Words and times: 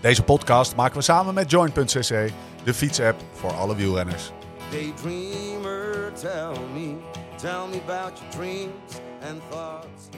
Deze 0.00 0.22
podcast 0.22 0.76
maken 0.76 0.96
we 0.96 1.02
samen 1.02 1.34
met 1.34 1.50
Join.cc, 1.50 2.30
de 2.64 2.74
fietsapp 2.74 3.20
voor 3.32 3.52
alle 3.52 3.76
wielrenners. 3.76 4.30
Daydreamer, 4.70 6.12
tell 6.20 6.52
me, 6.74 6.94
tell 7.36 7.66
me 7.70 7.80
about 7.86 8.18
your 8.18 8.30
dreams 8.30 8.92
and 9.30 9.40
thoughts. 9.50 10.08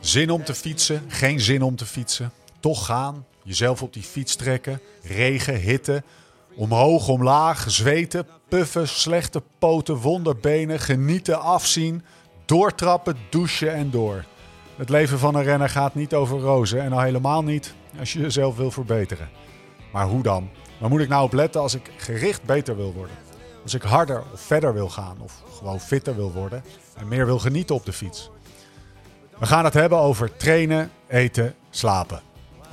Zin 0.00 0.30
om 0.30 0.44
te 0.44 0.54
fietsen, 0.54 1.04
geen 1.08 1.40
zin 1.40 1.62
om 1.62 1.76
te 1.76 1.86
fietsen. 1.86 2.32
Toch 2.60 2.86
gaan, 2.86 3.26
jezelf 3.42 3.82
op 3.82 3.92
die 3.92 4.02
fiets 4.02 4.36
trekken, 4.36 4.80
regen, 5.02 5.60
hitte. 5.60 6.02
Omhoog, 6.54 7.08
omlaag, 7.08 7.70
zweten, 7.70 8.26
puffen, 8.48 8.88
slechte 8.88 9.42
poten, 9.58 9.96
wonderbenen, 9.96 10.80
genieten, 10.80 11.40
afzien. 11.40 12.04
Doortrappen, 12.44 13.16
douchen 13.30 13.74
en 13.74 13.90
door. 13.90 14.24
Het 14.76 14.88
leven 14.88 15.18
van 15.18 15.34
een 15.34 15.42
renner 15.42 15.68
gaat 15.68 15.94
niet 15.94 16.14
over 16.14 16.38
rozen 16.38 16.82
en 16.82 16.92
al 16.92 17.00
helemaal 17.00 17.42
niet 17.42 17.74
als 17.98 18.12
je 18.12 18.20
jezelf 18.20 18.56
wil 18.56 18.70
verbeteren. 18.70 19.28
Maar 19.92 20.06
hoe 20.06 20.22
dan? 20.22 20.50
Waar 20.78 20.90
moet 20.90 21.00
ik 21.00 21.08
nou 21.08 21.24
op 21.24 21.32
letten 21.32 21.60
als 21.60 21.74
ik 21.74 21.90
gericht 21.96 22.42
beter 22.42 22.76
wil 22.76 22.92
worden? 22.92 23.16
Als 23.62 23.74
ik 23.74 23.82
harder 23.82 24.22
of 24.32 24.40
verder 24.40 24.74
wil 24.74 24.88
gaan 24.88 25.16
of 25.20 25.42
gewoon 25.58 25.80
fitter 25.80 26.16
wil 26.16 26.32
worden 26.32 26.64
en 26.96 27.08
meer 27.08 27.26
wil 27.26 27.38
genieten 27.38 27.74
op 27.74 27.84
de 27.84 27.92
fiets? 27.92 28.30
We 29.38 29.46
gaan 29.46 29.64
het 29.64 29.74
hebben 29.74 29.98
over 29.98 30.36
trainen, 30.36 30.90
eten, 31.06 31.54
slapen. 31.70 32.20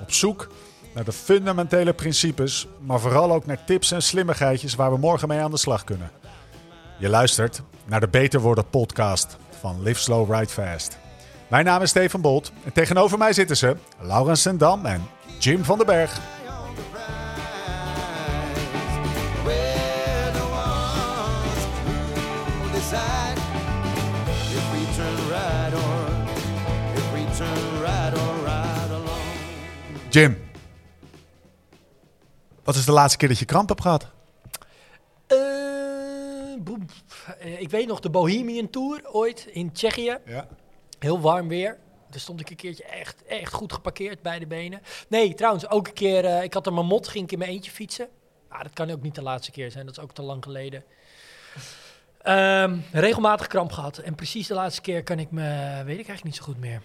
Op 0.02 0.12
zoek 0.12 0.48
naar 0.94 1.04
de 1.04 1.12
fundamentele 1.12 1.94
principes, 1.94 2.68
maar 2.80 3.00
vooral 3.00 3.32
ook 3.32 3.46
naar 3.46 3.64
tips 3.66 3.92
en 3.92 4.04
slimmigheidjes 4.04 4.76
waar 4.76 4.92
we 4.92 4.98
morgen 4.98 5.28
mee 5.28 5.40
aan 5.40 5.52
de 5.52 5.58
slag 5.58 5.84
kunnen. 5.84 6.12
Je 7.00 7.10
luistert 7.10 7.62
naar 7.86 8.00
de 8.00 8.08
Beter 8.08 8.40
Worden 8.40 8.70
podcast 8.70 9.38
van 9.60 9.84
Live 9.84 10.00
Slow 10.00 10.34
Ride 10.34 10.48
Fast. 10.52 11.03
Mijn 11.54 11.66
naam 11.66 11.82
is 11.82 11.90
Steven 11.90 12.22
Bolt 12.22 12.52
en 12.64 12.74
tegenover 12.74 13.18
mij 13.18 13.34
zitten 13.34 13.58
ze 13.58 13.76
Laurens 14.00 14.42
Sendam 14.42 14.86
en 14.86 15.02
Jim 15.40 15.64
van 15.64 15.78
den 15.78 15.86
Berg. 15.86 16.20
Jim, 30.10 30.38
wat 32.64 32.76
is 32.76 32.86
de 32.86 32.92
laatste 32.92 33.18
keer 33.18 33.28
dat 33.28 33.40
je 33.40 33.46
kramp 33.46 33.70
hebt 33.70 33.82
gehad? 33.82 34.08
Eh. 35.28 35.38
Eh, 37.40 37.62
ik 37.62 37.70
weet 37.70 37.88
nog 37.88 38.00
de 38.00 38.10
Bohemian 38.10 38.70
Tour 38.70 39.02
ooit 39.12 39.48
in 39.52 39.72
Tsjechië. 39.72 40.18
Ja. 40.26 40.48
Heel 41.04 41.22
warm 41.22 41.48
weer. 41.48 41.78
Daar 42.10 42.20
stond 42.20 42.40
ik 42.40 42.50
een 42.50 42.56
keertje 42.56 42.84
echt, 42.84 43.24
echt 43.26 43.54
goed 43.54 43.74
geparkeerd 43.74 44.22
bij 44.22 44.40
de 44.40 44.48
benen. 44.48 44.82
Nee, 45.08 45.34
trouwens, 45.34 45.70
ook 45.70 45.88
een 45.88 45.94
keer, 45.94 46.26
eh, 46.26 46.44
ik 46.44 46.54
had 46.54 46.68
een 46.68 46.74
mamot, 46.74 47.08
ging 47.08 47.24
ik 47.24 47.32
in 47.32 47.38
mijn 47.38 47.50
eentje 47.50 47.72
fietsen. 47.72 48.08
Ah, 48.50 48.62
dat 48.62 48.74
kan 48.74 48.92
ook 48.92 49.02
niet 49.02 49.16
de 49.16 49.22
laatste 49.22 49.52
keer 49.52 49.72
zijn, 49.72 49.86
dat 49.86 49.98
is 49.98 50.04
ook 50.04 50.14
te 50.14 50.22
lang 50.22 50.44
geleden. 50.44 50.84
Ehm, 52.22 52.78
regelmatig 52.92 53.48
kramp 53.48 53.72
gehad. 53.72 53.98
En 53.98 54.16
precies 54.16 54.48
de 54.48 54.54
laatste 54.54 54.82
keer 54.82 55.04
kan 55.04 55.20
ik 55.20 55.32
me, 55.32 55.42
weet 55.76 56.00
ik 56.00 56.08
eigenlijk 56.08 56.24
niet 56.24 56.36
zo 56.36 56.44
goed 56.44 56.60
meer. 56.60 56.82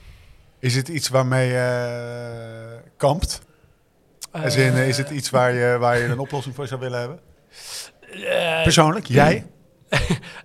Is 0.59 0.75
het 0.75 0.89
iets 0.89 1.09
waarmee 1.09 1.49
je 1.49 2.79
eh, 2.83 2.91
kampt? 2.97 3.41
Als 4.31 4.57
in, 4.57 4.73
Eh, 4.73 4.89
is 4.89 4.97
het 4.97 5.11
iets 5.11 5.31
waar 5.31 5.53
je, 5.53 5.77
waar 5.79 5.99
je 5.99 6.05
een 6.05 6.19
oplossing 6.19 6.55
voor 6.55 6.67
zou 6.67 6.81
willen 6.81 6.99
hebben? 6.99 7.21
Persoonlijk, 8.63 9.07
jij? 9.07 9.47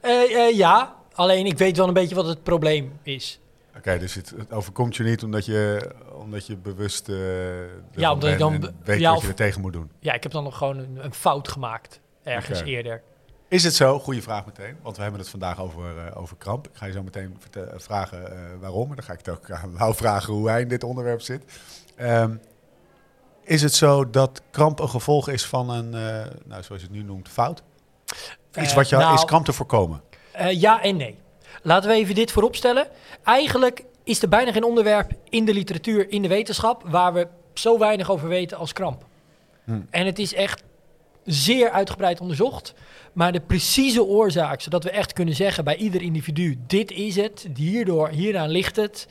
ja, 0.64 0.96
alleen 1.14 1.46
ik 1.46 1.58
weet 1.58 1.78
wel 1.78 1.88
een 1.88 1.94
beetje 1.94 2.16
wat 2.16 2.28
het 2.28 2.44
probleem 2.44 3.00
is. 3.04 3.38
Oké, 3.78 3.98
dus 3.98 4.14
het, 4.14 4.34
het 4.38 4.54
overkomt 4.54 4.96
je 4.96 5.04
niet 5.04 5.24
omdat 5.24 5.46
je, 5.46 5.92
omdat 6.14 6.48
je 6.48 6.58
bewust 6.58 7.10
eh 7.10 7.16
Ja, 7.92 8.12
omdat 8.14 8.30
ik 8.30 8.38
dan 8.38 8.74
weet 8.84 9.00
ja, 9.00 9.12
wat 9.14 9.22
je 9.22 9.28
er 9.28 9.34
tegen 9.36 9.62
moet 9.62 9.74
doen. 9.74 9.92
Ja, 10.00 10.14
ik 10.14 10.24
heb 10.24 10.32
dan 10.32 10.44
nog 10.44 10.58
gewoon 10.58 10.78
een, 10.78 10.98
een 11.04 11.14
fout 11.14 11.48
gemaakt. 11.48 12.00
Ergens 12.24 12.62
eerder. 12.62 13.02
Is 13.48 13.64
het 13.64 13.74
zo? 13.76 14.00
Goeie 14.00 14.22
vraag 14.24 14.46
meteen, 14.46 14.78
want 14.82 14.96
we 14.96 15.02
hebben 15.02 15.20
het 15.22 15.30
vandaag 15.30 15.60
over, 15.62 15.98
eh, 16.08 16.18
over 16.22 16.36
kramp. 16.38 16.68
Ik 16.68 16.72
ga 16.76 16.86
je 16.86 16.92
zo 16.92 17.04
meteen 17.04 17.36
verte- 17.40 17.74
vragen 17.76 18.32
eh, 18.32 18.38
waarom. 18.60 18.90
En 18.90 18.96
dan 18.96 19.06
ga 19.06 19.14
ik 19.14 19.18
het 19.26 19.30
ook 19.30 19.52
aan 19.52 19.74
Lau 19.74 19.96
vragen 19.96 20.34
hoe 20.34 20.50
hij 20.50 20.62
in 20.62 20.68
dit 20.68 20.84
onderwerp 20.84 21.22
zit. 21.22 21.44
Ehm, 21.96 22.36
is 23.44 23.62
het 23.62 23.74
zo 23.74 24.10
dat 24.10 24.42
kramp 24.52 24.80
een 24.80 24.90
gevolg 24.90 25.30
is 25.30 25.46
van 25.46 25.70
een, 25.70 25.94
eh, 25.94 26.32
nou, 26.46 26.64
zoals 26.64 26.82
je 26.82 26.88
het 26.88 26.92
nu 26.92 27.04
noemt, 27.04 27.30
fout? 27.30 27.64
Iets 28.56 28.70
Eh, 28.70 28.76
wat 28.76 28.90
je 28.90 28.96
nou- 28.96 29.14
is 29.14 29.26
kramp 29.26 29.46
te 29.46 29.54
voorkomen? 29.54 30.02
Eh, 30.32 30.62
ja 30.62 30.82
en 30.82 30.96
nee. 30.98 31.18
Laten 31.62 31.90
we 31.90 31.96
even 31.96 32.16
dit 32.16 32.32
vooropstellen. 32.32 32.88
Eigenlijk 33.24 33.84
is 34.04 34.22
er 34.22 34.30
bijna 34.30 34.52
geen 34.52 34.64
onderwerp 34.64 35.12
in 35.30 35.46
de 35.46 35.54
literatuur, 35.54 36.10
in 36.10 36.22
de 36.22 36.28
wetenschap, 36.28 36.84
waar 36.86 37.14
we 37.14 37.28
zo 37.54 37.80
weinig 37.80 38.12
over 38.12 38.28
weten 38.28 38.58
als 38.58 38.74
kramp. 38.74 39.06
Hmm. 39.64 39.88
En 39.90 40.06
het 40.06 40.20
is 40.20 40.34
echt 40.34 40.64
zeer 41.26 41.70
uitgebreid 41.70 42.20
onderzocht. 42.20 42.74
Maar 43.14 43.32
de 43.32 43.40
precieze 43.40 44.04
oorzaak, 44.04 44.62
zodat 44.62 44.84
we 44.84 44.90
echt 44.90 45.14
kunnen 45.14 45.36
zeggen 45.36 45.64
bij 45.64 45.76
ieder 45.76 46.02
individu: 46.02 46.58
dit 46.68 46.92
is 46.92 47.16
het, 47.16 47.48
hierdoor, 47.56 48.10
hieraan 48.10 48.50
ligt 48.50 48.76
het. 48.76 49.08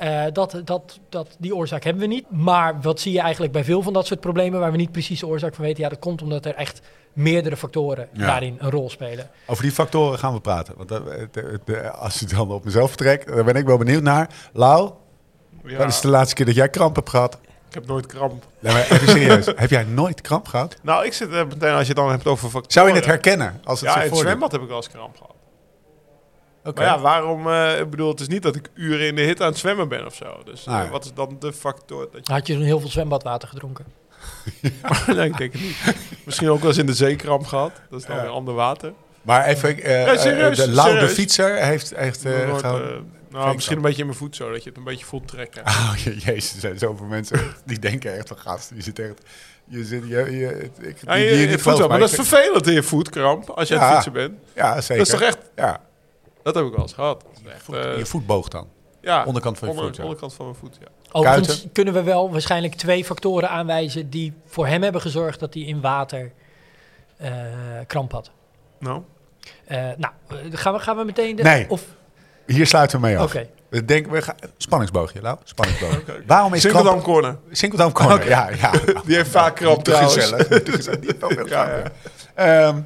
Eh, 0.00 0.22
dat, 0.32 0.60
dat, 0.64 0.98
dat, 1.08 1.36
die 1.38 1.54
oorzaak 1.54 1.84
hebben 1.84 2.02
we 2.02 2.08
niet. 2.08 2.30
Maar 2.30 2.80
wat 2.80 3.00
zie 3.00 3.12
je 3.12 3.20
eigenlijk 3.20 3.52
bij 3.52 3.64
veel 3.64 3.82
van 3.82 3.92
dat 3.92 4.06
soort 4.06 4.20
problemen 4.20 4.60
waar 4.60 4.70
we 4.70 4.76
niet 4.76 4.92
precies 4.92 5.20
de 5.20 5.26
oorzaak 5.26 5.54
van 5.54 5.64
weten? 5.64 5.82
Ja, 5.82 5.88
dat 5.88 5.98
komt 5.98 6.22
omdat 6.22 6.44
er 6.46 6.54
echt 6.54 6.80
meerdere 7.12 7.56
factoren 7.56 8.08
Ja. 8.12 8.26
daarin 8.26 8.56
een 8.58 8.70
rol 8.70 8.90
spelen. 8.90 9.28
Over 9.46 9.62
die 9.62 9.72
factoren 9.72 10.18
gaan 10.18 10.32
we 10.34 10.40
praten. 10.40 10.74
Want 10.76 10.90
het- 10.90 11.04
het- 11.34 11.44
het- 11.66 11.92
als 11.92 12.18
je 12.18 12.26
dan 12.26 12.50
op 12.50 12.64
mezelf 12.64 12.88
vertrekt, 12.88 13.26
daar 13.26 13.44
ben 13.44 13.54
ik 13.54 13.66
wel 13.66 13.78
benieuwd 13.78 14.02
naar. 14.02 14.28
Lau, 14.52 14.90
Ja, 15.64 15.76
wat 15.76 15.88
is 15.88 16.00
de 16.00 16.08
laatste 16.08 16.34
keer 16.34 16.46
dat 16.46 16.54
jij 16.54 16.68
kramp 16.68 16.96
hebt 16.96 17.10
gehad? 17.10 17.38
ik 17.68 17.74
heb 17.74 17.86
nooit 17.86 18.06
kramp. 18.06 18.46
Nee, 18.58 18.72
maar 18.72 18.82
even 18.90 19.08
serieus. 19.08 19.46
Heb 19.56 19.70
jij 19.70 19.84
nooit 19.84 20.20
kramp 20.20 20.48
gehad? 20.48 20.76
Nou, 20.82 21.04
ik 21.04 21.12
zit 21.12 21.30
eh, 21.32 21.44
meteen 21.46 21.70
als 21.72 21.80
je 21.80 21.86
het 21.86 21.96
dan 21.96 22.10
hebt 22.10 22.26
over 22.26 22.44
factoren. 22.44 22.72
Zou 22.72 22.88
je 22.88 22.94
het 22.94 23.06
herkennen 23.06 23.60
als 23.64 23.80
het 23.80 23.88
Ja, 23.90 24.02
in 24.02 24.08
het 24.10 24.18
zwembad 24.18 24.52
heb 24.52 24.60
ik 24.60 24.68
wel 24.68 24.76
eens 24.76 24.88
kramp 24.88 25.16
gehad. 25.16 25.34
Maar 26.62 26.84
ja, 26.84 26.98
waarom? 27.00 27.48
eh, 27.50 27.78
ik 27.78 27.90
bedoel, 27.90 28.08
het 28.10 28.20
is 28.20 28.28
niet 28.28 28.42
dat 28.42 28.56
ik 28.56 28.70
uren 28.74 29.06
in 29.06 29.14
de 29.14 29.22
hitte 29.22 29.42
aan 29.42 29.48
het 29.48 29.58
zwemmen 29.58 29.88
ben 29.88 30.06
of 30.06 30.14
zo. 30.14 30.42
Dus 30.44 30.66
eh, 30.66 30.74
Ah, 30.74 30.84
ja. 30.84 30.90
wat 30.90 31.04
is 31.04 31.12
dan 31.14 31.36
de 31.38 31.52
factor 31.52 32.08
dat 32.12 32.26
je... 32.26 32.32
Had 32.32 32.46
je 32.46 32.54
toen 32.54 32.62
heel 32.62 32.80
veel 32.80 32.88
zwembadwater 32.90 33.48
gedronken? 33.48 33.84
nee, 35.06 35.28
ik 35.28 35.36
denk 35.38 35.52
het 35.52 35.62
niet. 35.62 35.76
Misschien 36.24 36.50
ook 36.50 36.58
wel 36.60 36.68
eens 36.68 36.78
in 36.78 36.86
de 36.86 36.94
zeekramp 36.94 37.46
gehad. 37.46 37.72
Dat 37.90 38.00
is 38.00 38.06
dan 38.06 38.16
Ja. 38.16 38.22
weer 38.22 38.30
ander 38.30 38.54
water. 38.54 38.92
Maar 39.22 39.44
even, 39.46 39.82
eh 39.82 40.06
Ja, 40.06 40.16
serieus, 40.16 40.56
de 40.56 40.68
Lau 40.70 40.88
de 40.88 40.94
serieus. 40.94 41.12
fietser 41.14 41.54
heeft, 41.64 41.92
eh, 41.92 42.46
Nooit, 42.48 42.62
eh, 42.62 42.70
nou, 43.30 43.44
geen 43.46 43.54
misschien 43.54 43.76
een 43.76 43.82
beetje 43.82 44.00
in 44.00 44.06
mijn 44.06 44.18
voet 44.18 44.36
zo, 44.36 44.50
dat 44.52 44.62
je 44.62 44.68
het 44.68 44.78
een 44.78 44.84
beetje 44.84 45.04
voelt 45.04 45.28
trekken. 45.28 45.62
Oh, 45.66 45.92
je- 46.04 46.18
jezus, 46.18 46.52
er 46.54 46.60
zijn 46.60 46.78
zoveel 46.78 47.06
mensen 47.06 47.38
die 47.64 47.78
denken 47.78 48.16
echt 48.16 48.28
van 48.28 48.38
gast. 48.38 48.72
Je 48.74 48.82
zit 48.82 48.98
echt... 48.98 49.20
Je 49.64 49.84
zit... 49.84 50.02
Je, 50.08 50.16
je, 50.38 50.70
ik, 50.80 50.96
Ja, 51.06 51.14
je, 51.14 51.24
je 51.48 51.58
voet 51.58 51.88
maar 51.88 51.98
dat 51.98 52.08
is 52.08 52.14
vervelend 52.14 52.66
in 52.66 52.72
je 52.72 52.82
voetkramp 52.82 53.50
als 53.50 53.68
je 53.68 53.74
aan 53.74 53.80
Ja. 53.80 53.86
het 53.86 53.94
fietsen 53.94 54.12
bent. 54.12 54.32
Ja, 54.54 54.80
zeker. 54.80 54.96
Dat 54.96 55.06
is 55.06 55.12
toch 55.12 55.22
echt... 55.28 55.38
Ja, 55.56 55.80
Dat 56.42 56.54
heb 56.54 56.64
ik 56.64 56.70
wel 56.72 56.80
eens 56.82 56.92
gehad. 56.92 57.20
Dat 57.20 57.40
is 57.44 57.52
echt, 57.52 57.62
voet, 57.62 57.74
eh, 57.76 57.96
je 57.98 58.06
voetboog 58.06 58.48
dan. 58.48 58.68
ja, 59.00 59.24
onderkant 59.24 59.58
van 59.58 59.68
je 59.68 59.74
onder- 59.74 59.86
voet, 59.88 59.96
ja. 59.96 60.02
Onderkant 60.02 60.34
van 60.34 60.44
mijn 60.44 60.56
voet, 60.58 60.76
ja. 60.80 60.86
Overigens 61.12 61.46
Kuiten? 61.46 61.72
kunnen 61.72 61.94
we 61.94 62.02
wel 62.02 62.30
waarschijnlijk 62.32 62.74
twee 62.74 63.04
factoren 63.04 63.48
aanwijzen 63.50 64.10
die 64.10 64.32
voor 64.46 64.66
hem 64.66 64.82
hebben 64.82 65.00
gezorgd 65.00 65.40
dat 65.40 65.54
hij 65.54 65.62
in 65.62 65.80
water 65.80 66.32
eh, 67.16 67.30
kramp 67.86 68.12
had. 68.12 68.30
Nou, 68.78 69.02
Eh, 69.64 69.76
nou, 69.96 70.12
eh, 70.28 70.36
gaan 70.50 70.72
we, 70.72 70.78
gaan 70.78 70.96
we 70.96 71.04
meteen 71.04 71.36
de... 71.36 71.42
Nee. 71.42 71.66
Of, 71.70 71.82
Hier 72.46 72.66
sluiten 72.66 73.00
we 73.00 73.06
mee 73.06 73.18
af. 73.18 73.24
Oké. 73.34 73.48
We 73.68 73.84
denken, 73.84 74.12
we 74.12 74.22
gaan, 74.22 74.34
spanningsboogje, 74.56 75.20
Lau. 75.20 75.38
Spanningsboogje. 75.44 76.22
Waarom 76.26 76.54
is 76.54 76.60
Sinkeldam 76.60 76.92
kramp... 76.92 77.04
Corner. 77.04 77.36
Sinkeldam 77.50 77.92
Corner, 77.92 78.28
ja, 78.28 78.48
ja. 78.50 78.70
Die 79.06 79.16
heeft 79.16 79.30
vaak 79.30 79.54
kramp 79.54 79.82
Te 79.84 79.90
trouwens. 79.90 80.14
gezellig. 80.14 80.48
Die 80.48 80.72
heeft 80.72 81.18
wel 81.20 81.30
veel 81.30 81.46
Ja, 81.48 81.64
kramp, 81.64 81.90
ja. 82.36 82.44
ja. 82.44 82.66
Ehm, 82.68 82.80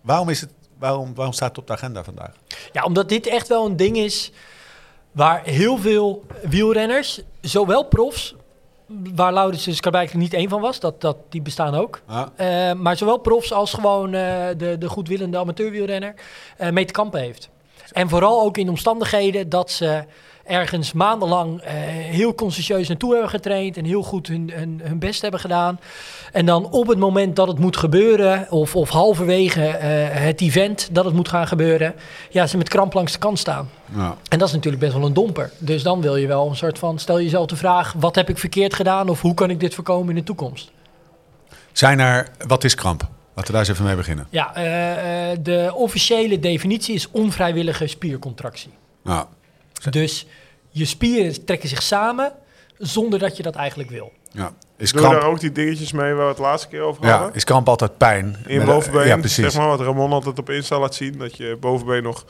waarom, 0.00 0.28
is 0.28 0.40
het, 0.40 0.50
waarom, 0.80 1.14
waarom 1.14 1.34
staat 1.34 1.48
het 1.48 1.58
op 1.58 1.66
de 1.66 1.72
agenda 1.72 2.04
vandaag? 2.04 2.32
ja, 2.72 2.84
omdat 2.84 3.08
dit 3.08 3.26
echt 3.26 3.48
wel 3.48 3.66
een 3.66 3.76
ding 3.76 3.96
is 3.96 4.32
waar 5.12 5.42
heel 5.44 5.78
veel 5.78 6.24
wielrenners, 6.42 7.20
zowel 7.40 7.84
profs, 7.84 8.34
waar 9.14 9.32
Laurens 9.32 9.64
dus 9.64 9.80
blijkbaar 9.80 10.16
niet 10.16 10.34
één 10.34 10.48
van 10.48 10.60
was, 10.60 10.80
dat, 10.80 11.00
dat, 11.00 11.16
die 11.28 11.42
bestaan 11.42 11.74
ook. 11.74 12.00
Eh, 12.36 12.72
maar 12.72 12.96
zowel 12.96 13.18
profs 13.18 13.52
als 13.52 13.72
gewoon 13.72 14.14
eh, 14.14 14.48
de, 14.56 14.78
de 14.78 14.88
goedwillende 14.88 15.38
amateurwielrenner 15.38 16.14
eh, 16.56 16.70
mee 16.70 16.84
te 16.84 16.92
kampen 16.92 17.20
heeft. 17.20 17.48
En 17.92 18.08
vooral 18.08 18.42
ook 18.42 18.56
in 18.56 18.68
omstandigheden 18.68 19.48
dat 19.48 19.70
ze 19.70 20.04
ergens 20.50 20.92
maandenlang 20.92 21.60
eh, 21.60 21.72
heel 21.74 22.34
consciëntieus 22.34 22.88
naartoe 22.88 23.12
hebben 23.12 23.30
getraind 23.30 23.76
en 23.76 23.84
heel 23.84 24.02
goed 24.02 24.26
hun, 24.26 24.50
hun, 24.54 24.80
hun 24.84 24.98
best 24.98 25.22
hebben 25.22 25.40
gedaan. 25.40 25.80
En 26.32 26.46
dan 26.46 26.70
op 26.70 26.86
het 26.86 26.98
moment 26.98 27.36
dat 27.36 27.48
het 27.48 27.58
moet 27.58 27.76
gebeuren, 27.76 28.46
of, 28.50 28.76
of 28.76 28.88
halverwege 28.88 29.66
eh, 29.66 30.24
het 30.24 30.40
event 30.40 30.88
dat 30.92 31.04
het 31.04 31.14
moet 31.14 31.28
gaan 31.28 31.46
gebeuren, 31.46 31.94
ja, 32.30 32.46
ze 32.46 32.56
met 32.56 32.68
kramp 32.68 32.94
langs 32.94 33.12
de 33.12 33.18
kant 33.18 33.38
staan. 33.38 33.70
nou, 33.86 34.14
En 34.28 34.38
dat 34.38 34.48
is 34.48 34.54
natuurlijk 34.54 34.82
best 34.82 34.94
wel 34.94 35.06
een 35.06 35.14
domper. 35.14 35.50
Dus 35.58 35.82
dan 35.82 36.00
wil 36.00 36.16
je 36.16 36.26
wel 36.26 36.48
een 36.48 36.56
soort 36.56 36.78
van, 36.78 36.98
stel 36.98 37.20
jezelf 37.20 37.46
de 37.46 37.56
vraag, 37.56 37.94
wat 37.98 38.14
heb 38.14 38.28
ik 38.28 38.38
verkeerd 38.38 38.74
gedaan 38.74 39.08
of 39.08 39.20
hoe 39.20 39.34
kan 39.34 39.50
ik 39.50 39.60
dit 39.60 39.74
voorkomen 39.74 40.08
in 40.08 40.14
de 40.14 40.22
toekomst? 40.22 40.70
zijn 41.72 41.98
er... 41.98 42.28
Wat 42.46 42.64
is 42.64 42.74
kramp? 42.74 43.08
Laten 43.34 43.44
we 43.44 43.58
daar 43.58 43.60
eens 43.60 43.68
even 43.68 43.84
mee 43.84 43.96
beginnen. 43.96 44.26
Ja, 44.30 44.54
eh, 44.54 45.38
de 45.40 45.72
officiële 45.74 46.38
definitie 46.38 46.94
is 46.94 47.10
onvrijwillige 47.10 47.86
spiercontractie. 47.86 48.70
Nou, 49.02 49.26
Dus 49.90 50.26
je 50.70 50.84
spieren 50.84 51.44
trekken 51.44 51.68
zich 51.68 51.82
samen 51.82 52.32
zonder 52.78 53.18
dat 53.18 53.36
je 53.36 53.42
dat 53.42 53.54
eigenlijk 53.54 53.90
wil. 53.90 54.12
ja. 54.32 54.52
Is 54.76 54.92
Doe 54.92 55.00
je 55.00 55.08
daar 55.08 55.16
kramp, 55.18 55.34
ook 55.34 55.40
die 55.40 55.52
dingetjes 55.52 55.92
mee 55.92 56.12
waar 56.14 56.24
we 56.24 56.30
het 56.30 56.38
laatste 56.38 56.68
keer 56.68 56.80
over 56.80 57.04
ja, 57.06 57.16
hadden? 57.16 57.34
is 57.34 57.44
kramp 57.44 57.68
altijd 57.68 57.96
pijn? 57.96 58.36
In 58.46 58.64
bovenbeen, 58.64 59.06
Ja, 59.06 59.16
precies. 59.16 59.44
zeg 59.44 59.54
maar, 59.56 59.68
wat 59.68 59.80
Ramon 59.80 60.12
altijd 60.12 60.38
op 60.38 60.50
Insta 60.50 60.78
laat 60.78 60.94
zien. 60.94 61.18
Dat 61.18 61.36
je 61.36 61.56
bovenbeen 61.60 62.02
nog 62.02 62.24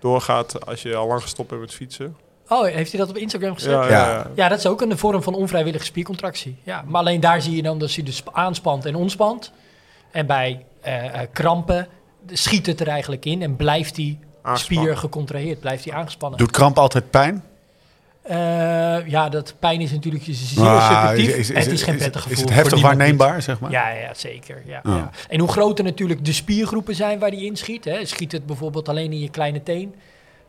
doorgaat 0.00 0.66
als 0.66 0.82
je 0.82 0.94
al 0.94 1.06
lang 1.06 1.22
gestopt 1.22 1.48
bent 1.48 1.60
met 1.60 1.74
fietsen. 1.74 2.16
Oh, 2.48 2.64
heeft 2.64 2.90
hij 2.90 3.00
dat 3.00 3.08
op 3.10 3.16
Instagram 3.16 3.54
gezet? 3.54 3.70
Ja, 3.70 3.82
Ja. 3.82 3.88
ja. 3.88 4.06
Ja. 4.12 4.30
ja. 4.34 4.48
dat 4.48 4.58
is 4.58 4.66
ook 4.66 4.80
een 4.80 4.98
vorm 4.98 5.22
van 5.22 5.34
onvrijwillige 5.34 5.84
spiercontractie. 5.84 6.56
Ja, 6.62 6.84
maar 6.86 7.00
alleen 7.00 7.20
daar 7.20 7.42
zie 7.42 7.56
je 7.56 7.62
dan 7.62 7.78
dat 7.78 7.94
hij 7.94 8.04
dus 8.04 8.22
aanspant 8.32 8.84
en 8.84 8.94
ontspant. 8.94 9.52
En 10.10 10.26
bij 10.26 10.64
eh, 10.80 11.20
eh, 11.22 11.28
krampen 11.32 11.88
schiet 12.26 12.66
het 12.66 12.80
er 12.80 12.88
eigenlijk 12.88 13.24
in 13.24 13.42
en 13.42 13.56
blijft 13.56 13.94
die 13.94 14.18
Aangespannen. 14.42 14.84
spier 14.84 14.96
gecontraheerd, 14.96 15.60
blijft 15.60 15.84
die 15.84 15.94
aangespannen. 15.94 16.38
Doet 16.38 16.50
kramp 16.50 16.78
altijd 16.78 17.10
pijn? 17.10 17.44
Eh, 18.22 19.08
ja, 19.08 19.28
dat 19.28 19.54
pijn 19.58 19.80
is 19.80 19.90
natuurlijk 19.92 20.24
zeer 20.30 20.66
Ah, 20.66 21.08
subjectief. 21.08 21.54
het 21.54 21.66
is 21.72 21.82
geen 21.82 21.96
prettig 21.96 22.20
gevoel. 22.22 22.36
Is 22.36 22.40
het 22.44 22.54
heftig 22.54 22.80
waarneembaar, 22.80 23.42
zeg 23.42 23.60
maar? 23.60 23.70
Ja, 23.70 23.88
ja, 23.90 24.14
zeker. 24.14 24.62
Ja, 24.66 24.80
Ja. 24.84 24.94
ja. 24.96 25.10
En 25.28 25.40
hoe 25.40 25.48
groter 25.48 25.84
natuurlijk 25.84 26.24
de 26.24 26.32
spiergroepen 26.32 26.94
zijn 26.94 27.18
waar 27.18 27.30
die 27.30 27.44
inschiet. 27.44 27.84
Hè. 27.84 28.04
Schiet 28.04 28.32
het 28.32 28.46
bijvoorbeeld 28.46 28.88
alleen 28.88 29.12
in 29.12 29.20
je 29.20 29.28
kleine 29.30 29.62
teen. 29.62 29.94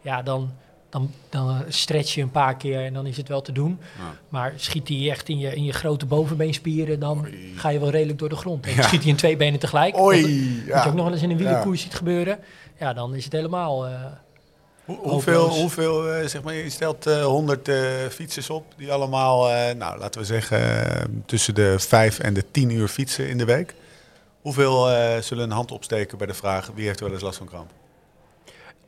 Ja, 0.01 0.21
dan, 0.21 0.51
dan, 0.89 1.11
dan 1.29 1.63
stretch 1.67 2.13
je 2.15 2.21
een 2.21 2.31
paar 2.31 2.57
keer 2.57 2.85
en 2.85 2.93
dan 2.93 3.05
is 3.05 3.17
het 3.17 3.27
wel 3.27 3.41
te 3.41 3.51
doen. 3.51 3.79
Maar 4.29 4.53
schiet 4.55 4.87
die 4.87 5.09
echt 5.11 5.29
in 5.29 5.37
je, 5.39 5.55
in 5.55 5.63
je 5.63 5.73
grote 5.73 6.05
bovenbeenspieren, 6.05 6.99
dan 6.99 7.27
ga 7.55 7.69
je 7.69 7.79
wel 7.79 7.89
redelijk 7.89 8.19
door 8.19 8.29
de 8.29 8.35
grond. 8.35 8.65
En 8.65 8.75
Ja. 8.75 8.81
Schiet 8.81 9.01
hij 9.01 9.09
in 9.09 9.15
twee 9.17 9.37
benen 9.37 9.59
tegelijk, 9.59 9.97
Oei, 9.99 10.63
ja. 10.67 10.81
je 10.83 10.87
ook 10.89 10.93
nog 10.95 11.03
wel 11.03 11.13
eens 11.13 11.21
in 11.23 11.31
een 11.31 11.37
wielerkoers 11.37 11.81
ziet 11.81 11.93
gebeuren. 11.93 12.39
Ja, 12.79 12.93
dan 12.93 13.15
is 13.15 13.23
het 13.23 13.33
helemaal... 13.33 13.87
eh, 13.87 13.91
Hoe- 14.85 14.97
Hoeveel, 14.97 15.47
hoeveel 15.49 16.13
eh, 16.13 16.27
zeg 16.27 16.41
maar, 16.43 16.53
je 16.53 16.69
stelt 16.69 17.07
eh 17.07 17.23
100 17.25 17.67
eh, 17.67 17.75
fietsers 18.11 18.49
op 18.49 18.65
die 18.77 18.91
allemaal, 18.91 19.49
eh, 19.49 19.75
nou 19.75 19.99
laten 19.99 20.21
we 20.21 20.27
zeggen, 20.27 20.85
eh, 20.95 21.03
tussen 21.25 21.55
de 21.55 21.75
5 21.79 22.19
en 22.19 22.33
de 22.33 22.43
10 22.51 22.69
uur 22.69 22.87
fietsen 22.87 23.29
in 23.29 23.37
de 23.37 23.45
week. 23.45 23.73
Hoeveel 24.41 24.89
eh, 24.91 25.21
zullen 25.21 25.43
een 25.43 25.51
hand 25.51 25.71
opsteken 25.71 26.17
bij 26.17 26.27
de 26.27 26.33
vraag 26.33 26.69
wie 26.75 26.85
heeft 26.87 26.99
wel 26.99 27.11
eens 27.11 27.21
last 27.21 27.37
van 27.37 27.47
kramp? 27.47 27.71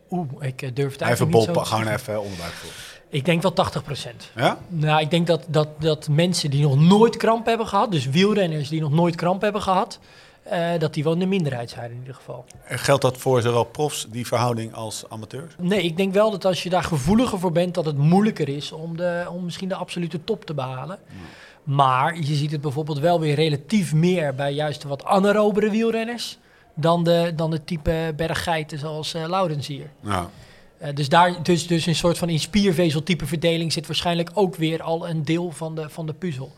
Oeh, 0.09 0.29
ik 0.39 0.61
eh, 0.61 0.69
durf 0.73 0.91
het 0.91 1.01
Even 1.01 1.05
eigenlijk 1.05 1.35
niet 1.37 1.45
zo 1.45 1.51
bol, 1.53 1.63
te 1.63 1.69
gewoon 1.69 1.87
even 1.87 2.21
onderbuikgevoel. 2.21 2.71
Ik 3.09 3.25
denk 3.25 3.41
wel 3.41 3.53
80 3.53 3.83
procent. 3.83 4.31
Ja? 4.35 4.57
Nou, 4.67 5.01
ik 5.01 5.09
denk 5.09 5.27
dat, 5.27 5.45
dat, 5.47 5.67
dat 5.79 6.07
mensen 6.09 6.49
die 6.49 6.61
nog 6.61 6.77
nooit 6.79 7.17
kramp 7.17 7.45
hebben 7.45 7.67
gehad, 7.67 7.91
dus 7.91 8.05
wielrenners 8.05 8.69
die 8.69 8.81
nog 8.81 8.91
nooit 8.91 9.15
kramp 9.15 9.41
hebben 9.41 9.61
gehad, 9.61 9.99
eh, 10.45 10.79
dat 10.79 10.93
die 10.93 11.03
wel 11.03 11.13
in 11.13 11.19
de 11.19 11.25
minderheid 11.25 11.69
zijn 11.69 11.91
in 11.91 11.97
ieder 11.97 12.15
geval. 12.15 12.45
En 12.65 12.79
Geldt 12.79 13.01
dat 13.01 13.17
voor 13.17 13.41
zowel 13.41 13.63
profs, 13.63 14.07
die 14.09 14.27
verhouding, 14.27 14.73
als 14.73 15.03
amateurs? 15.09 15.53
Nee, 15.59 15.83
ik 15.83 15.97
denk 15.97 16.13
wel 16.13 16.31
dat 16.31 16.45
als 16.45 16.63
je 16.63 16.69
daar 16.69 16.83
gevoeliger 16.83 17.39
voor 17.39 17.51
bent, 17.51 17.73
dat 17.73 17.85
het 17.85 17.97
moeilijker 17.97 18.49
is 18.49 18.71
om, 18.71 18.97
de, 18.97 19.25
om 19.29 19.43
misschien 19.43 19.69
de 19.69 19.75
absolute 19.75 20.23
top 20.23 20.45
te 20.45 20.53
behalen. 20.53 20.99
Maar 21.63 22.15
je 22.19 22.35
ziet 22.35 22.51
het 22.51 22.61
bijvoorbeeld 22.61 22.99
wel 22.99 23.19
weer 23.19 23.35
relatief 23.35 23.93
meer 23.93 24.35
bij 24.35 24.53
juist 24.53 24.81
de 24.81 24.87
wat 24.87 25.05
anaerobere 25.05 25.69
wielrenners 25.69 26.37
dan 26.73 27.03
de, 27.03 27.31
dan 27.35 27.51
de 27.51 27.63
type 27.63 28.13
berggeiten 28.15 28.79
zoals 28.79 29.13
Eh, 30.77 30.93
dus 30.93 31.09
daar 31.09 31.43
dus, 31.43 31.67
dus 31.67 31.85
een 31.85 31.95
soort 31.95 32.17
van 32.17 32.29
in 32.29 32.39
spiervezeltype 32.39 33.25
verdeling 33.25 33.73
zit 33.73 33.87
waarschijnlijk 33.87 34.31
ook 34.33 34.55
weer 34.55 34.81
al 34.81 35.09
een 35.09 35.23
deel 35.23 35.51
van 35.51 35.75
de, 35.75 35.89
van 35.89 36.05
de 36.05 36.13
puzzel. 36.13 36.53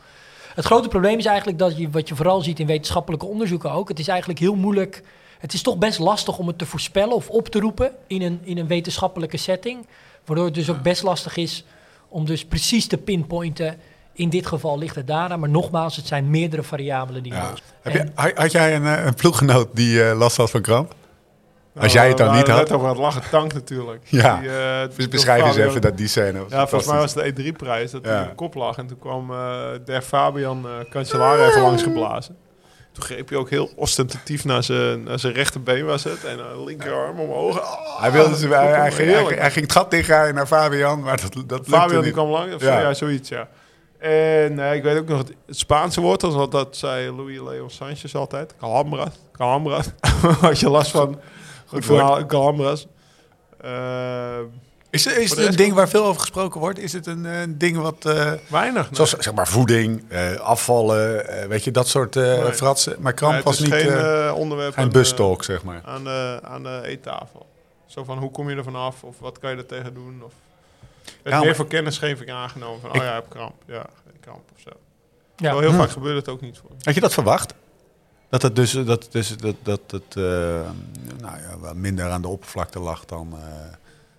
Het 0.57 0.65
grote 0.65 0.88
probleem 0.88 1.18
is 1.18 1.25
eigenlijk 1.25 1.59
dat 1.59 1.77
je, 1.77 1.89
wat 1.89 2.07
je 2.07 2.15
vooral 2.15 2.42
ziet 2.42 2.59
in 2.59 2.68
wetenschappelijke 2.68 3.25
onderzoeken 3.25 3.71
ook, 3.71 3.89
het 3.89 4.00
is 4.00 4.07
eigenlijk 4.07 4.39
heel 4.39 4.56
moeilijk, 4.56 5.04
het 5.39 5.54
is 5.54 5.62
toch 5.62 5.77
best 5.77 6.00
lastig 6.00 6.38
om 6.38 6.48
het 6.48 6.57
te 6.57 6.65
voorspellen 6.65 7.15
of 7.15 7.30
op 7.30 7.48
te 7.48 7.59
roepen 7.59 7.92
in 8.07 8.21
een, 8.21 8.39
in 8.44 8.57
een 8.57 8.68
wetenschappelijke 8.68 9.38
setting. 9.38 9.88
Waardoor 10.25 10.45
het 10.45 10.54
dus 10.54 10.69
ook 10.69 10.81
best 10.81 11.04
lastig 11.04 11.38
is 11.38 11.65
om 12.07 12.25
dus 12.25 12.45
precies 12.45 12.88
te 12.88 12.98
pinpointen, 12.98 13.77
in 14.13 14.30
dit 14.30 14.48
geval 14.48 14.77
ligt 14.77 14.95
het 14.95 15.07
daaraan, 15.07 15.39
maar 15.39 15.50
nogmaals, 15.50 15.95
het 15.95 16.07
zijn 16.07 16.30
meerdere 16.30 16.63
variabelen 16.63 17.24
die 17.24 17.33
ja. 17.33 17.53
Heb 17.81 17.94
je, 17.94 18.31
had 18.36 18.51
jij 18.51 18.75
een, 18.75 18.86
eh, 18.86 19.06
een 19.06 19.13
ploeggenoot 19.13 19.69
die 19.74 20.03
eh, 20.03 20.18
last 20.18 20.38
had 20.38 20.50
van 20.50 20.62
kramp? 20.62 20.95
Als 21.81 21.94
Nou, 21.94 21.97
jij 21.97 22.07
het 22.07 22.18
dan 22.18 22.29
we 22.31 22.35
niet 22.38 22.47
had. 22.47 22.57
net 22.57 22.71
over 22.71 22.88
het 22.89 22.97
lachen 22.97 23.21
tank 23.31 23.53
natuurlijk. 23.53 24.03
Ja. 24.09 24.39
Die, 24.39 24.47
Dus 24.88 24.95
door 24.97 25.07
beschrijf 25.07 25.45
eens 25.45 25.56
even 25.56 25.81
dat 25.81 25.97
die 25.97 26.07
scène. 26.07 26.45
Ja, 26.50 26.68
volgens 26.68 26.91
mij 26.91 27.00
was 27.00 27.13
het 27.13 27.35
de 27.35 27.44
E3-prijs 27.51 27.91
dat 27.91 28.01
Ja. 28.06 28.09
hij 28.12 28.24
op 28.29 28.35
kop 28.35 28.53
lag. 28.56 28.77
En 28.77 28.88
toen 28.88 29.00
kwam 29.00 29.31
eh 29.31 29.59
der 29.85 30.01
Fabian 30.01 30.65
Cancellara 30.89 31.47
even 31.47 31.62
langs 31.62 31.83
geblazen. 31.83 32.35
Toen 32.91 33.03
greep 33.06 33.29
hij 33.29 33.38
ook 33.38 33.50
heel 33.50 33.69
ostentatief 33.75 34.45
naar 34.45 34.63
zijn, 34.63 35.03
naar 35.03 35.19
zijn 35.19 35.33
rechterbeen 35.33 35.85
was 35.85 36.03
het. 36.03 36.24
En 36.25 36.63
linkerarm 36.65 37.19
omhoog. 37.19 37.62
Ah, 37.62 38.01
Hij, 38.01 38.12
wilde 38.12 38.38
ze, 38.38 38.47
hij, 38.47 38.65
hij, 38.68 38.91
ging, 38.91 39.12
hij, 39.39 39.51
ging 39.51 39.65
het 39.65 39.71
gat 39.71 39.91
dichtrijden 39.91 40.35
naar 40.35 40.47
Fabian, 40.47 41.00
maar 41.01 41.21
dat, 41.21 41.50
dat 41.50 41.62
Fabian 41.68 42.03
die 42.03 42.12
kwam 42.12 42.29
langs. 42.29 42.63
Ja. 42.63 42.94
zoiets, 42.94 43.29
ja. 43.29 43.47
En 44.00 44.59
ik 44.59 44.83
weet 44.83 44.97
ook 44.97 45.07
nog 45.07 45.18
het, 45.18 45.33
het 45.45 45.57
Spaanse 45.57 46.01
woord, 46.01 46.51
dat 46.51 46.77
zei 46.77 47.12
Louis 47.15 47.39
Leon 47.39 47.69
Sanchez 47.69 48.15
altijd. 48.15 48.56
Calambras. 48.59 49.09
Calambras. 49.31 49.85
Had 50.41 50.59
je 50.59 50.69
last 50.69 50.91
van 50.91 51.19
Goed 51.67 51.85
verhaal, 51.85 52.25
Calambras. 52.25 52.87
Eh, 53.61 54.37
Is, 54.89 55.05
is 55.05 55.29
het 55.29 55.39
een 55.39 55.55
ding 55.55 55.73
waar 55.73 55.89
veel 55.89 56.05
over 56.05 56.21
gesproken 56.21 56.59
wordt? 56.59 56.79
Is 56.79 56.93
het 56.93 57.05
een, 57.07 57.25
eh, 57.25 57.41
ding 57.47 57.77
wat, 57.77 58.05
eh, 58.05 58.31
weinig. 58.49 58.89
zoals 58.91 59.09
zeg 59.17 59.33
maar 59.33 59.47
voeding, 59.47 60.03
eh, 60.09 60.33
afvallen, 60.35 61.25
weet 61.49 61.63
je, 61.63 61.71
dat 61.71 61.87
soort 61.87 62.15
eh 62.15 62.23
Nee. 62.43 62.53
fratsen. 62.53 62.91
Maar 62.93 63.03
Nee, 63.03 63.13
kramp 63.13 63.43
was 63.43 63.59
niet 63.59 63.73
geen 63.73 64.33
onderwerp 64.33 64.73
geen 64.73 64.83
aan, 64.83 64.91
bustalk, 64.91 65.43
zeg 65.43 65.63
maar. 65.63 65.81
aan, 65.85 66.03
de, 66.03 66.39
aan 66.43 66.63
de 66.63 66.81
eettafel. 66.83 67.45
Zo 67.85 68.03
van, 68.03 68.17
hoe 68.17 68.31
kom 68.31 68.49
je 68.49 68.55
er 68.55 68.63
vanaf? 68.63 69.03
Of 69.03 69.19
wat 69.19 69.39
kan 69.39 69.49
je 69.51 69.57
er 69.57 69.65
tegen 69.65 69.93
doen? 69.93 70.21
Of, 70.23 70.31
het 71.03 71.13
Ja, 71.23 71.37
meer 71.37 71.45
maar- 71.45 71.55
voor 71.55 71.67
kennisgeving 71.67 72.31
aangenomen. 72.31 72.81
Van, 72.81 72.89
Ik- 72.89 72.95
oh 72.95 73.03
ja, 73.03 73.09
ik 73.09 73.15
heb 73.23 73.29
kramp. 73.29 73.53
Ja, 73.65 73.85
kramp 74.19 74.41
of 74.55 74.61
zo. 74.61 74.69
Ja. 75.35 75.51
Wel 75.51 75.59
heel 75.59 75.69
Hm. 75.71 75.77
vaak 75.77 75.89
gebeurt 75.89 76.15
het 76.15 76.29
ook 76.29 76.41
niet 76.41 76.57
voor. 76.57 76.69
Had 76.81 76.93
je 76.93 77.01
dat 77.01 77.13
verwacht? 77.13 77.53
Dat 78.29 78.41
het 78.41 78.56
dus 78.56 78.71
dat, 78.71 79.07
dus, 79.12 79.38
dat, 79.38 79.56
dat 79.63 79.79
het 79.88 80.15
eh, 80.15 80.24
nou 81.21 81.38
ja, 81.38 81.59
wel 81.62 81.75
minder 81.75 82.09
aan 82.09 82.21
de 82.21 82.27
oppervlakte 82.27 82.79
lag 82.79 83.06
dan, 83.06 83.33
eh, 83.33 83.44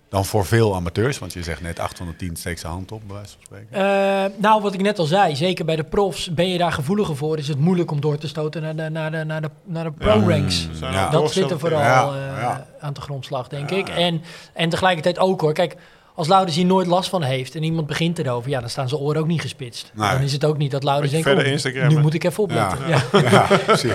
dan 0.09 0.25
voor 0.25 0.45
veel 0.45 0.75
amateurs. 0.75 1.19
Want 1.19 1.33
je 1.33 1.43
zegt 1.43 1.61
net 1.61 1.79
8 1.79 1.97
van 1.97 2.07
de 2.07 2.15
10 2.15 2.35
steekt 2.35 2.59
zijn 2.59 2.71
hand 2.73 2.91
op, 2.91 3.01
bij 3.07 3.15
wijze 3.15 3.31
van 3.33 3.43
spreken. 3.45 3.67
Eh, 3.71 4.31
nou, 4.41 4.61
wat 4.61 4.73
ik 4.73 4.81
net 4.81 4.99
al 4.99 5.05
zei, 5.05 5.35
zeker 5.35 5.65
bij 5.65 5.75
de 5.75 5.83
profs 5.83 6.33
ben 6.33 6.47
je 6.49 6.57
daar 6.57 6.71
gevoeliger 6.71 7.15
voor. 7.15 7.37
Is 7.37 7.47
het 7.47 7.59
moeilijk 7.59 7.91
om 7.91 8.01
door 8.01 8.17
te 8.17 8.27
stoten 8.27 8.61
naar 8.61 8.75
de, 8.75 8.89
naar 8.89 9.11
de, 9.11 9.23
naar 9.23 9.41
de, 9.41 9.49
naar 9.63 9.83
de 9.83 9.91
pro-ranks. 9.91 10.67
Ja. 10.79 11.05
ook 11.05 11.11
Dat 11.11 11.31
zit 11.31 11.51
er 11.51 11.59
vooral 11.59 11.79
Ja, 11.81 12.03
eh, 12.03 12.41
ja. 12.41 12.67
aan 12.79 12.93
de 12.93 13.01
grondslag, 13.01 13.47
denk 13.47 13.69
Ja, 13.69 13.75
ik. 13.77 13.87
ja. 13.87 13.93
En, 13.93 14.21
en 14.53 14.69
tegelijkertijd 14.69 15.19
ook 15.19 15.41
hoor. 15.41 15.53
Kijk, 15.53 15.75
als 16.19 16.27
Laurens 16.27 16.55
hier 16.55 16.65
nooit 16.65 16.87
last 16.87 17.09
van 17.09 17.23
heeft 17.23 17.55
en 17.55 17.63
iemand 17.63 17.87
begint 17.87 18.19
erover, 18.19 18.49
ja, 18.49 18.59
dan 18.59 18.69
staan 18.69 18.89
zijn 18.89 19.01
oren 19.01 19.21
ook 19.21 19.27
niet 19.27 19.41
gespitst. 19.41 19.91
Nee. 19.93 20.09
Dan 20.09 20.21
is 20.21 20.33
het 20.33 20.45
ook 20.45 20.57
niet 20.57 20.71
dat 20.71 20.83
Laurens 20.83 21.11
denkt, 21.11 21.27
verder 21.27 21.83
oh, 21.83 21.87
nu 21.87 21.99
moet 21.99 22.13
ik 22.13 22.23
even 22.23 22.43
opletten. 22.43 22.87
Ja. 22.87 23.01
Ja. 23.11 23.21
Ja, 23.31 23.57
precies. 23.65 23.91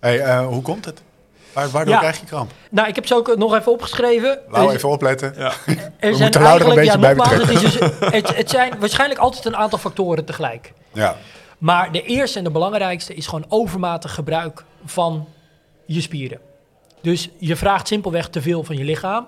Hey, 0.00 0.20
eh, 0.20 0.46
hoe 0.46 0.62
komt 0.62 0.84
het? 0.84 1.02
Waar, 1.52 1.70
waardoor 1.70 1.94
Ja. 1.94 2.00
krijg 2.00 2.20
je 2.20 2.26
kramp? 2.26 2.50
Nou, 2.70 2.88
ik 2.88 2.94
heb 2.94 3.06
ze 3.06 3.14
ook 3.14 3.36
nog 3.36 3.54
even 3.54 3.72
opgeschreven. 3.72 4.38
Er- 4.52 4.70
even 4.70 4.88
opletten. 4.88 5.34
Ja. 5.36 5.52
er 5.98 6.18
moeten 6.18 6.42
Lau 6.42 6.60
er 6.60 6.68
een 6.68 6.74
beetje 6.74 6.98
bij 6.98 7.14
nogmaals, 7.14 7.42
het, 7.42 7.50
is 7.50 7.60
dus, 7.60 7.78
het, 8.00 8.36
het 8.36 8.50
zijn 8.50 8.78
waarschijnlijk 8.78 9.20
altijd 9.20 9.44
een 9.44 9.56
aantal 9.56 9.78
factoren 9.78 10.24
tegelijk. 10.24 10.72
Ja. 10.92 11.16
Maar 11.58 11.92
de 11.92 12.02
eerste 12.02 12.38
en 12.38 12.44
de 12.44 12.50
belangrijkste 12.50 13.14
is 13.14 13.26
gewoon 13.26 13.44
overmatig 13.48 14.14
gebruik 14.14 14.64
van 14.84 15.28
je 15.86 16.00
spieren. 16.00 16.38
Dus 17.02 17.28
je 17.38 17.56
vraagt 17.56 17.86
simpelweg 17.86 18.28
te 18.28 18.42
veel 18.42 18.64
van 18.64 18.76
je 18.76 18.84
lichaam. 18.84 19.26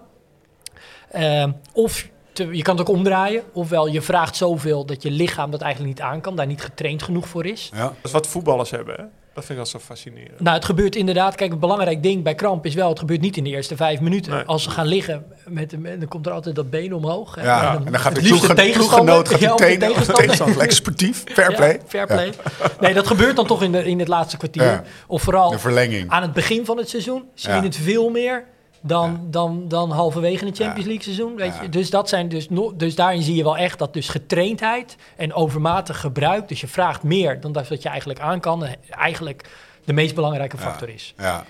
Ehm, 1.15 1.51
of 1.73 2.09
te- 2.33 2.57
je 2.57 2.63
kan 2.63 2.77
het 2.79 2.89
ook 2.89 2.97
omdraaien. 2.97 3.43
Ofwel 3.53 3.87
je 3.87 4.03
vraagt 4.03 4.37
zoveel 4.37 4.85
dat 4.87 5.03
je 5.03 5.11
lichaam 5.11 5.51
dat 5.51 5.61
eigenlijk 5.61 5.95
niet 5.95 6.05
aan 6.07 6.21
kan, 6.21 6.37
daar 6.37 6.47
niet 6.47 6.63
getraind 6.63 7.03
genoeg 7.03 7.29
voor 7.29 7.47
is. 7.47 7.71
ja. 7.75 7.83
Dat 7.83 7.95
is 8.03 8.11
wat 8.11 8.27
voetballers 8.27 8.71
hebben, 8.71 8.95
hè? 8.95 9.03
Dat 9.35 9.45
vind 9.45 9.59
ik 9.59 9.65
wel 9.65 9.81
zo 9.81 9.87
fascinerend. 9.87 10.41
Nou, 10.41 10.57
het 10.57 10.65
gebeurt 10.65 10.97
inderdaad. 10.97 11.35
Kijk, 11.35 11.53
een 11.53 11.59
belangrijk 11.59 12.03
ding 12.03 12.23
bij 12.23 12.35
kramp 12.35 12.67
is 12.67 12.75
wel, 12.75 12.89
het 12.89 12.99
gebeurt 12.99 13.21
niet 13.21 13.37
in 13.37 13.45
de 13.45 13.51
eerste 13.51 13.77
vijf 13.77 14.01
minuten. 14.01 14.33
Nee. 14.33 14.43
Als 14.45 14.63
ze 14.63 14.71
gaan 14.71 14.87
liggen, 14.87 15.25
met, 15.49 15.81
met, 15.81 16.01
dan 16.01 16.09
komt 16.09 16.27
er 16.27 16.33
altijd 16.33 16.55
dat 16.55 16.71
been 16.71 16.95
omhoog. 16.95 17.43
Ja, 17.43 17.75
en 17.77 17.85
dan 17.85 18.01
gaat 18.01 18.13
het 18.13 18.23
de 18.23 18.29
liefst 18.31 18.45
ploeg, 18.45 18.57
tegenstander. 18.57 19.15
ploeggenoot 19.15 19.29
gaat 19.29 19.41
Ja, 19.41 19.67
die 19.67 19.79
de 19.79 20.13
tegenstander. 20.13 20.57
Lekker 20.57 20.77
sportief, 20.77 21.23
fair 21.27 21.51
Ja, 21.51 21.57
play. 21.57 21.81
fair 21.87 22.07
play. 22.07 22.33
Nee, 22.81 22.95
dat 22.95 23.07
gebeurt 23.07 23.37
dan 23.37 23.47
toch 23.47 23.63
in, 23.63 23.73
de, 23.73 23.85
in 23.85 23.99
het 23.99 24.09
laatste 24.09 24.37
kwartier. 24.37 24.63
Ja. 24.63 24.83
Of 25.07 25.23
vooral 25.23 25.51
De 25.51 25.59
verlenging. 25.59 26.11
aan 26.11 26.23
het 26.23 26.33
begin 26.33 26.65
van 26.65 26.77
het 26.77 26.89
seizoen 26.89 27.25
zie 27.35 27.51
je 27.51 27.57
Ja. 27.57 27.63
het 27.63 27.77
veel 27.77 28.09
meer 28.11 28.45
dan, 28.87 29.11
Ja. 29.11 29.21
dan, 29.31 29.65
dan 29.69 29.91
halverwege 29.91 30.45
het 30.47 30.57
Champions. 30.57 30.85
League 30.87 31.03
seizoen. 31.03 31.37
Weet 31.37 31.53
je? 31.63 31.69
Dus, 31.69 31.91
dat 31.91 32.09
zijn 32.09 32.29
dus, 32.29 32.49
no- 32.49 32.77
dus 32.77 32.95
daarin 32.95 33.23
zie 33.23 33.35
je 33.35 33.43
wel 33.43 33.57
echt 33.57 33.79
dat 33.79 33.93
dus 33.93 34.09
getraindheid 34.09 34.97
en 35.17 35.33
overmatig 35.35 36.01
gebruik, 36.01 36.49
dus 36.49 36.61
je 36.61 36.67
vraagt 36.69 37.03
meer 37.03 37.41
dan 37.41 37.53
dat 37.53 37.69
wat 37.69 37.83
je 37.83 37.89
eigenlijk 37.89 38.21
aan 38.21 38.41
kan, 38.41 38.67
eigenlijk 38.91 39.49
de 39.85 39.93
meest 39.93 40.15
belangrijke 40.15 40.59
factor 40.59 40.89
is. 40.89 41.15
Ja. 41.17 41.45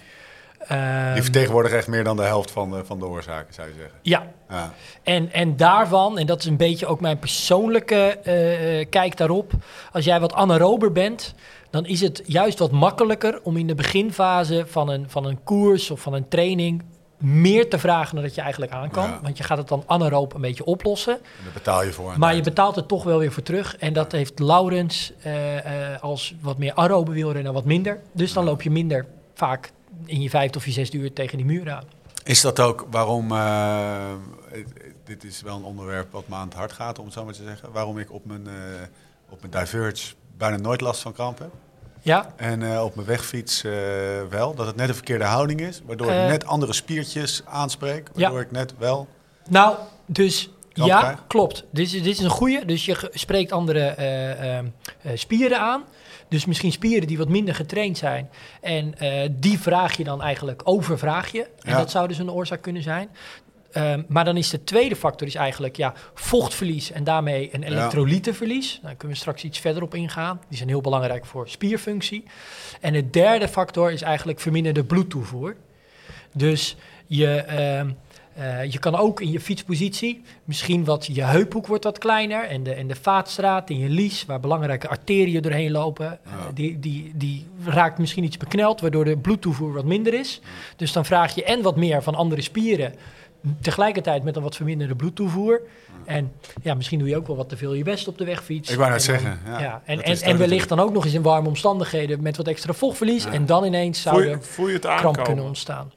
Ehm, 0.68 1.12
Die 1.12 1.22
vertegenwoordigen 1.22 1.78
echt 1.78 1.88
meer 1.88 2.04
dan 2.04 2.16
de 2.16 2.22
helft 2.22 2.50
van 2.50 2.70
de, 2.70 2.84
van 2.84 2.98
de 2.98 3.06
oorzaken, 3.06 3.54
zou 3.54 3.68
je 3.68 3.74
zeggen. 3.74 3.98
ja, 4.02 4.26
Ja. 4.48 4.72
En, 5.02 5.32
en 5.32 5.56
daarvan, 5.56 6.18
en 6.18 6.26
dat 6.26 6.38
is 6.38 6.46
een 6.46 6.56
beetje 6.56 6.86
ook 6.86 7.00
mijn 7.00 7.18
persoonlijke 7.18 8.18
eh, 8.22 8.80
eh, 8.80 8.86
kijk 8.90 9.16
daarop. 9.16 9.52
Als 9.92 10.04
jij 10.04 10.20
wat 10.20 10.32
anaerober 10.32 10.92
bent, 10.92 11.34
dan 11.70 11.86
is 11.86 12.00
het 12.00 12.22
juist 12.26 12.58
wat 12.58 12.70
makkelijker 12.70 13.40
om 13.42 13.56
in 13.56 13.66
de 13.66 13.74
beginfase 13.74 14.64
van 14.68 14.88
een, 14.88 15.04
van 15.08 15.24
een 15.26 15.42
koers 15.44 15.90
of 15.90 16.00
van 16.00 16.12
een 16.12 16.28
training 16.28 16.82
meer 17.24 17.68
te 17.70 17.78
vragen 17.78 18.14
dan 18.14 18.24
dat 18.24 18.34
je 18.34 18.40
eigenlijk 18.40 18.72
aan 18.72 18.90
kan. 18.90 19.08
Ja. 19.08 19.18
Want 19.22 19.36
je 19.38 19.44
gaat 19.44 19.58
het 19.58 19.68
dan 19.68 19.82
anaeroop 19.86 20.34
een 20.34 20.40
beetje 20.40 20.64
oplossen. 20.64 21.14
En 21.14 21.44
daar 21.44 21.52
betaal 21.52 21.84
je 21.84 21.92
voor. 21.92 22.18
Maar 22.18 22.30
je 22.30 22.34
het 22.36 22.44
betaalt 22.44 22.76
er 22.76 22.86
toch 22.86 23.04
wel 23.04 23.18
weer 23.18 23.32
voor 23.32 23.42
terug. 23.42 23.76
En 23.76 23.92
dat 23.92 24.12
heeft 24.12 24.38
Laurens 24.38 25.12
eh, 25.22 25.92
eh, 25.92 26.02
als 26.02 26.34
wat 26.40 26.58
meer 26.58 26.74
aerobe 26.74 27.12
wielrenner 27.12 27.52
wat 27.52 27.64
minder. 27.64 28.00
Dus 28.12 28.32
dan 28.32 28.44
loop 28.44 28.62
je 28.62 28.70
minder 28.70 29.06
vaak 29.34 29.72
in 30.04 30.20
je 30.20 30.30
vijfde 30.30 30.58
of 30.58 30.64
je 30.64 30.70
zesde 30.72 30.98
uur 30.98 31.12
tegen 31.12 31.36
die 31.36 31.46
muur 31.46 31.70
aan. 31.72 31.84
Is 32.24 32.40
dat 32.40 32.60
ook 32.60 32.86
waarom, 32.90 33.32
eh, 33.32 34.12
het- 34.50 34.72
dit 35.04 35.24
is 35.24 35.42
wel 35.42 35.56
een 35.56 35.64
onderwerp 35.64 36.12
wat 36.12 36.28
me 36.28 36.34
aan 36.34 36.48
het 36.48 36.56
hart 36.56 36.72
gaat, 36.72 36.98
om 36.98 37.04
het 37.04 37.14
zo 37.14 37.24
maar 37.24 37.34
te 37.34 37.42
zeggen, 37.42 37.72
waarom 37.72 37.98
ik 37.98 38.12
op 38.12 38.24
mijn, 38.24 38.46
op 39.28 39.38
mijn 39.50 39.64
Diverge 39.64 40.14
bijna 40.36 40.56
nooit 40.56 40.80
last 40.80 41.00
van 41.00 41.12
kramp 41.12 41.38
heb. 41.38 41.50
Ja, 42.04 42.26
En 42.36 42.72
eh, 42.72 42.84
op 42.84 42.94
mijn 42.94 43.06
wegfiets 43.06 43.64
eh, 43.64 43.72
wel, 44.30 44.54
dat 44.54 44.66
het 44.66 44.76
net 44.76 44.88
een 44.88 44.94
verkeerde 44.94 45.24
houding 45.24 45.60
is, 45.60 45.80
waardoor 45.86 46.06
ik 46.10 46.12
Eh. 46.18 46.26
net 46.26 46.46
andere 46.46 46.72
spiertjes 46.72 47.42
aanspreek, 47.46 48.08
Ja. 48.14 48.20
waardoor 48.22 48.40
ik 48.40 48.50
net 48.50 48.74
wel... 48.78 49.08
nou, 49.48 49.76
dus 50.06 50.50
Kramp 50.72 50.90
ja, 50.90 51.00
krijg? 51.00 51.24
klopt. 51.26 51.64
Dit 51.70 51.86
is, 51.86 51.92
dit 51.92 52.06
is 52.06 52.18
een 52.18 52.30
goede. 52.30 52.64
Dus 52.64 52.84
je 52.84 53.10
spreekt 53.12 53.52
andere 53.52 53.80
eh, 53.80 54.30
eh, 54.58 54.58
eh, 54.58 54.64
spieren 55.14 55.60
aan. 55.60 55.84
Dus 56.28 56.44
misschien 56.44 56.72
spieren 56.72 57.06
die 57.08 57.18
wat 57.18 57.28
minder 57.28 57.54
getraind 57.54 57.98
zijn. 57.98 58.30
En 58.60 58.94
die 59.40 59.58
vraag 59.58 59.96
je 59.96 60.04
dan 60.04 60.22
eigenlijk, 60.22 60.60
overvraag 60.64 61.32
je. 61.32 61.42
En 61.42 61.70
Ja. 61.70 61.76
dat 61.78 61.90
zou 61.90 62.08
dus 62.08 62.18
een 62.18 62.30
oorzaak 62.30 62.62
kunnen 62.62 62.82
zijn. 62.82 63.08
Ehm, 63.74 64.02
maar 64.08 64.24
dan 64.24 64.36
is 64.36 64.50
de 64.50 64.64
tweede 64.64 64.96
factor 64.96 65.26
is 65.26 65.34
eigenlijk 65.34 65.76
ja, 65.76 65.94
vochtverlies 66.14 66.90
en 66.90 67.04
daarmee 67.04 67.48
een 67.52 67.62
elektrolytenverlies. 67.62 68.78
Daar 68.82 68.94
kunnen 68.94 69.16
we 69.16 69.22
straks 69.22 69.44
iets 69.44 69.58
verder 69.58 69.82
op 69.82 69.94
ingaan. 69.94 70.40
Die 70.48 70.56
zijn 70.56 70.68
heel 70.68 70.80
belangrijk 70.80 71.26
voor 71.26 71.48
spierfunctie. 71.48 72.24
En 72.80 72.92
de 72.92 73.10
derde 73.10 73.48
factor 73.48 73.92
is 73.92 74.02
eigenlijk 74.02 74.40
verminderde 74.40 74.84
bloedtoevoer. 74.84 75.56
Dus 76.32 76.76
je, 77.06 77.34
ehm, 77.34 77.90
eh, 78.34 78.72
je 78.72 78.78
kan 78.78 78.96
ook 78.96 79.20
in 79.20 79.30
je 79.30 79.40
fietspositie, 79.40 80.22
misschien 80.44 80.84
wat 80.84 81.06
je 81.12 81.22
heuphoek 81.22 81.66
wordt 81.66 81.84
wat 81.84 81.98
kleiner 81.98 82.44
en 82.44 82.62
de, 82.62 82.72
en 82.72 82.86
de 82.86 82.96
vaatstraat 82.96 83.70
in 83.70 83.78
je 83.78 83.88
lies, 83.88 84.24
waar 84.24 84.40
belangrijke 84.40 84.88
arteriën 84.88 85.42
doorheen 85.42 85.70
lopen, 85.70 86.18
eh, 86.24 86.32
die, 86.54 86.78
die, 86.78 87.12
die 87.14 87.46
raakt 87.64 87.98
misschien 87.98 88.24
iets 88.24 88.36
bekneld, 88.36 88.80
waardoor 88.80 89.04
de 89.04 89.16
bloedtoevoer 89.16 89.72
wat 89.72 89.84
minder 89.84 90.14
is. 90.14 90.40
Dus 90.76 90.92
dan 90.92 91.04
vraag 91.04 91.34
je 91.34 91.44
en 91.44 91.62
wat 91.62 91.76
meer 91.76 92.02
van 92.02 92.14
andere 92.14 92.42
spieren, 92.42 92.94
tegelijkertijd 93.60 94.22
met 94.24 94.36
een 94.36 94.42
wat 94.42 94.56
verminderde 94.56 94.94
bloedtoevoer. 94.94 95.60
En 96.04 96.32
ja, 96.62 96.74
misschien 96.74 96.98
doe 96.98 97.08
je 97.08 97.16
ook 97.16 97.26
wel 97.26 97.36
wat 97.36 97.48
te 97.48 97.56
veel 97.56 97.74
je 97.74 97.82
best 97.84 98.08
op 98.08 98.18
de 98.18 98.24
wegfiets. 98.24 98.70
Ik 98.70 98.76
wou 98.78 98.90
net 98.90 99.06
dan- 99.06 99.14
zeggen, 99.14 99.40
ja, 99.46 99.60
ja, 99.60 99.82
en, 99.84 100.02
en, 100.02 100.20
en 100.20 100.38
wellicht 100.38 100.68
dan 100.68 100.80
ook 100.80 100.92
nog 100.92 101.04
eens 101.04 101.14
in 101.14 101.22
warme 101.22 101.48
omstandigheden 101.48 102.22
met 102.22 102.36
wat 102.36 102.46
extra 102.46 102.72
vochtverlies. 102.72 103.24
Ja. 103.24 103.32
En 103.32 103.46
dan 103.46 103.64
ineens 103.64 104.02
Voel 104.02 104.12
zou 104.12 104.24
je, 104.24 104.30
er 104.30 104.42
voel 104.42 104.66
je 104.68 104.72
het 104.72 104.82
kramp 104.96 105.24
kunnen 105.24 105.44
ontstaan. 105.44 105.92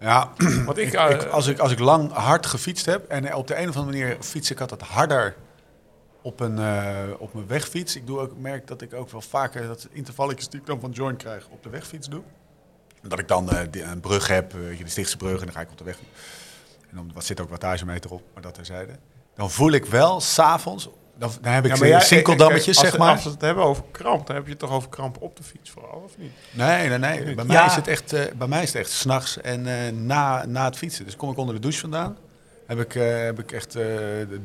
Ja, 0.00 0.30
Want 0.64 0.78
ik, 0.78 0.86
ik, 0.86 0.92
eh, 0.94 1.10
ik- 1.10 1.24
als, 1.24 1.46
ik, 1.46 1.58
als 1.58 1.72
ik 1.72 1.78
lang 1.78 2.12
hard 2.12 2.46
gefietst 2.46 2.86
heb 2.86 3.08
en 3.08 3.34
op 3.34 3.46
de 3.46 3.56
een 3.60 3.68
of 3.68 3.76
andere 3.76 3.98
manier 3.98 4.16
fiets 4.20 4.50
ik 4.50 4.60
altijd 4.60 4.80
harder 4.82 5.34
op, 6.22 6.40
een, 6.40 6.58
eh, 6.58 6.94
op 7.18 7.34
mijn 7.34 7.46
wegfiets. 7.46 7.96
Ik 7.96 8.06
doe 8.06 8.18
ook, 8.18 8.32
merk 8.38 8.66
dat 8.66 8.82
ik 8.82 8.94
ook 8.94 9.10
wel 9.10 9.20
vaker 9.20 9.66
dat 9.66 9.88
intervalletjes 9.92 10.48
die 10.48 10.60
ik 10.60 10.66
dan 10.66 10.80
van 10.80 10.90
Join 10.90 11.16
krijg 11.16 11.46
op 11.50 11.62
de 11.62 11.68
wegfiets 11.70 12.08
doe. 12.08 12.22
Dat 13.02 13.18
ik 13.18 13.28
dan 13.28 13.50
eh, 13.50 13.58
die- 13.70 13.82
een 13.82 14.00
brug 14.00 14.28
heb, 14.28 14.52
weet 14.52 14.78
je, 14.78 14.84
de 14.84 14.90
Stichtse 14.90 15.16
brug, 15.16 15.38
en 15.38 15.44
dan 15.46 15.54
ga 15.54 15.60
ik 15.60 15.70
op 15.70 15.78
de 15.78 15.84
weg. 15.84 15.98
En 16.92 16.98
dan 16.98 17.10
wat 17.14 17.24
zit 17.24 17.40
ook 17.40 17.50
wattagemeter 17.50 18.10
op, 18.10 18.22
maar 18.34 18.42
dat 18.42 18.54
terzijde. 18.54 18.92
Dan 19.34 19.50
voel 19.50 19.70
ik 19.72 19.84
wel 19.86 20.20
s'avonds, 20.20 20.88
dan, 21.18 21.30
dan 21.40 21.52
heb 21.52 21.66
ik 21.66 21.76
Ja, 21.76 22.00
sinkeldammetjes, 22.00 22.76
kijk, 22.76 22.88
zeg 22.90 22.90
als, 22.90 23.06
maar. 23.06 23.14
Als 23.14 23.24
we 23.24 23.30
het 23.30 23.40
hebben 23.40 23.64
over 23.64 23.82
kramp, 23.90 24.26
dan 24.26 24.36
heb 24.36 24.44
je 24.44 24.50
het 24.50 24.58
toch 24.58 24.70
over 24.70 24.88
kramp 24.88 25.16
op 25.20 25.36
de 25.36 25.42
fiets 25.42 25.70
vooral, 25.70 26.02
of 26.04 26.12
niet? 26.18 26.30
Nee, 26.50 26.88
nee, 26.88 26.98
nee. 26.98 27.34
Bij 27.34 27.44
Ja. 27.48 27.52
mij 27.52 27.66
is 27.66 27.74
het 27.74 27.86
echt, 27.88 28.12
eh, 28.12 28.20
bij 28.36 28.46
mij 28.48 28.62
is 28.62 28.68
het 28.72 28.76
echt 28.76 28.90
s'nachts 28.90 29.40
en 29.40 29.66
eh, 29.66 29.92
na, 29.92 30.46
na 30.46 30.64
het 30.64 30.76
fietsen. 30.76 31.04
Dus 31.04 31.16
kom 31.16 31.30
ik 31.30 31.36
onder 31.36 31.54
de 31.54 31.60
douche 31.60 31.80
vandaan. 31.80 32.16
Heb 32.66 32.80
ik, 32.80 32.94
eh, 32.94 33.22
heb 33.24 33.38
ik 33.38 33.52
echt 33.52 33.74
eh 33.74 33.84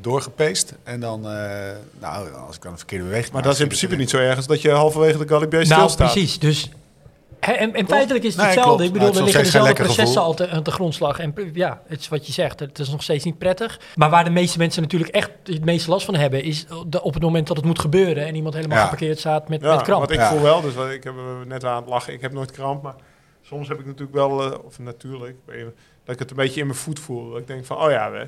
doorgepeest. 0.02 0.74
En 0.84 1.00
dan, 1.00 1.28
eh, 1.30 1.76
nou, 2.00 2.34
als 2.34 2.56
ik 2.56 2.62
dan 2.62 2.72
een 2.72 2.78
verkeerde 2.78 3.04
beweging 3.04 3.34
Maar 3.34 3.42
dat 3.44 3.54
is 3.54 3.60
in 3.60 3.68
principe 3.68 3.96
niet 3.96 4.10
zo 4.10 4.18
erg 4.18 4.36
als 4.36 4.48
dat 4.48 4.62
je 4.62 4.72
halverwege 4.72 5.18
de 5.18 5.28
Galibier 5.28 5.68
Nou, 5.68 5.90
stilstaat. 5.90 6.12
precies. 6.12 6.40
Dus, 6.40 6.70
en, 7.40 7.74
en 7.74 7.88
feitelijk 7.88 8.26
is 8.26 8.36
het 8.36 8.42
Nee, 8.46 8.46
hetzelfde. 8.56 8.76
klopt. 8.76 8.84
Ik 8.84 8.94
bedoel, 8.94 9.08
er 9.08 9.14
het 9.16 9.28
is 9.28 9.34
liggen 9.34 9.44
dezelfde 9.44 9.84
processen 9.84 10.22
al 10.22 10.34
te, 10.34 10.50
aan 10.50 10.64
de 10.64 10.72
grondslag. 10.72 11.20
En 11.20 11.34
p- 11.34 11.42
ja, 11.54 11.82
het 11.88 12.00
is 12.00 12.08
wat 12.08 12.28
je 12.28 12.34
zegt. 12.34 12.60
Het 12.60 12.80
is 12.80 12.90
nog 12.90 13.04
steeds 13.04 13.24
niet 13.24 13.38
prettig. 13.38 13.80
Maar 13.96 14.10
waar 14.10 14.24
de 14.24 14.30
meeste 14.30 14.58
mensen 14.58 14.82
natuurlijk 14.82 15.12
echt 15.12 15.32
het 15.44 15.66
meeste 15.66 15.90
last 15.90 16.06
van 16.06 16.16
hebben... 16.16 16.44
is 16.44 16.66
de, 16.88 17.02
op 17.02 17.14
het 17.14 17.24
moment 17.24 17.48
dat 17.48 17.58
het 17.58 17.66
moet 17.66 17.80
gebeuren... 17.80 18.26
en 18.26 18.36
iemand 18.36 18.54
helemaal 18.56 18.78
Ja. 18.78 18.84
geparkeerd 18.84 19.20
staat 19.20 19.50
met, 19.50 19.62
Ja, 19.62 19.76
met 19.76 19.82
kramp. 19.84 20.00
want 20.00 20.12
ik 20.12 20.18
Ja. 20.20 20.30
voel 20.30 20.42
wel, 20.42 20.62
dus 20.62 20.74
wat- 20.74 20.90
ik 20.90 21.04
heb 21.04 21.14
er 21.18 21.48
net 21.48 21.64
aan 21.64 21.76
het 21.82 21.90
lachen, 21.90 22.14
ik 22.14 22.22
heb 22.22 22.34
nooit 22.34 22.52
kramp, 22.52 22.84
maar 22.84 22.96
soms 23.42 23.68
heb 23.68 23.80
ik 23.80 23.86
natuurlijk 23.86 24.14
wel, 24.14 24.44
eh, 24.52 24.58
of 24.66 24.80
natuurlijk, 24.80 25.36
dat 26.06 26.14
ik 26.14 26.20
het 26.20 26.30
een 26.30 26.36
beetje 26.36 26.60
in 26.60 26.68
mijn 26.68 26.80
voet 26.80 27.00
voel. 27.00 27.30
Dat 27.30 27.40
ik 27.40 27.48
denk 27.48 27.66
van, 27.66 27.78
oh 27.78 27.90
ja, 27.92 28.12
we. 28.12 28.28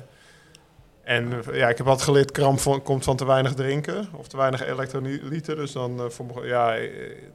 En 1.16 1.32
eh, 1.50 1.56
ja, 1.56 1.68
ik 1.68 1.76
heb 1.78 1.86
altijd 1.86 2.04
geleerd, 2.08 2.30
kramp 2.32 2.58
van, 2.60 2.82
komt 2.82 3.04
van 3.04 3.16
te 3.16 3.26
weinig 3.26 3.54
drinken, 3.54 4.08
of 4.16 4.28
te 4.28 4.36
weinig 4.36 4.66
elektrolyten. 4.66 5.56
Dus 5.56 5.72
dan, 5.72 5.98
eh, 6.00 6.04
voor, 6.08 6.26
me- 6.34 6.46
ja, 6.46 6.76
eh, 6.76 6.88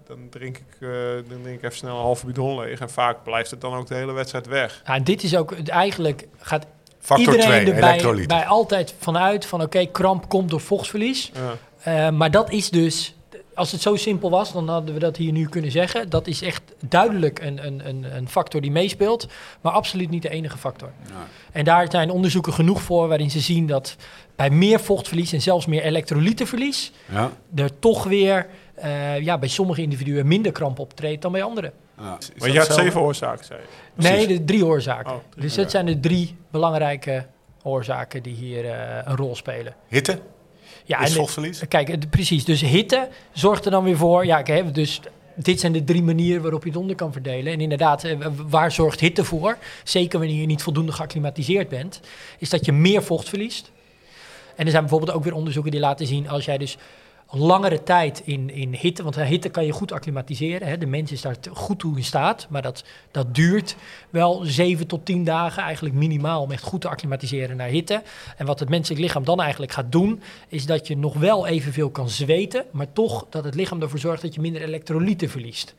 dan, 0.07 0.17
drink 0.29 0.57
ik, 0.57 0.63
eh, 0.79 0.89
dan 1.29 1.41
drink 1.41 1.57
ik 1.57 1.63
even 1.63 1.77
snel 1.77 1.95
een 1.95 2.01
halve 2.01 2.25
bidon 2.25 2.59
leeg. 2.59 2.79
En 2.79 2.89
vaak 2.89 3.23
blijft 3.23 3.51
het 3.51 3.61
dan 3.61 3.73
ook 3.73 3.87
de 3.87 3.95
hele 3.95 4.11
wedstrijd 4.11 4.47
weg. 4.47 4.81
Ja, 4.85 4.93
en 4.95 5.03
dit 5.03 5.23
is 5.23 5.35
ook... 5.35 5.55
het- 5.57 5.69
Eigenlijk 5.69 6.27
gaat 6.39 6.65
Factor 6.99 7.33
iedereen 7.33 7.63
2, 7.63 7.73
erbij 7.73 8.25
bij 8.27 8.45
altijd 8.45 8.93
vanuit 8.99 9.45
van... 9.45 9.61
oké, 9.61 9.85
kramp 9.85 10.29
komt 10.29 10.49
door 10.49 10.61
vochtverlies. 10.61 11.31
Ja. 11.33 11.53
Eh, 12.07 12.11
maar 12.13 12.31
dat 12.31 12.51
is 12.51 12.69
dus... 12.69 13.14
Als 13.55 13.71
het 13.71 13.81
zo 13.81 13.95
simpel 13.95 14.29
was, 14.29 14.53
dan 14.53 14.69
hadden 14.69 14.93
we 14.93 14.99
dat 14.99 15.17
hier 15.17 15.31
nu 15.31 15.47
kunnen 15.49 15.71
zeggen. 15.71 16.09
Dat 16.09 16.27
is 16.27 16.41
echt 16.41 16.61
duidelijk 16.87 17.39
een, 17.39 17.65
een, 17.65 17.87
een, 17.87 18.15
een 18.15 18.29
factor 18.29 18.61
die 18.61 18.71
meespeelt. 18.71 19.27
Maar 19.61 19.71
absoluut 19.73 20.09
niet 20.09 20.21
de 20.21 20.29
enige 20.29 20.57
factor. 20.57 20.91
Ja. 21.07 21.13
En 21.51 21.65
daar 21.65 21.91
zijn 21.91 22.09
onderzoeken 22.09 22.53
genoeg 22.53 22.81
voor 22.81 23.07
waarin 23.07 23.31
ze 23.31 23.39
zien 23.39 23.67
dat 23.67 23.95
bij 24.35 24.49
meer 24.49 24.79
vochtverlies 24.79 25.33
en 25.33 25.41
zelfs 25.41 25.65
meer 25.65 25.83
elektrolytenverlies 25.83 26.91
Ja. 27.11 27.31
er 27.55 27.79
toch 27.79 28.03
weer 28.03 28.47
eh, 28.75 29.19
ja, 29.19 29.37
bij 29.37 29.49
sommige 29.49 29.81
individuen 29.81 30.27
minder 30.27 30.51
kramp 30.51 30.79
optreedt 30.79 31.21
dan 31.21 31.31
bij 31.31 31.43
anderen. 31.43 31.71
Ja. 31.97 32.17
Maar 32.37 32.51
je 32.51 32.59
had 32.59 32.73
zeven 32.73 33.01
oorzaken, 33.01 33.45
zei 33.45 33.59
je. 33.59 34.01
Nee, 34.01 34.27
de 34.27 34.43
drie 34.43 34.65
oorzaken. 34.65 35.11
Oh, 35.11 35.17
drie, 35.29 35.43
dus 35.43 35.55
dat 35.55 35.71
zijn 35.71 35.85
de 35.85 35.99
drie 35.99 36.35
belangrijke 36.51 37.25
oorzaken 37.63 38.23
die 38.23 38.35
hier 38.35 38.65
eh, 38.65 38.97
een 39.03 39.15
rol 39.15 39.35
spelen. 39.35 39.75
Hitte 39.87 40.19
Ja, 40.85 40.99
is 41.01 41.09
en- 41.09 41.15
vochtverlies. 41.15 41.61
Kijk, 41.67 42.09
precies. 42.09 42.45
Dus 42.45 42.61
hitte 42.61 43.07
zorgt 43.33 43.65
er 43.65 43.71
dan 43.71 43.83
weer 43.83 43.97
voor. 43.97 44.25
Ja, 44.25 44.41
kijk, 44.41 44.73
dus 44.73 44.99
dit 45.35 45.59
zijn 45.59 45.71
de 45.71 45.83
drie 45.83 46.03
manieren 46.03 46.41
waarop 46.41 46.63
je 46.63 46.69
het 46.69 46.77
onder 46.77 46.95
kan 46.95 47.11
verdelen. 47.11 47.53
En 47.53 47.61
inderdaad, 47.61 48.03
eh, 48.03 48.17
waar 48.47 48.71
zorgt 48.71 48.99
hitte 48.99 49.23
voor? 49.23 49.57
Zeker 49.83 50.19
wanneer 50.19 50.39
je 50.39 50.45
niet 50.45 50.63
voldoende 50.63 50.91
geacclimatiseerd 50.91 51.69
bent, 51.69 51.99
is 52.39 52.49
dat 52.49 52.65
je 52.65 52.71
meer 52.71 53.03
vocht 53.03 53.29
verliest. 53.29 53.71
En 54.55 54.65
er 54.65 54.71
zijn 54.71 54.81
bijvoorbeeld 54.83 55.11
ook 55.17 55.23
weer 55.23 55.33
onderzoeken 55.33 55.71
die 55.71 55.79
laten 55.79 56.07
zien 56.07 56.29
als 56.29 56.45
jij 56.45 56.57
dus 56.57 56.77
langere 57.29 57.83
tijd 57.83 58.21
in, 58.25 58.49
in 58.49 58.73
hitte, 58.73 59.03
want 59.03 59.15
hitte 59.15 59.49
kan 59.49 59.65
je 59.65 59.71
goed 59.71 59.91
acclimatiseren. 59.91 60.67
Hè. 60.67 60.77
De 60.77 60.85
mens 60.85 61.11
is 61.11 61.21
daar 61.21 61.35
goed 61.53 61.79
toe 61.79 61.97
in 61.97 62.03
staat, 62.03 62.47
maar 62.49 62.61
dat, 62.61 62.83
dat 63.11 63.35
duurt 63.35 63.75
wel 64.09 64.41
7 64.43 64.87
tot 64.87 65.05
10 65.05 65.23
dagen 65.23 65.63
eigenlijk 65.63 65.95
minimaal 65.95 66.41
om 66.41 66.51
echt 66.51 66.63
goed 66.63 66.81
te 66.81 66.87
acclimatiseren 66.87 67.57
naar 67.57 67.67
hitte. 67.67 68.01
En 68.37 68.45
wat 68.45 68.59
het 68.59 68.69
menselijk 68.69 69.01
lichaam 69.01 69.23
dan 69.23 69.41
eigenlijk 69.41 69.71
gaat 69.71 69.91
doen, 69.91 70.21
is 70.47 70.65
dat 70.65 70.87
je 70.87 70.97
nog 70.97 71.13
wel 71.13 71.47
evenveel 71.47 71.89
kan 71.89 72.09
zweten, 72.09 72.65
maar 72.71 72.93
toch 72.93 73.25
dat 73.29 73.43
het 73.43 73.55
lichaam 73.55 73.81
ervoor 73.81 73.99
zorgt 73.99 74.21
dat 74.21 74.33
je 74.33 74.41
minder 74.41 74.61
elektrolyten 74.61 75.29
verliest. 75.29 75.75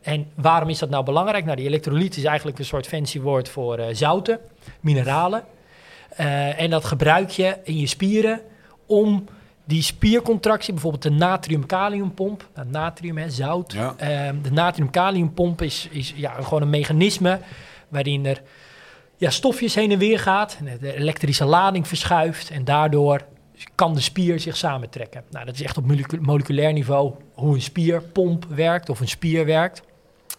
En 0.00 0.30
waarom 0.34 0.68
is 0.68 0.78
dat 0.78 0.90
nou 0.90 1.04
belangrijk? 1.04 1.44
Nou, 1.44 1.56
die 1.56 1.66
elektrolyt 1.66 2.16
is 2.16 2.24
eigenlijk 2.24 2.58
een 2.58 2.64
soort 2.64 2.86
fancy 2.86 3.20
woord 3.20 3.48
voor 3.48 3.78
eh, 3.78 3.94
zouten, 3.94 4.40
mineralen. 4.80 5.44
Eh, 6.08 6.60
en 6.60 6.70
dat 6.70 6.84
gebruik 6.84 7.30
je 7.30 7.56
in 7.62 7.78
je 7.78 7.86
spieren 7.86 8.40
om 8.86 9.24
die 9.70 9.82
spiercontractie, 9.82 10.72
bijvoorbeeld 10.72 11.02
de 11.02 11.10
natrium-kaliumpomp, 11.10 12.48
nou, 12.54 12.68
natrium, 12.68 13.18
hè, 13.18 13.30
zout. 13.30 13.72
Ja. 13.72 13.94
Ehm, 13.96 14.42
de 14.42 14.50
natrium-kaliumpomp 14.52 15.62
is, 15.62 15.88
is 15.90 16.12
ja, 16.16 16.32
gewoon 16.32 16.62
een 16.62 16.70
mechanisme 16.70 17.38
waarin 17.88 18.26
er 18.26 18.42
ja, 19.16 19.30
stofjes 19.30 19.74
heen 19.74 19.90
en 19.90 19.98
weer 19.98 20.18
gaat, 20.18 20.58
en 20.58 20.78
de 20.80 20.94
elektrische 20.94 21.44
lading 21.44 21.88
verschuift 21.88 22.50
en 22.50 22.64
daardoor 22.64 23.20
kan 23.74 23.94
de 23.94 24.00
spier 24.00 24.40
zich 24.40 24.56
samentrekken. 24.56 25.24
Nou, 25.30 25.44
dat 25.44 25.54
is 25.54 25.62
echt 25.62 25.76
op 25.76 25.86
molecu- 25.86 26.20
moleculair 26.20 26.72
niveau 26.72 27.14
hoe 27.34 27.54
een 27.54 27.62
spierpomp 27.62 28.44
werkt 28.44 28.88
of 28.88 29.00
een 29.00 29.08
spier 29.08 29.44
werkt. 29.46 29.82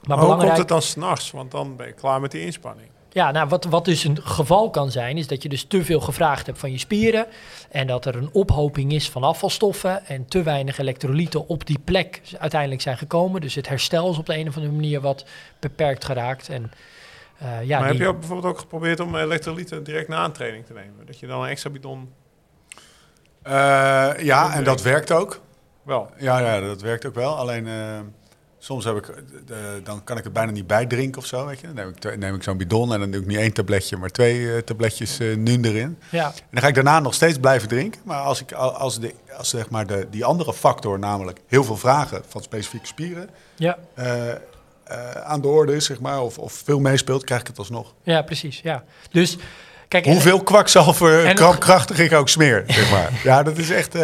Maar 0.08 0.18
Maar 0.18 0.26
hoe 0.26 0.36
komt 0.46 0.58
het 0.58 0.68
dan 0.68 0.82
s'nachts? 0.82 1.32
Want 1.32 1.52
dan 1.52 1.76
ben 1.76 1.88
je 1.88 1.94
klaar 1.94 2.22
met 2.22 2.32
die 2.32 2.46
inspanning. 2.46 2.90
Ja, 3.14 3.32
nou, 3.32 3.48
wat, 3.48 3.66
wat 3.66 3.86
dus 3.86 4.04
een 4.04 4.22
geval 4.22 4.70
kan 4.70 4.92
zijn, 4.92 5.18
is 5.18 5.28
dat 5.28 5.44
je 5.44 5.50
dus 5.50 5.64
te 5.64 5.84
veel 5.84 6.00
gevraagd 6.00 6.46
hebt 6.46 6.60
van 6.60 6.72
je 6.72 6.78
spieren. 6.78 7.26
En 7.70 7.88
dat 7.88 8.06
er 8.06 8.16
een 8.16 8.30
ophoping 8.32 8.92
is 8.92 9.10
van 9.10 9.24
afvalstoffen 9.24 10.06
en 10.06 10.26
te 10.26 10.44
weinig 10.44 10.78
elektrolyten 10.78 11.48
op 11.48 11.66
die 11.66 11.80
plek 11.80 12.22
uiteindelijk 12.40 12.82
zijn 12.82 12.98
gekomen. 12.98 13.42
Dus 13.42 13.56
het 13.56 13.68
herstel 13.68 14.10
is 14.10 14.18
op 14.18 14.26
de 14.26 14.38
een 14.38 14.48
of 14.48 14.56
andere 14.56 14.74
manier 14.74 15.02
wat 15.02 15.26
beperkt 15.60 16.06
geraakt. 16.06 16.50
En, 16.50 16.72
eh, 17.38 17.64
ja, 17.64 17.80
maar 17.80 17.88
heb 17.88 17.98
je 17.98 18.08
ook 18.08 18.20
bijvoorbeeld 18.20 18.54
ook 18.54 18.60
geprobeerd 18.60 19.00
om 19.00 19.16
elektrolyten 19.16 19.84
direct 19.84 20.08
na 20.08 20.26
een 20.26 20.32
training 20.32 20.66
te 20.66 20.74
nemen? 20.74 21.06
Dat 21.06 21.20
je 21.20 21.28
dan 21.28 21.42
een 21.42 21.50
extra 21.50 21.70
bidon... 21.70 22.14
Eh, 23.44 24.12
ja, 24.20 24.54
en 24.54 24.64
dat 24.64 24.82
werkt 24.82 25.12
ook. 25.12 25.42
Wel. 25.84 26.10
Ja, 26.18 26.40
ja, 26.40 26.60
dat 26.60 26.82
werkt 26.82 27.06
ook 27.06 27.16
wel. 27.16 27.36
Alleen, 27.36 27.68
eh, 27.68 28.00
Soms 28.64 28.86
heb 28.86 28.96
ik, 28.96 29.08
eh, 29.08 29.16
de- 29.46 29.82
dan 29.84 30.04
kan 30.04 30.18
ik 30.18 30.24
het 30.24 30.34
bijna 30.34 30.52
niet 30.52 30.68
bijdrinken 30.68 31.22
of 31.22 31.26
zo, 31.28 31.46
weet 31.46 31.60
je. 31.60 31.66
Dan 31.74 31.76
neem 31.76 31.90
ik, 31.90 32.18
neem 32.18 32.36
ik 32.36 32.44
zo'n 32.44 32.58
bidon 32.58 32.94
en 32.94 33.00
dan 33.00 33.12
doe 33.12 33.22
ik 33.22 33.28
niet 33.28 33.38
één 33.38 33.54
tabletje, 33.54 33.98
maar 33.98 34.10
twee 34.10 34.54
eh, 34.54 34.58
tabletjes 34.62 35.20
eh 35.20 35.36
nu 35.36 35.60
erin. 35.62 35.98
Ja, 36.10 36.26
En 36.26 36.34
dan 36.52 36.62
ga 36.62 36.68
ik 36.68 36.74
daarna 36.76 37.00
nog 37.00 37.14
steeds 37.14 37.38
blijven 37.38 37.68
drinken. 37.68 38.02
Maar 38.04 38.20
als, 38.20 38.42
ik, 38.42 38.52
als, 38.52 39.00
de, 39.00 39.14
als 39.38 39.50
zeg 39.50 39.70
maar 39.70 39.88
de, 39.88 40.08
die 40.12 40.26
andere 40.26 40.54
factor, 40.54 41.00
namelijk 41.00 41.40
heel 41.48 41.64
veel 41.64 41.78
vragen 41.78 42.22
van 42.28 42.42
specifieke 42.42 42.88
spieren, 42.88 43.30
ja, 43.56 43.78
eh, 43.94 44.30
eh, 44.32 44.38
aan 45.24 45.42
de 45.42 45.48
orde 45.48 45.76
is, 45.76 45.86
zeg 45.86 46.00
maar, 46.00 46.22
of, 46.22 46.38
of 46.38 46.54
veel 46.66 46.80
meespeelt, 46.80 47.24
krijg 47.24 47.42
ik 47.42 47.48
het 47.48 47.58
alsnog. 47.58 47.94
ja, 48.04 48.22
precies. 48.22 48.60
Ja. 48.64 48.84
Dus, 49.12 49.38
kijk, 49.88 50.06
Hoeveel 50.06 50.44
kwakzalver 50.44 51.34
krampkrachtig 51.34 52.00
ik 52.00 52.14
ook 52.14 52.30
smeer, 52.30 52.64
zeg 52.68 52.92
maar. 52.92 53.10
Ja, 53.24 53.44
dat 53.44 53.58
is 53.58 53.70
echt... 53.70 53.96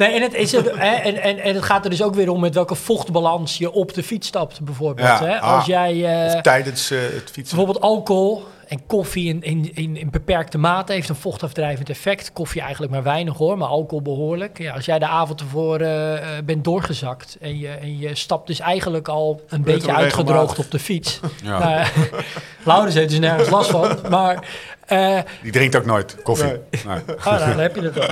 Nee, 0.00 0.14
en 0.14 0.22
het, 0.22 0.34
is 0.34 0.52
hè, 0.52 0.58
en, 0.60 1.22
en, 1.22 1.38
en 1.38 1.54
het 1.54 1.64
gaat 1.64 1.84
er 1.84 1.90
dus 1.90 2.02
ook 2.02 2.14
weer 2.14 2.30
om 2.30 2.40
met 2.40 2.54
welke 2.54 2.74
vochtbalans 2.74 3.58
je 3.58 3.72
op 3.72 3.94
de 3.94 4.02
fiets 4.02 4.26
stapt, 4.26 4.60
bijvoorbeeld. 4.60 5.08
Ja, 5.08 5.24
Hè? 5.24 5.40
ah. 5.40 5.56
Als 5.56 5.66
jij 5.66 6.24
eh, 6.24 6.34
of 6.34 6.40
tijdens 6.40 6.90
eh, 6.90 6.98
het 6.98 7.30
fietsen. 7.30 7.56
bijvoorbeeld 7.56 7.80
alcohol 7.80 8.44
en 8.68 8.86
koffie 8.86 9.28
in, 9.28 9.42
in, 9.42 9.70
in, 9.74 9.96
in 9.96 10.10
beperkte 10.10 10.58
mate 10.58 10.92
heeft 10.92 11.08
een 11.08 11.14
vochtafdrijvend 11.14 11.90
effect. 11.90 12.32
Koffie 12.32 12.60
eigenlijk 12.60 12.92
maar 12.92 13.02
weinig 13.02 13.36
hoor, 13.36 13.58
maar 13.58 13.68
alcohol 13.68 14.02
behoorlijk. 14.02 14.58
Ja, 14.58 14.74
als 14.74 14.84
jij 14.84 14.98
de 14.98 15.06
avond 15.06 15.40
ervoor 15.40 15.80
eh, 15.80 16.18
bent 16.44 16.64
doorgezakt 16.64 17.36
en 17.40 17.58
je, 17.58 17.68
en 17.68 17.98
je 17.98 18.14
stapt 18.14 18.46
dus 18.46 18.60
eigenlijk 18.60 19.08
al 19.08 19.40
een 19.48 19.62
beetje 19.62 19.94
uitgedroogd 19.94 20.28
regelmatig. 20.28 20.64
op 20.64 20.70
de 20.70 20.78
fiets. 20.78 21.20
Ja. 21.42 21.58
Nou, 21.58 21.86
Laurens 22.64 22.94
heeft 22.94 23.10
dus 23.10 23.18
nergens 23.18 23.50
last 23.50 23.70
van, 23.70 23.98
maar... 24.10 24.48
eh, 24.90 25.18
Die 25.42 25.52
drinkt 25.52 25.76
ook 25.76 25.84
nooit 25.84 26.22
koffie. 26.22 26.46
Nee. 26.46 26.60
Nee. 26.86 27.02
Ah, 27.18 27.24
nou, 27.24 27.50
dan 27.50 27.58
heb 27.58 27.74
je 27.74 27.82
het 27.82 28.00
al. 28.00 28.08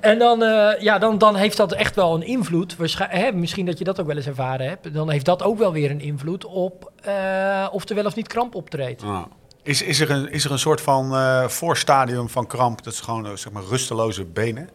En 0.00 0.18
dan, 0.18 0.42
eh, 0.42 0.80
ja, 0.80 0.98
dan, 0.98 1.18
dan 1.18 1.36
heeft 1.36 1.56
dat 1.56 1.72
echt 1.72 1.94
wel 1.94 2.14
een 2.14 2.22
invloed. 2.22 2.76
Hè, 2.98 3.32
misschien 3.32 3.66
dat 3.66 3.78
je 3.78 3.84
dat 3.84 4.00
ook 4.00 4.06
wel 4.06 4.16
eens 4.16 4.26
ervaren 4.26 4.68
hebt. 4.68 4.94
Dan 4.94 5.10
heeft 5.10 5.24
dat 5.24 5.42
ook 5.42 5.58
wel 5.58 5.72
weer 5.72 5.90
een 5.90 6.00
invloed 6.00 6.44
op 6.44 6.92
eh, 7.02 7.68
of 7.72 7.88
er 7.88 7.94
wel 7.94 8.04
of 8.04 8.14
niet 8.14 8.28
kramp 8.28 8.54
optreedt. 8.54 9.02
Ah. 9.02 9.22
Is, 9.62 9.82
is, 9.82 10.00
er 10.00 10.10
een, 10.10 10.30
is 10.30 10.44
er 10.44 10.50
een 10.50 10.58
soort 10.58 10.80
van 10.80 11.14
voorstadium 11.50 12.28
van 12.28 12.46
kramp, 12.46 12.84
dat 12.84 12.92
is 12.92 13.00
gewoon 13.00 13.38
zeg 13.38 13.52
maar 13.52 13.62
rusteloze 13.62 14.24
benen? 14.24 14.68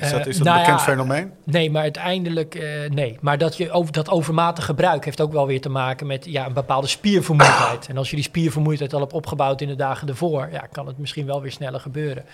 Is 0.00 0.10
dat, 0.10 0.20
Eh, 0.20 0.26
is 0.26 0.36
dat 0.36 0.46
nou 0.46 0.58
een 0.58 0.64
bekend 0.64 0.80
ja, 0.80 0.86
fenomeen? 0.86 1.32
Nee, 1.44 1.70
maar 1.70 1.82
uiteindelijk 1.82 2.54
eh, 2.54 2.90
nee. 2.90 3.18
Maar 3.20 3.38
dat, 3.38 3.56
je 3.56 3.70
over, 3.70 3.92
dat 3.92 4.10
overmatig 4.10 4.64
gebruik 4.64 5.04
heeft 5.04 5.20
ook 5.20 5.32
wel 5.32 5.46
weer 5.46 5.60
te 5.60 5.68
maken 5.68 6.06
met 6.06 6.24
ja, 6.24 6.46
een 6.46 6.52
bepaalde 6.52 6.86
spiervermoeidheid. 6.86 7.88
En 7.88 7.96
als 7.96 8.10
je 8.10 8.16
die 8.16 8.24
spiervermoeidheid 8.24 8.94
al 8.94 9.00
hebt 9.00 9.12
opgebouwd 9.12 9.60
in 9.60 9.68
de 9.68 9.76
dagen 9.76 10.08
ervoor, 10.08 10.48
ja, 10.52 10.66
kan 10.72 10.86
het 10.86 10.98
misschien 10.98 11.26
wel 11.26 11.42
weer 11.42 11.52
sneller 11.52 11.80
gebeuren. 11.80 12.24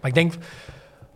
Maar 0.00 0.10
ik 0.10 0.14
denk, 0.14 0.34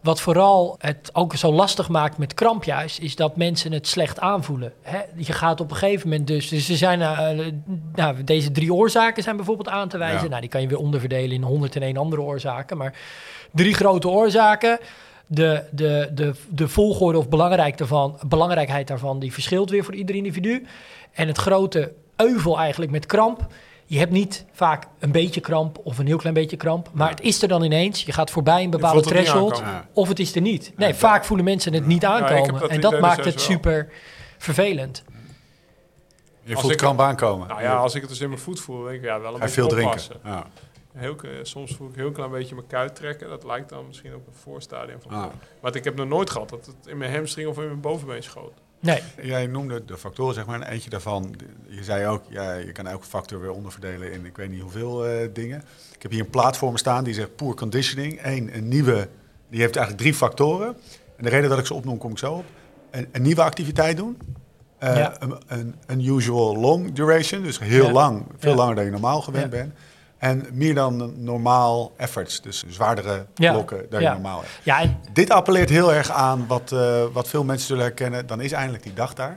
wat 0.03 0.21
vooral 0.21 0.77
het 0.79 1.11
ook 1.13 1.37
zo 1.37 1.53
lastig 1.53 1.89
maakt 1.89 2.19
met 2.19 2.35
kramp 2.35 2.65
juist, 2.65 2.99
is 2.99 3.17
dat 3.17 3.37
mensen 3.37 3.73
het 3.73 3.87
slecht 3.87 4.21
aanvoelen. 4.21 4.73
Hè? 4.83 4.99
Je 5.17 5.33
gaat 5.33 5.61
op 5.61 5.71
een 5.71 5.77
gegeven 5.77 6.09
moment 6.09 6.27
dus, 6.27 6.49
dus 6.49 6.69
er 6.69 6.77
zijn 6.77 7.03
eh, 7.03 7.47
nou, 7.95 8.25
deze 8.25 8.51
drie 8.51 8.75
oorzaken 8.75 9.23
zijn 9.23 9.37
bijvoorbeeld 9.37 9.69
aan 9.69 9.89
te 9.89 9.99
wijzen. 9.99 10.23
Ja. 10.23 10.29
Nou, 10.29 10.41
die 10.41 10.51
kan 10.51 10.61
je 10.61 10.69
weer 10.69 10.79
onderverdelen 10.79 11.37
in 11.37 11.43
101 11.43 11.97
andere 11.97 12.23
oorzaken. 12.23 12.77
Maar 12.77 12.95
drie 13.53 13.75
grote 13.75 14.09
oorzaken. 14.09 14.79
De, 15.27 15.63
de, 15.71 16.11
de, 16.15 16.35
de 16.49 16.69
volgorde 16.69 17.19
of 17.19 17.29
belangrijk 17.29 17.79
daarvan, 17.79 18.19
belangrijkheid 18.27 18.89
daarvan, 18.89 19.19
die 19.19 19.33
verschilt 19.33 19.71
weer 19.71 19.85
voor 19.85 19.95
ieder 19.95 20.15
individu. 20.17 20.67
En 21.13 21.27
het 21.29 21.39
grote 21.39 21.93
euvel 22.17 22.59
eigenlijk 22.59 22.91
met 22.93 23.07
kramp. 23.07 23.47
Je 23.87 23.99
hebt 23.99 24.11
niet 24.11 24.45
vaak 24.53 24.87
een 24.99 25.13
beetje 25.13 25.41
kramp 25.41 25.79
of 25.85 25.99
een 25.99 26.07
heel 26.07 26.17
klein 26.17 26.35
beetje 26.35 26.57
kramp. 26.57 26.89
Maar 26.93 27.11
het 27.11 27.21
is 27.21 27.43
er 27.43 27.49
dan 27.49 27.63
ineens. 27.63 28.03
Je 28.03 28.13
gaat 28.13 28.31
voorbij 28.31 28.63
een 28.65 28.71
bepaalde 28.71 29.01
threshold. 29.01 29.59
Ja. 29.59 29.87
Of 29.93 30.09
het 30.09 30.19
is 30.19 30.35
er 30.35 30.41
niet. 30.41 30.73
Nee, 30.77 30.95
vaak 30.95 31.25
voelen 31.25 31.45
mensen 31.45 31.73
het 31.75 31.87
niet 31.87 32.05
aankomen. 32.05 32.61
dat 32.61 32.71
en 32.71 32.81
dat 32.81 33.01
maakt 33.01 33.25
het 33.25 33.35
wel. 33.35 33.45
super 33.45 33.89
vervelend. 34.39 35.03
Je 36.43 36.51
Als 36.53 36.61
voelt 36.61 36.73
ik- 36.73 36.79
kramp 36.79 37.01
aankomen. 37.01 37.49
Nou 37.49 37.63
ja, 37.63 37.75
als 37.77 37.95
ik 37.95 38.01
het 38.01 38.11
dus 38.11 38.21
in 38.21 38.29
mijn 38.29 38.41
voet 38.41 38.61
voel, 38.61 38.83
denk 38.83 38.97
ik 38.97 39.03
ja, 39.05 39.21
wel 39.21 39.27
een 39.29 39.33
je 39.35 39.39
beetje 39.39 39.55
veel 39.55 39.69
drinken. 39.69 39.89
oppassen. 39.91 40.17
Heel, 40.93 41.17
soms 41.43 41.75
voel 41.75 41.89
ik 41.89 41.95
een 41.95 42.01
heel 42.01 42.13
klein 42.13 42.31
beetje 42.31 42.55
mijn 42.55 42.67
kuit 42.67 42.95
trekken. 42.95 43.29
Dat 43.29 43.45
lijkt 43.45 43.69
dan 43.69 43.87
misschien 43.87 44.15
op 44.15 44.27
een 44.27 44.33
voorstadium 44.43 45.01
van. 45.01 45.11
Ah. 45.13 45.27
Maar 45.61 45.77
ik 45.77 45.85
heb 45.85 45.95
nog 45.97 46.09
nooit 46.09 46.31
gehad 46.31 46.49
dat 46.49 46.67
het 46.67 46.87
in 46.87 46.97
mijn 46.99 47.13
hamstring 47.15 47.49
of 47.49 47.57
in 47.59 47.67
mijn 47.67 47.81
bovenbeen 47.81 48.23
schoot. 48.23 48.53
Nee, 48.81 49.03
Jij 49.23 49.47
noemde 49.47 49.85
de 49.85 49.97
factoren, 49.99 50.35
zeg 50.35 50.47
maar, 50.47 50.61
en 50.61 50.69
eentje 50.73 50.91
daarvan. 50.91 51.35
Je 51.69 51.85
zei 51.85 52.07
ook, 52.07 52.23
ja, 52.29 52.53
je 52.55 52.73
kan 52.73 52.87
elke 52.87 53.07
factor 53.07 53.41
weer 53.41 53.51
onderverdelen 53.51 54.13
in 54.13 54.25
ik 54.27 54.37
weet 54.37 54.51
niet 54.51 54.61
hoeveel 54.61 55.07
eh, 55.07 55.29
dingen. 55.33 55.65
Ik 55.95 56.03
heb 56.03 56.11
hier 56.11 56.21
een 56.21 56.31
plaat 56.31 56.57
voor 56.57 56.73
me 56.73 56.79
staan 56.79 57.05
die 57.05 57.15
zegt 57.15 57.37
poor 57.37 57.55
conditioning. 57.55 58.19
Eén, 58.23 58.57
een 58.57 58.69
nieuwe, 58.69 59.09
die 59.49 59.61
heeft 59.61 59.77
eigenlijk 59.77 60.05
drie 60.07 60.15
factoren. 60.15 60.77
En 61.17 61.25
de 61.25 61.29
reden 61.31 61.51
dat 61.51 61.59
ik 61.59 61.67
ze 61.67 61.75
opnoem, 61.75 61.99
kom 61.99 62.11
ik 62.11 62.19
zo 62.19 62.33
op. 62.33 62.45
Een, 62.91 63.09
een 63.13 63.23
nieuwe 63.23 63.43
activiteit 63.43 63.97
doen. 63.97 64.19
Eh, 64.79 64.97
Ja. 64.97 65.17
een, 65.23 65.35
een 65.47 65.75
unusual 65.91 66.57
long 66.57 66.93
duration, 66.93 67.43
dus 67.43 67.59
heel 67.59 67.87
Ja. 67.87 67.93
lang, 67.93 68.25
veel 68.39 68.51
Ja. 68.51 68.57
langer 68.57 68.75
dan 68.75 68.85
je 68.85 68.91
normaal 68.91 69.21
gewend 69.21 69.45
Ja. 69.45 69.49
bent. 69.59 69.75
En 70.23 70.47
meer 70.53 70.75
dan 70.75 71.13
normaal 71.25 71.93
efforts, 71.97 72.41
dus 72.41 72.65
zwaardere 72.69 73.27
Ja. 73.35 73.53
blokken 73.53 73.87
dan 73.91 74.01
Ja. 74.01 74.09
je 74.09 74.13
normaal 74.15 74.39
hebt. 74.41 74.53
ja, 74.63 74.81
en 74.81 74.99
Dit 75.13 75.31
appelleert 75.31 75.69
heel 75.69 75.93
erg 75.93 76.11
aan 76.11 76.47
wat, 76.47 76.73
eh, 76.73 77.05
wat 77.13 77.29
veel 77.29 77.45
mensen 77.45 77.67
zullen 77.67 77.83
herkennen. 77.85 78.27
Dan 78.27 78.41
is 78.41 78.53
eindelijk 78.53 78.83
die 78.83 78.95
dag 78.95 79.15
daar. 79.15 79.37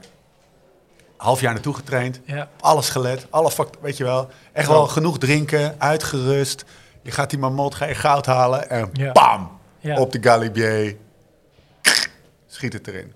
Half 1.16 1.40
jaar 1.40 1.52
naartoe 1.52 1.74
getraind. 1.74 2.20
ja. 2.24 2.48
Alles 2.60 2.88
gelet. 2.88 3.26
Alle 3.30 3.50
fact- 3.50 3.76
weet 3.80 3.96
je 3.96 4.04
wel. 4.04 4.28
Echt 4.52 4.68
wel 4.68 4.86
genoeg 4.86 5.18
drinken. 5.18 5.74
Uitgerust. 5.80 6.64
Je 7.02 7.10
gaat 7.10 7.30
die 7.30 7.38
mamot, 7.38 7.74
ga 7.74 7.86
je 7.86 7.94
goud 7.94 8.26
halen. 8.26 8.70
En 8.70 8.90
bam! 9.12 9.58
Op 9.96 10.12
de 10.12 10.22
Galibier. 10.22 10.96
Schiet 12.46 12.72
het 12.72 12.86
erin. 12.88 13.14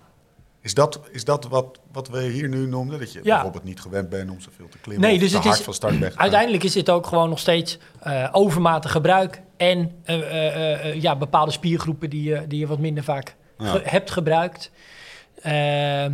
Is 0.63 0.75
dat, 0.75 1.01
is 1.13 1.25
dat 1.25 1.49
wat, 1.49 1.79
wat 1.93 2.09
we 2.09 2.23
hier 2.23 2.49
nu 2.49 2.67
noemden? 2.67 2.99
Dat 2.99 3.13
je 3.13 3.21
Ja. 3.23 3.33
bijvoorbeeld 3.35 3.65
niet 3.65 3.81
gewend 3.81 4.09
bent 4.09 4.31
om 4.31 4.41
zoveel 4.41 4.69
te 4.69 4.79
klimmen. 4.79 5.09
Nee, 5.09 5.19
dus 5.19 5.33
het 5.33 5.45
is- 5.45 5.61
van 5.61 5.75
start 5.75 5.99
weg. 5.99 6.17
Uiteindelijk 6.17 6.63
is 6.65 6.73
dit 6.73 6.91
ook 6.91 7.07
gewoon 7.07 7.29
nog 7.29 7.39
steeds 7.39 7.79
eh, 8.01 8.29
overmatig 8.33 8.91
gebruik 8.93 9.41
en 9.57 9.93
eh, 10.05 10.85
eh, 10.89 11.01
ja, 11.03 11.17
bepaalde 11.17 11.53
spiergroepen 11.53 12.11
die 12.11 12.23
je, 12.23 12.47
die 12.47 12.59
je 12.59 12.67
wat 12.67 12.79
minder 12.79 13.05
vaak 13.05 13.35
Ja. 13.59 13.67
ge- 13.67 13.81
hebt 13.85 14.11
gebruikt. 14.11 14.71
Ehm, 15.43 16.13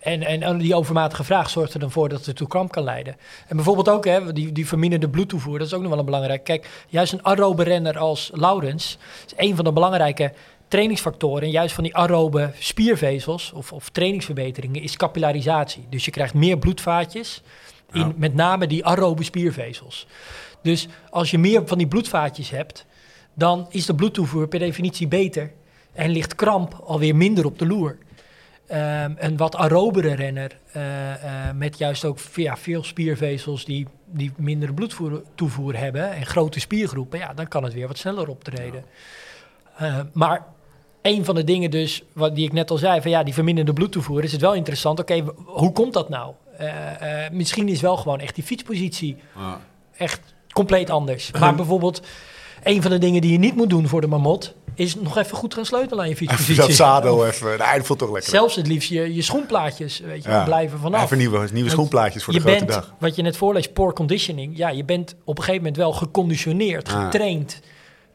en, 0.00 0.22
en, 0.22 0.42
en 0.42 0.58
die 0.58 0.74
overmatige 0.74 1.24
vraag 1.24 1.50
zorgt 1.50 1.74
er 1.74 1.80
dan 1.80 1.90
voor 1.90 2.08
dat 2.08 2.26
het 2.26 2.36
tot 2.36 2.48
kramp 2.48 2.72
kan 2.72 2.82
leiden. 2.84 3.16
En 3.48 3.56
bijvoorbeeld 3.56 3.88
ook 3.88 4.04
hè, 4.04 4.32
die, 4.32 4.52
die 4.52 4.66
verminderde 4.66 5.08
bloedtoevoer, 5.08 5.58
dat 5.58 5.66
is 5.66 5.74
ook 5.74 5.80
nog 5.80 5.90
wel 5.90 5.98
een 5.98 6.04
belangrijk. 6.04 6.44
Kijk, 6.44 6.68
juist 6.88 7.12
een 7.12 7.24
aerobe 7.24 7.62
renner 7.62 7.98
als 7.98 8.30
Laurens 8.34 8.98
is 9.26 9.32
een 9.36 9.56
van 9.56 9.64
de 9.64 9.72
belangrijke 9.72 10.32
trainingsfactoren. 10.68 11.42
En 11.42 11.50
juist 11.50 11.74
van 11.74 11.84
die 11.84 11.96
aerobe 11.96 12.50
spiervezels 12.58 13.52
of, 13.52 13.72
of 13.72 13.88
trainingsverbeteringen 13.88 14.82
is 14.82 14.96
capillarisatie. 14.96 15.86
Dus 15.90 16.04
je 16.04 16.10
krijgt 16.10 16.34
meer 16.34 16.58
bloedvaatjes 16.58 17.42
in 17.92 18.00
Ja. 18.00 18.12
met 18.16 18.34
name 18.34 18.66
die 18.66 18.84
aerobe 18.84 19.24
spiervezels. 19.24 20.06
Dus 20.62 20.88
als 21.10 21.30
je 21.30 21.38
meer 21.38 21.62
van 21.66 21.78
die 21.78 21.86
bloedvaatjes 21.86 22.50
hebt, 22.50 22.86
dan 23.34 23.66
is 23.70 23.86
de 23.86 23.94
bloedtoevoer 23.94 24.48
per 24.48 24.58
definitie 24.58 25.08
beter 25.08 25.52
en 25.92 26.10
ligt 26.10 26.34
kramp 26.34 26.74
alweer 26.84 27.16
minder 27.16 27.44
op 27.44 27.58
de 27.58 27.66
loer. 27.66 27.98
Ehm, 28.66 29.12
een 29.16 29.36
wat 29.36 29.56
aerobere 29.56 30.14
renner 30.14 30.58
eh, 30.72 31.48
eh, 31.48 31.54
met 31.54 31.78
juist 31.78 32.04
ook 32.04 32.18
ja, 32.34 32.56
veel 32.56 32.84
spiervezels 32.84 33.64
die, 33.64 33.86
die 34.04 34.32
minder 34.36 34.74
bloedtoevoer 34.74 35.76
hebben 35.76 36.12
en 36.12 36.26
grote 36.26 36.60
spiergroepen, 36.60 37.18
ja, 37.18 37.34
dan 37.34 37.48
kan 37.48 37.64
het 37.64 37.72
weer 37.72 37.86
wat 37.86 37.98
sneller 37.98 38.28
optreden. 38.28 38.84
Eh, 39.76 40.00
maar 40.12 40.44
een 41.06 41.24
van 41.24 41.34
de 41.34 41.44
dingen 41.44 41.70
dus, 41.70 42.02
wat, 42.12 42.34
die 42.34 42.46
ik 42.46 42.52
net 42.52 42.70
al 42.70 42.76
zei, 42.78 43.00
van 43.00 43.10
ja, 43.10 43.22
die 43.22 43.34
verminderde 43.34 43.72
bloedtoevoer, 43.72 44.24
is 44.24 44.32
het 44.32 44.40
wel 44.40 44.54
interessant. 44.54 45.00
Oké, 45.00 45.24
hoe 45.44 45.72
komt 45.72 45.92
dat 45.92 46.08
nou? 46.08 46.32
Eh, 46.58 47.24
eh, 47.24 47.32
misschien 47.32 47.68
is 47.68 47.80
wel 47.80 47.96
gewoon 47.96 48.20
echt 48.20 48.34
die 48.34 48.44
fietspositie 48.44 49.16
Ja. 49.36 49.60
echt 49.96 50.20
compleet 50.52 50.90
anders. 50.90 51.30
Maar 51.40 51.54
bijvoorbeeld, 51.54 52.02
een 52.62 52.82
van 52.82 52.90
de 52.90 52.98
dingen 52.98 53.20
die 53.20 53.32
je 53.32 53.38
niet 53.38 53.56
moet 53.56 53.70
doen 53.70 53.88
voor 53.88 54.00
de 54.00 54.06
mamot, 54.06 54.54
is 54.74 54.94
nog 54.94 55.18
even 55.18 55.36
goed 55.36 55.54
gaan 55.54 55.64
sleutelen 55.64 56.02
aan 56.02 56.08
je 56.08 56.14
Even 56.14 56.26
fietspositie. 56.26 56.66
dat 56.66 56.76
zadel 56.76 57.26
even. 57.26 57.56
De 57.56 57.62
eind 57.62 57.86
voelt 57.86 57.98
toch 57.98 58.10
lekker. 58.12 58.30
Zelfs 58.30 58.56
het 58.56 58.66
liefst 58.66 58.88
je, 58.90 59.14
je 59.14 59.22
schoenplaatjes, 59.22 60.00
weet 60.00 60.24
je, 60.24 60.30
Ja. 60.30 60.44
blijven 60.44 60.78
vanaf. 60.78 61.02
Even 61.04 61.18
nieuwe, 61.18 61.48
nieuwe 61.52 61.70
schoenplaatjes 61.70 62.24
voor 62.24 62.32
de 62.32 62.40
grote 62.40 62.56
bent, 62.56 62.70
dag. 62.70 62.94
wat 62.98 63.16
je 63.16 63.22
net 63.22 63.36
voorleest, 63.36 63.72
poor 63.72 63.92
conditioning. 63.92 64.56
Ja, 64.56 64.68
je 64.68 64.84
bent 64.84 65.14
op 65.24 65.36
een 65.38 65.44
gegeven 65.44 65.60
moment 65.62 65.76
wel 65.76 65.92
geconditioneerd, 65.92 66.88
getraind 66.88 67.60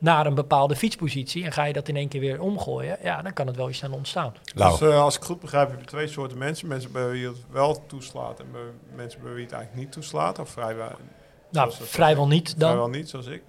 naar 0.01 0.25
een 0.25 0.33
bepaalde 0.35 0.75
fietspositie. 0.75 1.43
En 1.45 1.51
ga 1.51 1.63
je 1.63 1.73
dat 1.73 1.87
in 1.87 1.95
één 1.95 2.07
keer 2.07 2.19
weer 2.19 2.41
omgooien, 2.41 2.97
ja, 3.03 3.21
dan 3.21 3.33
kan 3.33 3.47
het 3.47 3.55
wel 3.55 3.65
weer 3.65 3.75
snel 3.75 3.91
ontstaan. 3.91 4.33
Lau. 4.55 4.71
Dus 4.79 4.89
eh, 4.89 5.01
als 5.01 5.15
ik 5.15 5.23
goed 5.23 5.39
begrijp, 5.39 5.69
heb 5.69 5.79
je 5.79 5.85
twee 5.85 6.07
soorten 6.07 6.37
mensen. 6.37 6.67
Mensen 6.67 6.91
bij 6.91 7.09
wie 7.09 7.27
het 7.27 7.37
wel 7.51 7.83
toeslaat 7.87 8.39
en 8.39 8.45
bij 8.51 8.61
mensen 8.95 9.21
bij 9.23 9.33
wie 9.33 9.43
het 9.43 9.51
eigenlijk 9.53 9.83
niet 9.83 9.91
toeslaat. 9.91 10.39
Of 10.39 10.49
vrijwel, 10.49 10.91
Nou, 11.49 11.71
vrijwel 11.81 12.27
niet 12.27 12.59
dan. 12.59 12.69
vrijwel 12.69 12.89
niet, 12.89 13.09
zoals 13.09 13.25
ik. 13.25 13.41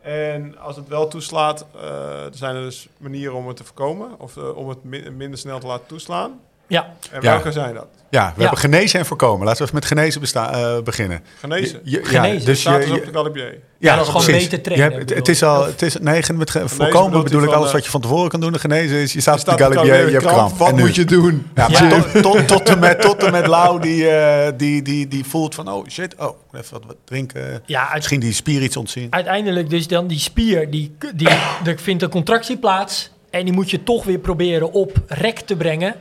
En 0.00 0.58
als 0.58 0.76
het 0.76 0.88
wel 0.88 1.08
toeslaat, 1.08 1.66
eh, 1.74 2.24
er 2.24 2.34
zijn 2.34 2.56
er 2.56 2.62
dus 2.62 2.88
manieren 2.96 3.34
om 3.34 3.48
het 3.48 3.56
te 3.56 3.64
voorkomen. 3.64 4.20
Of 4.20 4.36
eh, 4.36 4.56
om 4.56 4.68
het 4.68 4.84
mi- 4.84 5.10
minder 5.10 5.38
snel 5.38 5.58
te 5.58 5.66
laten 5.66 5.86
toeslaan. 5.86 6.40
Ja, 6.70 6.94
En 7.10 7.22
Ja. 7.22 7.30
welke 7.30 7.52
zijn 7.52 7.74
dat? 7.74 7.86
Ja, 8.10 8.20
we 8.26 8.32
Ja. 8.34 8.40
hebben 8.40 8.58
genezen 8.58 8.98
en 8.98 9.06
voorkomen. 9.06 9.46
Laten 9.46 9.58
we 9.58 9.62
even 9.64 9.74
met 9.74 9.84
genezen 9.84 10.20
besta- 10.20 10.52
eh, 10.52 10.82
beginnen. 10.82 11.20
Genezen? 11.40 11.80
Je- 11.84 11.90
je- 11.90 12.04
Genezen. 12.04 12.38
Ja, 12.40 12.44
dus 12.44 12.60
Staat 12.60 12.82
je, 12.84 12.88
dus 12.90 12.98
op 12.98 13.04
de 13.04 13.12
Galibier. 13.12 13.58
Ja, 13.78 13.94
dat 13.96 14.04
is 14.04 14.10
gewoon 14.10 14.26
precies. 14.26 14.42
beter 14.48 14.62
trainen, 14.62 14.90
Je 14.90 14.96
hebt- 14.96 15.14
het 15.14 15.28
is 15.28 15.42
al, 15.42 15.66
het 15.66 15.82
is, 15.82 15.96
nee, 15.98 16.22
met 16.34 16.50
ge- 16.50 16.68
voorkomen 16.68 17.22
bedoel 17.22 17.42
ik 17.42 17.48
alles 17.50 17.68
eh, 17.68 17.72
wat 17.74 17.84
je 17.84 17.90
van 17.90 18.00
tevoren 18.00 18.28
kan 18.30 18.40
doen. 18.40 18.52
De 18.52 18.58
genezen 18.58 18.96
is, 18.96 19.12
je 19.12 19.20
staat 19.20 19.34
op 19.34 19.40
staat 19.40 19.58
de 19.58 19.64
op 19.64 19.70
de 19.70 19.76
Galibier, 19.76 20.06
je 20.06 20.12
hebt 20.12 20.24
kramp. 20.26 20.56
Wat 20.58 20.76
moet 20.78 20.94
je 20.94 21.04
doen? 21.04 21.50
Ja. 21.54 21.66
Tot, 21.66 22.22
tot, 22.22 22.48
tot, 22.56 22.68
en 22.68 22.78
met, 22.78 23.00
tot 23.00 23.22
en 23.22 23.32
met 23.32 23.46
Lau 23.46 23.80
die, 23.80 24.08
eh, 24.08 24.52
die, 24.56 24.82
die, 24.82 25.08
die 25.08 25.24
voelt 25.24 25.54
van, 25.54 25.68
oh 25.72 25.86
shit, 25.88 26.14
oh, 26.18 26.36
even 26.52 26.72
wat, 26.72 26.82
wat 26.86 26.96
drinken. 27.04 27.62
ja 27.66 27.84
uit- 27.86 27.94
Misschien 27.94 28.20
die 28.20 28.32
spier 28.32 28.62
iets 28.62 28.76
ontzien. 28.76 29.06
uiteindelijk 29.10 29.70
dus 29.70 29.88
dan 29.88 30.06
die 30.06 30.18
spier, 30.18 30.70
die, 30.70 30.96
die, 31.14 31.28
er 31.64 31.78
vindt 31.78 32.02
een 32.02 32.10
contractie 32.10 32.56
plaats. 32.58 33.10
En 33.30 33.44
die 33.44 33.54
moet 33.54 33.70
je 33.70 33.82
toch 33.82 34.04
weer 34.04 34.18
proberen 34.18 34.72
op 34.72 34.92
rek 35.06 35.38
te 35.40 35.56
brengen. 35.56 35.94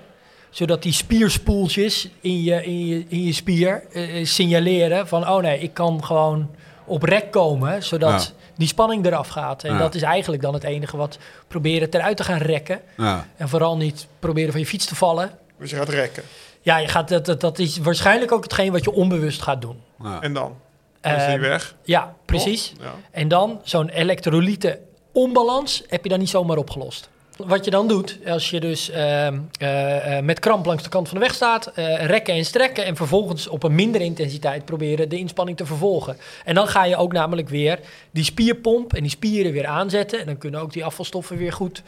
Zodat 0.49 0.83
die 0.83 0.93
spierspoeltjes 0.93 2.09
in 2.21 2.43
je, 2.43 2.63
in 2.65 2.85
je, 2.87 3.05
in 3.07 3.23
je 3.23 3.33
spier 3.33 3.83
eh, 3.91 4.25
signaleren 4.25 5.07
van... 5.07 5.29
oh 5.29 5.41
nee, 5.41 5.59
ik 5.59 5.73
kan 5.73 6.03
gewoon 6.03 6.49
op 6.85 7.03
rek 7.03 7.31
komen, 7.31 7.83
zodat 7.83 8.33
die 8.55 8.67
spanning 8.67 9.05
eraf 9.05 9.27
gaat. 9.27 9.63
En 9.63 9.73
Ja. 9.73 9.79
dat 9.79 9.95
is 9.95 10.01
eigenlijk 10.01 10.41
dan 10.41 10.53
het 10.53 10.63
enige 10.63 10.97
wat 10.97 11.17
proberen 11.47 11.89
eruit 11.93 12.17
te 12.17 12.23
gaan 12.23 12.37
rekken. 12.37 12.81
Ja. 12.97 13.27
En 13.37 13.49
vooral 13.49 13.77
niet 13.77 14.07
proberen 14.19 14.51
van 14.51 14.59
je 14.59 14.65
fiets 14.65 14.85
te 14.85 14.95
vallen. 14.95 15.31
Dus 15.59 15.69
je 15.69 15.75
gaat 15.75 15.89
rekken. 15.89 16.23
Ja, 16.61 16.77
je 16.77 16.87
gaat, 16.87 17.07
dat, 17.09 17.25
dat, 17.25 17.41
dat 17.41 17.59
is 17.59 17.77
waarschijnlijk 17.77 18.31
ook 18.31 18.43
hetgeen 18.43 18.71
wat 18.71 18.83
je 18.83 18.91
onbewust 18.91 19.41
gaat 19.41 19.61
doen. 19.61 19.81
Ja. 20.03 20.21
En 20.21 20.33
dan? 20.33 20.55
Dan 21.01 21.11
is 21.11 21.17
die 21.25 21.27
Ehm, 21.33 21.39
weg. 21.41 21.75
Ja, 21.83 22.13
precies. 22.25 22.73
Ja. 22.79 22.93
En 23.11 23.27
dan 23.27 23.59
zo'n 23.63 23.89
elektrolyten 23.89 24.77
onbalans 25.13 25.83
heb 25.87 26.03
je 26.03 26.09
dan 26.09 26.19
niet 26.19 26.29
zomaar 26.29 26.57
opgelost. 26.57 27.09
Wat 27.47 27.65
je 27.65 27.71
dan 27.71 27.87
doet, 27.87 28.17
als 28.27 28.49
je 28.49 28.59
dus 28.59 28.89
ehm, 28.89 29.39
eh, 29.59 30.17
eh, 30.17 30.23
met 30.23 30.39
kramp 30.39 30.65
langs 30.65 30.83
de 30.83 30.89
kant 30.89 31.07
van 31.07 31.17
de 31.17 31.23
weg 31.23 31.33
staat, 31.33 31.67
eh, 31.67 32.05
rekken 32.05 32.33
en 32.33 32.45
strekken 32.45 32.85
en 32.85 32.95
vervolgens 32.95 33.47
op 33.47 33.63
een 33.63 33.75
mindere 33.75 34.03
intensiteit 34.03 34.65
proberen 34.65 35.09
de 35.09 35.17
inspanning 35.17 35.57
te 35.57 35.65
vervolgen. 35.65 36.17
En 36.45 36.55
dan 36.55 36.67
ga 36.67 36.85
je 36.85 36.97
ook 36.97 37.13
namelijk 37.13 37.49
weer 37.49 37.79
die 38.11 38.23
spierpomp 38.23 38.93
en 38.93 39.01
die 39.01 39.11
spieren 39.11 39.51
weer 39.51 39.65
aanzetten. 39.65 40.19
En 40.19 40.25
dan 40.25 40.37
kunnen 40.37 40.61
ook 40.61 40.73
die 40.73 40.85
afvalstoffen 40.85 41.37
weer 41.37 41.53
goed 41.53 41.83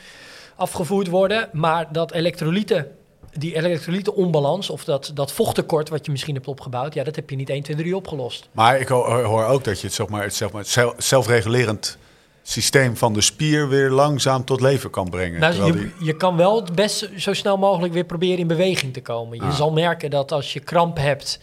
afgevoerd 0.56 1.08
worden. 1.08 1.50
Maar 1.52 1.88
dat 1.92 2.12
elektrolyten, 2.12 2.92
die 3.38 3.56
elektrolytenonbalans 3.56 4.70
of 4.70 4.84
dat, 4.84 5.12
dat 5.14 5.32
vochttekort 5.32 5.90
wat 5.90 6.06
je 6.06 6.12
misschien 6.12 6.36
hebt 6.36 6.48
opgebouwd, 6.48 6.94
ja, 6.94 7.04
dat 7.04 7.16
heb 7.16 7.30
je 7.30 7.36
niet 7.36 7.50
1, 7.50 7.64
2, 7.64 7.76
3 7.76 7.96
opgelost. 7.96 8.50
Maar 8.52 8.80
ik 8.80 8.88
hoor, 8.88 9.46
ook 9.46 9.64
dat 9.64 9.80
je 9.82 9.88
het, 9.88 9.96
zeg 10.36 10.52
het, 10.52 10.76
maar, 10.76 10.94
zelfregulerend 10.98 11.98
systeem 12.43 12.97
van 12.97 13.13
de 13.13 13.21
spier 13.21 13.69
weer 13.69 13.89
langzaam 13.89 14.45
tot 14.45 14.62
leven 14.62 14.89
kan 14.89 15.10
brengen. 15.10 15.39
Nou, 15.39 15.65
je, 15.65 15.71
die- 15.71 15.91
je 16.06 16.17
kan 16.17 16.38
wel 16.38 16.56
het 16.62 16.75
best 16.75 17.10
zo 17.17 17.34
snel 17.34 17.58
mogelijk 17.58 17.93
weer 17.93 18.04
proberen 18.04 18.38
in 18.38 18.47
beweging 18.47 18.93
te 18.93 19.01
komen. 19.01 19.38
Je 19.38 19.43
Ah. 19.43 19.56
zal 19.56 19.71
merken 19.71 20.10
dat 20.10 20.32
als 20.32 20.54
je 20.54 20.60
kramp 20.60 20.97
hebt 20.97 21.39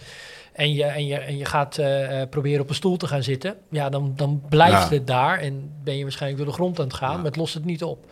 en 0.53 0.73
je, 0.73 0.85
en 0.85 1.07
je, 1.07 1.15
en 1.17 1.37
je 1.37 1.45
gaat 1.45 1.79
eh, 1.79 2.21
eh, 2.23 2.29
proberen 2.29 2.61
op 2.61 2.69
een 2.69 2.75
stoel 2.75 2.97
te 2.97 3.07
gaan 3.07 3.23
zitten, 3.23 3.57
ja, 3.71 3.89
dan, 3.89 4.13
dan 4.17 4.43
blijft 4.49 4.89
Ja. 4.89 4.95
het 4.95 5.07
daar 5.07 5.39
en 5.39 5.71
ben 5.85 5.97
je 5.97 6.03
waarschijnlijk 6.03 6.43
door 6.43 6.51
de 6.53 6.59
grond 6.61 6.79
aan 6.79 6.85
het 6.87 6.95
gaan, 6.95 7.11
Ja. 7.11 7.17
maar 7.17 7.25
het 7.25 7.37
lost 7.37 7.55
het 7.55 7.65
niet 7.65 7.83
op. 7.85 8.05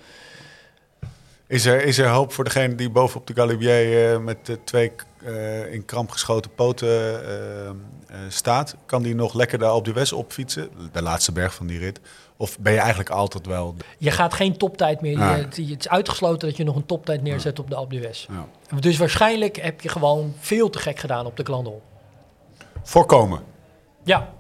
Is 1.49 1.67
er, 1.67 1.85
is 1.85 1.99
er 1.99 2.09
hoop 2.09 2.33
voor 2.33 2.45
degene 2.45 2.75
die 2.75 2.91
bovenop 2.91 3.27
de 3.27 3.35
Galibier 3.35 4.13
eh, 4.13 4.19
met 4.19 4.47
de 4.47 4.59
twee 4.65 4.93
in 5.71 5.85
kramp 5.85 6.11
geschoten 6.11 6.51
poten 6.55 7.21
staat? 8.29 8.77
Kan 8.87 9.03
die 9.03 9.15
nog 9.15 9.35
lekker 9.35 9.59
de 9.59 9.65
Alpe 9.65 9.91
d'Huez 9.93 10.13
opfietsen? 10.13 10.69
De 10.93 11.03
laatste 11.03 11.33
berg 11.33 11.55
van 11.55 11.67
die 11.67 11.79
rit. 11.79 12.01
Of 12.37 12.59
ben 12.59 12.73
je 12.73 12.79
eigenlijk 12.79 13.11
altijd 13.11 13.47
wel... 13.47 13.75
Je 13.99 14.11
gaat 14.11 14.35
geen 14.35 14.57
toptijd 14.57 15.01
meer. 15.01 15.19
Je- 15.19 15.25
het, 15.25 15.59
is 15.59 15.89
uitgesloten 15.89 16.49
dat 16.49 16.57
je 16.57 16.65
nog 16.65 16.77
een 16.77 16.87
toptijd 16.87 17.23
neerzet 17.23 17.59
op 17.59 17.71
de 17.71 17.77
Alpe 17.77 17.95
d'Huez. 17.95 18.27
Ja. 18.31 18.79
Dus 18.81 18.97
waarschijnlijk 18.97 19.57
heb 19.57 19.81
je 19.81 19.89
gewoon 19.89 20.35
veel 20.39 20.71
te 20.71 20.79
gek 20.79 20.99
gedaan 20.99 21.27
op 21.27 21.37
de 21.37 21.45
Glandon. 21.45 21.81
Voorkomen. 22.83 23.41
Ja, 24.03 24.35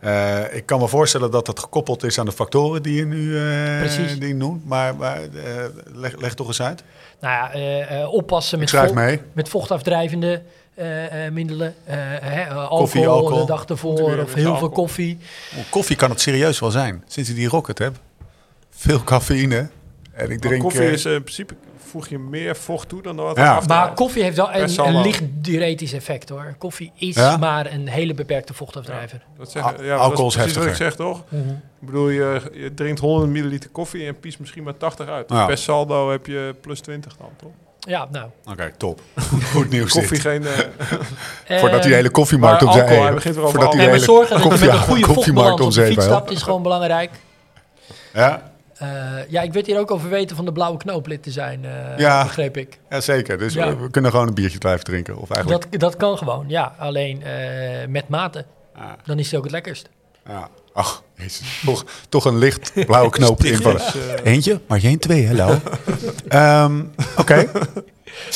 Eh, 0.00 0.54
ik 0.56 0.66
kan 0.66 0.80
me 0.80 0.88
voorstellen 0.88 1.30
dat 1.30 1.46
dat 1.46 1.58
gekoppeld 1.60 2.02
is 2.04 2.18
aan 2.18 2.24
de 2.26 2.32
factoren 2.32 2.82
die 2.82 2.94
je 2.94 3.04
nu 3.06 3.38
eh, 3.38 4.18
die 4.18 4.28
je 4.28 4.34
noemt. 4.34 4.66
Maar, 4.68 4.96
maar 4.96 5.16
eh, 5.22 5.64
leg, 5.94 6.16
leg 6.20 6.34
toch 6.34 6.46
eens 6.46 6.62
uit. 6.62 6.82
nou 7.20 7.34
ja, 7.34 7.52
eh, 7.52 8.00
eh, 8.00 8.12
oppassen 8.12 8.58
met, 8.58 8.68
schrijf 8.68 8.88
vo- 8.88 8.94
mee. 8.94 9.20
met 9.32 9.48
vochtafdrijvende 9.48 10.42
eh, 10.74 11.26
eh, 11.26 11.32
middelen. 11.32 11.74
eh, 11.84 11.96
hè, 12.20 12.48
alcohol, 12.48 12.78
Koffie, 12.78 13.06
alcohol. 13.08 13.38
de 13.40 13.46
dag 13.46 13.64
ervoor 13.64 14.18
of 14.22 14.34
heel 14.34 14.56
veel 14.56 14.68
koffie. 14.70 15.18
Koffie 15.70 15.96
kan 15.96 16.10
het 16.10 16.20
serieus 16.20 16.58
wel 16.60 16.70
zijn. 16.70 17.04
Sinds 17.06 17.30
ik 17.30 17.36
die 17.36 17.48
rocket 17.48 17.78
heb. 17.78 17.96
Veel 18.70 19.02
cafeïne. 19.04 19.68
En 20.12 20.22
ik 20.24 20.28
Maar 20.28 20.38
drink... 20.38 20.62
koffie 20.62 20.80
eh, 20.80 20.92
is 20.92 21.04
eh, 21.04 21.12
in 21.12 21.22
principe, 21.22 21.54
voeg 21.90 22.08
je 22.08 22.18
meer 22.18 22.56
vocht 22.56 22.88
toe 22.88 23.02
dan 23.02 23.16
wat 23.16 23.36
Ja. 23.36 23.54
af 23.54 23.68
Maar 23.68 23.92
koffie 23.94 24.22
heeft 24.22 24.36
wel 24.36 24.52
een, 24.54 25.00
licht 25.02 25.22
diuretisch 25.32 25.92
effect 25.92 26.28
hoor. 26.28 26.54
Koffie 26.58 26.92
is 26.96 27.14
Ja? 27.16 27.36
maar 27.36 27.72
een 27.72 27.88
hele 27.88 28.14
beperkte 28.14 28.54
vochtafdrijver. 28.54 29.22
Dat 29.38 29.50
zeg, 29.50 29.62
Al- 29.62 29.82
ja, 29.84 29.94
alcohol 29.94 30.16
dat 30.16 30.26
is 30.30 30.34
precies 30.36 30.54
wat 30.54 30.64
ik 30.66 30.68
heftiger. 30.68 30.90
zeg, 30.90 31.06
toch? 31.06 31.24
Mhm. 31.28 31.48
Ik 31.80 31.86
bedoel, 31.86 32.08
je, 32.08 32.40
je 32.52 32.74
drinkt 32.74 33.00
100 33.00 33.30
milliliter 33.30 33.70
koffie 33.70 34.06
en 34.06 34.20
piest 34.20 34.38
misschien 34.38 34.62
maar 34.62 34.76
80 34.76 35.08
uit. 35.08 35.30
Ja. 35.30 35.46
Per 35.46 35.58
saldo 35.58 36.10
heb 36.10 36.26
je 36.26 36.54
plus 36.60 36.80
20 36.80 37.16
dan, 37.16 37.28
toch? 37.36 37.50
Ja, 37.80 38.08
nou. 38.10 38.26
Oké, 38.50 38.72
top. 38.76 39.00
Goed 39.54 39.70
nieuws 39.70 39.92
Koffie 39.92 40.10
dit. 40.10 40.20
geen... 40.20 40.46
eh, 41.46 41.58
Voordat 41.60 41.82
die 41.82 41.94
hele 41.94 42.10
koffiemarkt 42.10 42.62
om 42.62 42.72
zijn 42.72 42.86
hey, 42.86 43.00
hij 43.00 43.14
begint 43.14 43.34
Voordat 43.34 43.70
die 43.70 43.80
Nee, 43.80 43.88
hele 43.90 43.98
zorgen 43.98 44.42
dat 44.42 44.58
je 44.58 44.66
met 44.66 44.74
een 44.74 44.78
goede 44.80 45.06
koffiemarkt 45.14 45.48
vochtbalans 45.48 45.78
op 45.78 45.82
de 45.84 45.90
fiets 45.90 46.04
stapt 46.04 46.30
is 46.30 46.42
gewoon 46.42 46.62
belangrijk. 46.62 47.10
Ja, 48.12 48.52
Eh, 48.80 48.88
ja, 49.28 49.42
ik 49.42 49.52
weet 49.52 49.66
hier 49.66 49.78
ook 49.78 49.90
over 49.90 50.08
weten 50.08 50.36
van 50.36 50.44
de 50.44 50.52
blauwe 50.52 50.78
knooplid 50.78 51.22
te 51.22 51.30
zijn, 51.30 51.64
eh, 51.64 51.98
Ja. 51.98 52.22
begreep 52.22 52.56
ik. 52.56 52.78
ja, 52.90 53.00
zeker. 53.00 53.38
Dus 53.38 53.54
Ja. 53.54 53.76
we, 53.76 53.90
kunnen 53.90 54.10
gewoon 54.10 54.28
een 54.28 54.34
biertje 54.34 54.58
blijven 54.58 54.84
drinken. 54.84 55.16
Of 55.16 55.30
eigenlijk... 55.30 55.70
Dat, 55.70 55.80
dat 55.80 55.96
kan 55.96 56.18
gewoon, 56.18 56.44
ja. 56.48 56.74
Alleen 56.78 57.22
eh, 57.22 57.88
met 57.88 58.08
mate. 58.08 58.44
Ja. 58.76 58.96
Dan 59.04 59.18
is 59.18 59.26
het 59.26 59.34
ook 59.36 59.42
het 59.42 59.52
lekkerst. 59.52 59.88
Ja. 60.28 60.48
Ach, 60.72 61.02
jezus. 61.14 61.60
Toch, 61.64 61.84
toch 62.08 62.24
een 62.24 62.38
licht 62.38 62.72
blauwe 62.86 63.10
knoop 63.10 63.44
invallen. 63.52 63.82
Eentje, 64.24 64.60
maar 64.66 64.80
geen 64.80 64.98
twee, 64.98 65.26
hello. 65.26 65.58
Ehm, 66.28 66.82
Oké. 67.16 67.50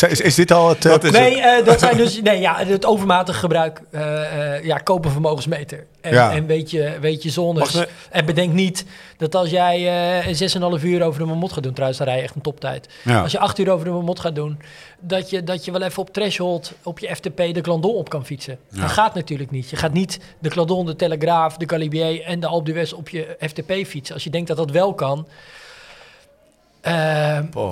Is, 0.08 0.20
is 0.20 0.34
dit 0.34 0.50
al 0.52 0.68
het... 0.68 0.84
eh, 0.84 0.90
Dat 0.90 1.04
is 1.04 1.10
nee, 1.10 1.40
eh, 1.40 1.64
dat 1.64 1.80
zijn 1.80 1.96
dus 1.96 2.22
nee, 2.22 2.40
ja, 2.40 2.56
het 2.64 2.86
overmatig 2.86 3.38
gebruik. 3.38 3.82
eh 3.90 4.54
eh 4.56 4.64
ja, 4.64 4.76
kopen 4.78 5.10
vermogensmeter. 5.10 5.86
En, 6.00 6.12
Ja. 6.12 6.32
en 6.32 6.46
weet, 6.46 6.70
je, 6.70 6.96
weet 7.00 7.22
je 7.22 7.30
zones. 7.30 7.84
En 8.10 8.24
bedenk 8.26 8.52
niet 8.52 8.84
dat 9.16 9.34
als 9.34 9.50
jij 9.50 9.88
eh 10.22 10.76
6,5 10.78 10.84
uur 10.84 11.02
over 11.02 11.20
de 11.20 11.26
mamot 11.26 11.52
gaat 11.52 11.62
doen, 11.62 11.72
trouwens, 11.72 11.98
dan 11.98 12.08
rij 12.08 12.16
je 12.16 12.22
echt 12.22 12.34
een 12.34 12.40
toptijd. 12.42 12.88
ja. 13.02 13.22
Als 13.22 13.32
je 13.32 13.38
8 13.38 13.58
uur 13.58 13.70
over 13.72 13.84
de 13.84 13.90
mamot 13.92 14.20
gaat 14.20 14.34
doen, 14.34 14.58
dat 15.00 15.30
je, 15.30 15.44
dat 15.44 15.64
je 15.64 15.70
wel 15.72 15.82
even 15.82 16.02
op 16.02 16.12
threshold 16.12 16.72
op 16.82 16.98
je 16.98 17.14
FTP 17.16 17.36
de 17.36 17.60
Glandon 17.62 17.94
op 17.94 18.08
kan 18.08 18.24
fietsen. 18.24 18.58
Ja. 18.68 18.80
Dat 18.80 18.90
gaat 18.90 19.14
natuurlijk 19.14 19.50
niet. 19.50 19.70
Je 19.70 19.76
gaat 19.76 19.92
niet 19.92 20.18
de 20.38 20.50
Glandon, 20.50 20.86
de 20.86 20.96
Telegraaf, 20.96 21.56
de 21.56 21.68
Galibier 21.68 22.22
en 22.22 22.40
de 22.40 22.46
Alpe 22.46 22.70
d'Huez 22.72 22.92
op 22.92 23.08
je 23.08 23.36
FTP 23.40 23.72
fietsen. 23.86 24.14
Als 24.14 24.24
je 24.24 24.30
denkt 24.30 24.48
dat 24.48 24.56
dat 24.56 24.70
wel 24.70 24.94
kan, 24.94 25.26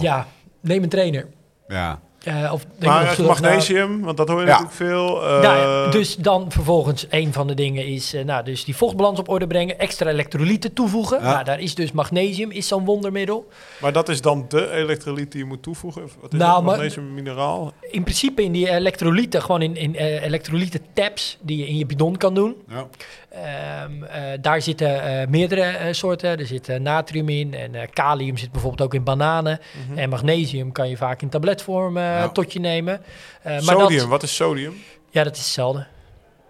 ja, 0.01 0.27
neem 0.61 0.83
een 0.83 0.89
trainer. 0.89 1.27
Ja. 1.73 2.01
Eh, 2.23 2.53
of 2.53 2.65
denk 2.79 2.93
maar 2.93 3.05
naar- 3.05 3.27
magnesium, 3.27 4.01
want 4.01 4.17
dat 4.17 4.29
hoor 4.29 4.41
je 4.41 4.47
Ja. 4.47 4.51
natuurlijk 4.53 4.77
veel. 4.77 5.23
eh, 5.27 5.41
Nou 5.43 5.57
ja, 5.59 5.91
dus 5.91 6.17
dan 6.17 6.53
vervolgens 6.53 7.07
een 7.11 7.33
van 7.33 7.47
de 7.47 7.55
dingen 7.55 7.87
is, 7.87 8.15
eh, 8.15 8.25
nou, 8.25 8.45
dus 8.45 8.65
die 8.65 8.77
vochtbalans 8.77 9.19
op 9.19 9.29
orde 9.29 9.47
brengen, 9.47 9.79
extra 9.79 10.11
elektrolyten 10.11 10.73
toevoegen. 10.73 11.19
Ja. 11.23 11.33
Nou, 11.33 11.45
daar 11.45 11.61
is 11.61 11.75
dus 11.75 11.93
magnesium, 11.93 12.51
is 12.51 12.69
zo'n 12.69 12.85
wondermiddel. 12.85 13.49
Maar 13.81 13.93
dat 13.93 14.09
is 14.09 14.21
dan 14.21 14.45
de 14.49 14.71
elektrolyt 14.71 15.33
die 15.33 15.41
je 15.41 15.47
moet 15.47 15.63
toevoegen? 15.63 16.03
Of 16.05 16.17
Wat 16.21 16.33
is 16.33 16.39
Nou, 16.39 16.63
Magnesium, 16.63 17.15
mineraal? 17.15 17.73
In 17.91 18.03
principe 18.03 18.43
in 18.43 18.53
die 18.53 18.71
elektrolyten, 18.71 19.43
gewoon 19.43 19.63
in, 19.63 19.77
in 19.77 19.95
elektrolyten 19.95 20.81
tabs 20.93 21.39
die 21.41 21.57
je 21.59 21.67
in 21.69 21.77
je 21.77 21.87
bidon 21.87 22.17
kan 22.17 22.35
doen. 22.35 22.55
ja. 22.69 22.87
Ehm, 23.33 24.03
eh, 24.05 24.23
daar 24.41 24.63
zitten 24.63 25.03
eh, 25.21 25.27
meerdere 25.29 25.63
eh, 25.63 25.93
soorten. 25.93 26.39
Er 26.39 26.47
zit 26.47 26.79
natrium 26.79 27.29
in 27.29 27.55
en 27.55 27.75
eh, 27.75 27.83
kalium 27.93 28.37
zit 28.37 28.53
bijvoorbeeld 28.53 28.83
ook 28.83 28.95
in 28.95 29.05
bananen. 29.05 29.61
Mhm. 29.89 29.99
En 29.99 30.09
magnesium 30.09 30.73
kan 30.73 30.89
je 30.89 30.97
vaak 30.97 31.23
in 31.23 31.29
tabletvorm 31.29 31.97
eh, 31.97 32.03
Ja. 32.03 32.29
tot 32.29 32.53
je 32.53 32.61
nemen. 32.61 33.01
Eh, 33.43 33.53
maar 33.53 33.63
sodium, 33.63 33.99
Dat, 34.01 34.09
wat 34.09 34.23
is 34.23 34.35
sodium? 34.37 34.75
ja, 35.11 35.23
dat 35.25 35.33
is 35.37 35.39
hetzelfde. 35.43 35.87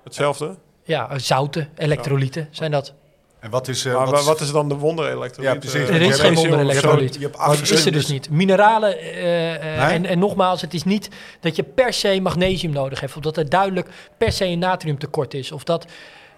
Hetzelfde? 0.05 0.57
Ja, 0.85 1.19
zouten, 1.19 1.69
elektrolyten 1.77 2.49
zijn 2.51 2.71
dat. 2.71 2.95
En 3.41 3.51
wat 3.51 3.69
is... 3.69 3.85
eh, 3.85 3.93
maar 3.95 4.01
wat 4.05 4.11
wa- 4.15 4.19
is- 4.19 4.25
wat 4.25 4.41
is 4.41 4.51
dan 4.53 4.69
de 4.69 4.75
wonderelektrolyt? 4.75 5.53
Ja, 5.53 5.59
precies. 5.59 5.89
Er 5.89 6.01
is 6.03 6.19
geen 6.21 6.35
wonderelektrolyt. 6.35 7.15
Je 7.15 7.21
hebt 7.21 7.37
Dat 7.39 7.71
is 7.71 7.87
er 7.87 7.93
dus 7.93 8.07
niet. 8.09 8.31
Mineralen, 8.31 8.99
eh, 8.99 9.55
eh, 9.55 9.61
Nee? 9.87 9.95
en, 9.95 10.07
en 10.07 10.19
nogmaals, 10.19 10.61
het 10.61 10.75
is 10.75 10.85
niet 10.85 11.09
dat 11.41 11.57
je 11.57 11.63
per 11.63 11.93
se 11.93 12.21
magnesium 12.21 12.73
nodig 12.73 13.01
hebt. 13.01 13.17
Of 13.17 13.23
dat 13.23 13.37
er 13.37 13.49
duidelijk 13.49 13.89
per 14.19 14.33
se 14.33 14.45
een 14.45 14.59
natriumtekort 14.59 15.35
is. 15.35 15.53
Of 15.53 15.65
dat 15.65 15.87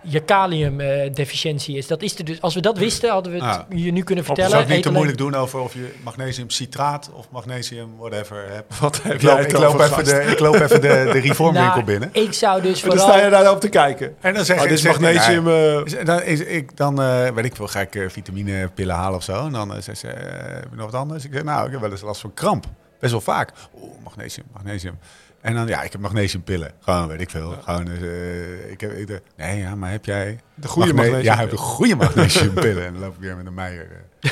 je 0.04 0.20
kaliumdeficiëntie 0.20 1.76
is. 1.76 1.86
Dat 1.86 2.02
is 2.02 2.18
er 2.18 2.24
dus. 2.24 2.40
Als 2.40 2.54
we 2.54 2.60
dat 2.60 2.78
wisten, 2.78 3.10
hadden 3.10 3.32
we 3.32 3.44
het 3.44 3.64
je 3.68 3.92
nu 3.92 4.02
kunnen 4.02 4.24
Zou 4.24 4.36
vertellen. 4.36 4.62
ik 4.62 4.68
niet 4.68 4.76
Eet 4.76 4.82
te 4.82 4.88
alleen- 4.88 5.00
moeilijk 5.00 5.18
doen 5.18 5.34
over 5.34 5.60
of 5.60 5.74
je 5.74 5.94
magnesium 6.04 6.50
citraat 6.50 7.10
of 7.12 7.30
magnesium 7.30 7.96
whatever 7.98 8.44
hebt. 8.48 8.78
Wat 8.80 9.02
heb 9.02 9.12
Ik 9.12 9.22
loop, 9.22 9.38
het 9.38 9.46
ik 9.52 9.58
loop 9.58 9.74
over, 9.74 9.84
even 9.84 10.04
de, 10.04 10.22
ik 10.32 10.38
loop 10.38 10.54
even 10.54 10.80
de, 10.80 11.08
de 11.12 11.18
reformwinkel 11.18 11.72
Nou, 11.72 11.84
binnen. 11.84 12.08
Ik 12.12 12.32
zou 12.32 12.62
dus 12.62 12.82
En 12.82 12.88
dan 12.88 12.98
vooral... 12.98 13.14
sta 13.16 13.24
je 13.24 13.30
daar 13.30 13.50
op 13.50 13.60
te 13.60 13.68
kijken. 13.68 14.14
En 14.20 14.34
dan 14.34 14.44
zeg 14.44 14.56
Oh, 14.56 14.62
ik... 14.62 14.68
dit 14.68 14.78
is 14.78 14.84
zeg 14.84 15.00
magnesium... 15.00 15.44
nee, 15.44 15.84
eh, 15.84 16.04
dan, 16.04 16.22
is, 16.22 16.40
ik, 16.40 16.76
dan 16.76 17.02
eh, 17.02 17.28
weet 17.30 17.44
ik 17.44 17.56
veel, 17.56 17.68
ga 17.68 17.80
ik 17.80 17.94
eh, 17.94 18.08
vitaminepillen 18.08 18.94
halen 18.94 19.16
of 19.16 19.22
zo. 19.24 19.46
En 19.46 19.52
dan 19.52 19.74
uh, 19.74 19.80
zegt 19.80 19.98
ze, 19.98 20.06
heb 20.06 20.66
je 20.70 20.76
nog 20.76 20.90
wat 20.90 21.00
anders? 21.00 21.24
Ik 21.24 21.32
zeg, 21.32 21.42
nou, 21.44 21.66
ik 21.66 21.72
heb 21.72 21.80
wel 21.80 21.90
eens 21.90 22.00
last 22.02 22.20
van 22.20 22.34
kramp. 22.34 22.66
best 23.00 23.12
wel 23.12 23.20
vaak. 23.20 23.52
Oeh, 23.82 23.92
magnesium, 24.04 24.46
magnesium. 24.52 24.98
En 25.44 25.54
dan, 25.54 25.66
ja, 25.66 25.82
ik 25.82 25.92
heb 25.92 26.00
magnesiumpillen. 26.00 26.70
Gewoon, 26.80 27.08
weet 27.08 27.20
ik 27.20 27.30
veel. 27.30 27.54
Gewoon, 27.64 27.88
eh, 27.88 28.70
ik 28.70 28.80
heb, 28.80 28.92
ik, 28.92 29.06
de- 29.06 29.22
nee, 29.36 29.58
ja, 29.58 29.74
maar 29.74 29.90
heb 29.90 30.04
jij... 30.04 30.38
De 30.54 30.68
goede 30.68 30.92
magne- 30.94 31.10
magnesium. 31.10 31.24
Ja, 31.24 31.32
ik 31.34 31.40
heb 31.40 31.50
de 31.50 31.56
goede 31.56 31.94
magnesiumpillen. 32.04 32.86
en 32.86 32.92
dan 32.92 33.02
loop 33.02 33.14
ik 33.14 33.20
weer 33.20 33.36
met 33.36 33.46
een 33.46 33.54
meijer. 33.54 33.88
eh, 34.20 34.30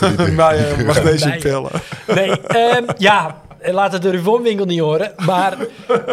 er 0.00 0.28
in. 0.28 0.38
eh, 0.40 0.86
magnesiumpillen. 0.94 1.70
Nee, 2.06 2.40
ehm, 2.40 2.84
ja, 2.98 3.40
laat 3.62 3.92
het 3.92 4.02
de 4.02 4.10
reformwinkel 4.10 4.66
niet 4.66 4.80
horen. 4.80 5.12
Maar 5.26 5.56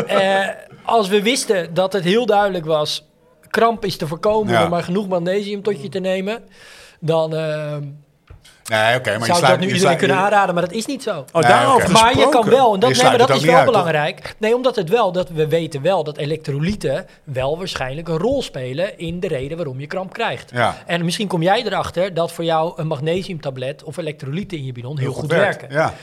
eh, 0.07 0.47
als 0.83 1.07
we 1.07 1.21
wisten 1.21 1.73
dat 1.73 1.93
het 1.93 2.03
heel 2.03 2.25
duidelijk 2.25 2.65
was... 2.65 3.09
kramp 3.49 3.85
is 3.85 3.97
te 3.97 4.07
voorkomen 4.07 4.53
Ja. 4.53 4.59
door 4.59 4.69
maar 4.69 4.83
genoeg 4.83 5.07
magnesium 5.07 5.61
tot 5.63 5.81
je 5.81 5.89
te 5.89 5.99
nemen... 5.99 6.43
dan 6.99 7.35
ehm, 7.35 7.83
Nee, 8.71 8.95
oké, 8.97 9.09
maar 9.09 9.19
je 9.19 9.25
zou 9.25 9.29
ik 9.29 9.35
sluit- 9.35 9.41
dat 9.41 9.49
nu 9.49 9.55
je 9.55 9.57
iedereen 9.61 9.79
sluit- 9.79 9.97
kunnen 9.97 10.17
je- 10.17 10.23
aanraden. 10.23 10.53
Maar 10.53 10.63
dat 10.63 10.73
is 10.73 10.85
niet 10.85 11.03
zo. 11.03 11.25
Oh, 11.31 11.41
daarover. 11.41 11.91
Maar 11.91 12.17
je 12.17 12.29
kan 12.29 12.49
wel, 12.49 12.73
en 12.73 12.79
dat, 12.79 12.89
Je 12.89 12.95
nee, 12.95 13.05
maar 13.05 13.17
dat 13.17 13.29
is 13.29 13.43
wel 13.43 13.55
toch? 13.55 13.65
belangrijk. 13.65 14.35
Nee, 14.37 14.55
omdat 14.55 14.75
het 14.75 14.89
wel, 14.89 15.11
dat 15.11 15.29
we 15.29 15.47
weten 15.47 15.81
wel 15.81 16.03
dat 16.03 16.17
elektrolyten 16.17 17.05
wel 17.23 17.57
waarschijnlijk 17.57 18.07
een 18.07 18.17
rol 18.17 18.41
spelen 18.41 18.97
in 18.97 19.19
de 19.19 19.27
reden 19.27 19.57
waarom 19.57 19.79
je 19.79 19.87
kramp 19.87 20.13
krijgt. 20.13 20.51
Ja. 20.53 20.77
En 20.85 21.05
misschien 21.05 21.27
kom 21.27 21.41
jij 21.41 21.63
erachter 21.65 22.13
dat 22.13 22.31
voor 22.31 22.43
jou 22.43 22.73
een 22.75 22.87
magnesiumtablet 22.87 23.83
of 23.83 23.97
elektrolyten 23.97 24.57
in 24.57 24.65
je 24.65 24.71
bidon 24.71 24.99
heel, 24.99 25.13
goed, 25.13 25.29
werken. 25.31 25.67
Ja. 25.71 25.93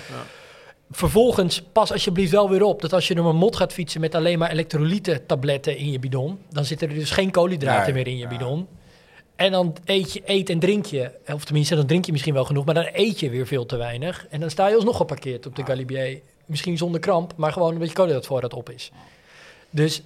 Vervolgens 0.90 1.62
pas 1.72 1.92
alsjeblieft 1.92 2.30
wel 2.32 2.50
weer 2.50 2.62
op 2.62 2.80
dat 2.82 2.92
als 2.92 3.08
je 3.08 3.14
door 3.14 3.28
een 3.28 3.36
mot 3.36 3.56
gaat 3.56 3.72
fietsen 3.72 4.00
met 4.00 4.14
alleen 4.14 4.38
maar 4.38 4.50
elektrolyten 4.50 5.26
tabletten 5.26 5.76
in 5.76 5.90
je 5.90 5.98
bidon, 5.98 6.38
dan 6.50 6.64
zitten 6.64 6.88
er 6.88 6.94
dus 6.94 7.10
geen 7.10 7.30
koolhydraten 7.30 7.84
Nee, 7.84 8.04
meer 8.04 8.12
in 8.12 8.16
je 8.18 8.22
ja. 8.22 8.28
bidon. 8.28 8.66
En 9.38 9.52
dan 9.52 9.76
eet 9.84 10.12
je 10.12 10.22
eet 10.24 10.50
en 10.50 10.58
drink 10.58 10.84
je, 10.86 11.10
of 11.32 11.44
tenminste 11.44 11.74
dan 11.74 11.86
drink 11.86 12.04
je 12.04 12.12
misschien 12.12 12.34
wel 12.34 12.44
genoeg, 12.44 12.64
maar 12.64 12.74
dan 12.74 12.88
eet 12.92 13.20
je 13.20 13.30
weer 13.30 13.46
veel 13.46 13.66
te 13.66 13.76
weinig. 13.76 14.26
En 14.30 14.40
dan 14.40 14.50
sta 14.50 14.68
je 14.68 14.74
alsnog 14.74 14.96
geparkeerd 14.96 15.46
op 15.46 15.56
de 15.56 15.64
Galibier. 15.64 16.20
Misschien 16.46 16.76
zonder 16.76 17.00
kramp, 17.00 17.32
maar 17.36 17.52
gewoon 17.52 17.72
omdat 17.72 17.88
je 17.88 17.94
koolhydraatvoorraad 17.94 18.52
op 18.54 18.70
is. 18.70 18.90
Dus 19.70 20.02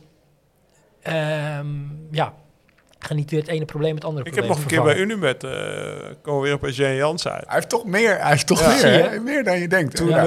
ehm, 1.03 1.67
ja, 2.11 2.35
ik 2.99 3.07
ga 3.07 3.15
niet 3.15 3.31
weer 3.31 3.41
het 3.41 3.49
ene 3.49 3.65
probleem 3.65 3.95
met 3.95 4.03
het 4.03 4.11
andere 4.13 4.29
Ik 4.29 4.35
heb 4.35 4.45
probleem 4.47 4.65
nog 4.65 4.73
een 4.73 4.77
keer 4.79 4.95
bij 4.95 5.05
vervangen. 5.05 5.41
Unibet, 5.41 5.45
eh 5.45 6.15
komen 6.23 6.41
we 6.43 6.47
weer 6.47 6.55
op 6.55 6.69
Jean 6.69 6.95
Jans 6.95 7.29
uit. 7.29 7.45
Hij 7.47 7.55
heeft 7.55 7.69
toch 7.69 7.85
meer, 7.85 8.19
hij 8.21 8.31
heeft 8.31 8.47
toch 8.47 8.61
Ja. 8.61 9.19
meer, 9.21 9.37
hè? 9.37 9.43
dan 9.43 9.59
je 9.59 9.69
denkt. 9.69 9.97
Toen, 9.97 10.09
Ja. 10.09 10.25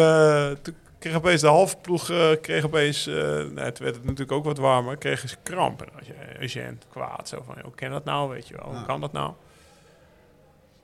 eh, 0.49 0.55
toen 0.61 0.75
kreeg 1.09 1.17
opeens 1.17 1.41
de 1.41 1.47
halve 1.47 1.75
ploeg, 1.81 2.09
eh, 2.09 2.27
kreeg 2.41 2.65
opeens, 2.65 3.07
eh 3.07 3.15
nou, 3.15 3.45
toen 3.53 3.55
werd 3.83 3.95
het 3.95 4.03
natuurlijk 4.03 4.31
ook 4.31 4.43
wat 4.43 4.57
warmer, 4.57 4.97
kregen 4.97 5.29
ze 5.29 5.35
kramp. 5.43 5.81
En 5.81 5.87
als 5.97 6.07
je 6.07 6.13
Eugène 6.39 6.77
kwaad, 6.91 7.27
zo 7.29 7.43
van, 7.45 7.55
hoe 7.63 7.75
kan 7.75 7.91
dat 7.91 8.05
nou, 8.05 8.29
weet 8.29 8.47
je 8.47 8.55
wel, 8.57 8.65
hoe 8.65 8.75
Ja. 8.75 8.81
kan 8.83 9.01
dat 9.01 9.11
nou? 9.11 9.31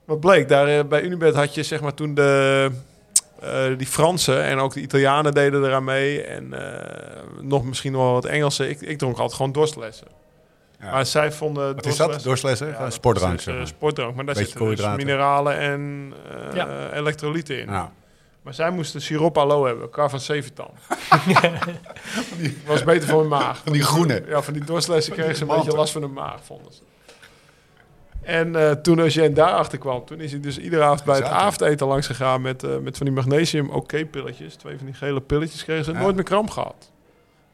Wat 0.04 0.20
bleek, 0.20 0.48
daar 0.48 0.68
eh, 0.78 0.84
bij 0.84 1.02
Unibet 1.02 1.34
had 1.34 1.54
je 1.54 1.62
zeg 1.62 1.80
maar 1.80 1.94
toen 1.94 2.14
de, 2.14 2.70
eh, 3.40 3.64
die 3.76 3.86
Fransen 3.86 4.42
en 4.42 4.58
ook 4.58 4.74
de 4.74 4.80
Italianen 4.80 5.34
deden 5.34 5.64
eraan 5.64 5.84
mee. 5.84 6.22
En 6.22 6.52
eh, 6.52 7.22
nog 7.40 7.64
misschien 7.64 7.92
nog 7.92 8.02
wel 8.02 8.12
wat 8.12 8.24
Engelsen. 8.24 8.70
Ik, 8.70 8.80
ik 8.80 8.98
dronk 8.98 9.16
altijd 9.18 9.36
gewoon 9.36 9.52
dorstlessen. 9.52 10.06
Ja. 10.80 10.90
Maar 10.90 11.06
zij 11.06 11.32
vonden 11.32 11.74
Wat 11.74 11.86
is 11.86 11.96
dat? 11.96 12.22
Doorslessen? 12.22 12.68
Ja, 12.68 12.90
sportdrank. 12.90 13.38
is, 13.38 13.42
zeg 13.44 13.54
maar. 13.56 13.66
sportdrank, 13.66 14.14
maar 14.14 14.24
daar 14.24 14.34
Beetje 14.34 14.58
zitten 14.58 14.76
dus 14.76 14.96
mineralen 14.96 15.58
en 15.58 16.12
eh 16.50 16.54
Ja. 16.56 16.90
elektrolyten 16.92 17.60
in. 17.60 17.66
Ja. 17.70 17.92
Maar 18.42 18.54
zij 18.54 18.70
moesten 18.70 19.00
sirop 19.02 19.38
aloe 19.38 19.66
hebben, 19.66 19.82
elkaar 19.84 20.10
van 20.10 20.20
Sevitan. 20.20 20.70
was 22.66 22.84
beter 22.84 23.08
voor 23.08 23.20
hun 23.20 23.28
maag. 23.28 23.58
Van 23.64 23.72
die 23.72 23.82
groene. 23.82 24.24
Ja, 24.28 24.42
van 24.42 24.52
die 24.52 24.64
dorstlessen 24.64 25.12
kregen 25.12 25.36
ze 25.36 25.42
een 25.42 25.56
beetje 25.56 25.72
last 25.76 25.92
van 25.92 26.02
hun 26.02 26.12
maag, 26.12 26.44
vonden 26.44 26.72
ze. 26.72 26.80
En 28.22 28.56
eh, 28.56 28.70
toen 28.70 28.98
Eugène 28.98 29.32
daarachter 29.32 29.78
kwam, 29.78 30.04
toen 30.04 30.20
is 30.20 30.30
hij 30.30 30.40
dus 30.40 30.58
iedere 30.58 30.82
avond 30.82 31.04
bij 31.04 31.16
het 31.16 31.24
avondeten 31.24 31.86
langs 31.86 32.06
gegaan 32.06 32.40
met, 32.42 32.62
eh, 32.62 32.76
met 32.78 32.96
van 32.96 33.06
die 33.06 33.14
magnesium 33.14 33.70
oké-pilletjes. 33.70 34.54
Twee 34.54 34.76
van 34.76 34.86
die 34.86 34.94
gele 34.94 35.20
pilletjes 35.20 35.64
kregen 35.64 35.84
ze 35.84 35.92
Ja. 35.92 36.00
nooit 36.00 36.14
meer 36.14 36.24
kramp 36.24 36.50
gehad. 36.50 36.90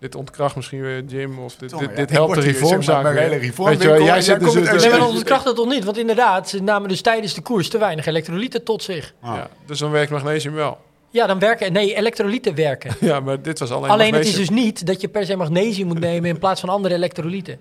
Dit 0.01 0.15
ontkracht 0.15 0.57
misschien 0.57 0.81
weer 0.81 1.05
Jim 1.05 1.39
of 1.39 1.57
dit, 1.57 1.71
dit, 1.97 2.11
helpt 2.11 2.35
de 2.35 2.41
zeg 2.43 2.53
maar, 2.53 2.61
reformzaak 2.61 3.03
weer. 3.03 3.13
hele 3.13 3.39
Weet 3.57 3.83
je 3.83 4.03
jij 4.05 4.21
zit 4.21 4.41
dus 4.41 4.55
het- 4.55 4.81
Nee, 4.81 4.91
maar 4.91 5.09
ontkracht 5.09 5.45
dat 5.45 5.57
toch 5.57 5.69
niet? 5.69 5.85
Want 5.85 5.99
inderdaad, 5.99 6.49
ze 6.49 6.63
namen 6.63 6.89
dus 6.89 7.01
tijdens 7.01 7.35
de 7.35 7.41
koers 7.41 7.69
te 7.69 7.79
weinig 7.79 8.07
elektrolyten 8.07 8.65
tot 8.65 8.83
zich. 8.83 9.15
Ah. 9.21 9.35
Ja, 9.35 9.49
dus 9.67 9.79
dan 9.79 9.91
werkt 9.91 10.11
magnesium 10.11 10.55
wel. 10.55 10.79
Ja, 11.11 11.27
dan 11.27 11.39
werken... 11.39 11.73
Nee, 11.73 11.95
elektrolyten 11.95 12.55
werken. 12.55 12.95
Ja, 13.09 13.21
maar 13.21 13.43
dit 13.43 13.59
was 13.59 13.71
alleen, 13.71 13.91
Alleen 13.91 14.15
het 14.15 14.27
is 14.27 14.35
dus 14.35 14.51
niet 14.51 14.87
dat 14.87 15.01
je 15.01 15.09
per 15.09 15.27
se 15.27 15.37
magnesium 15.37 15.87
moet 15.87 15.99
nemen 16.01 16.29
in 16.29 16.39
plaats 16.39 16.61
van 16.61 16.69
andere 16.69 16.95
elektrolyten. 16.95 17.59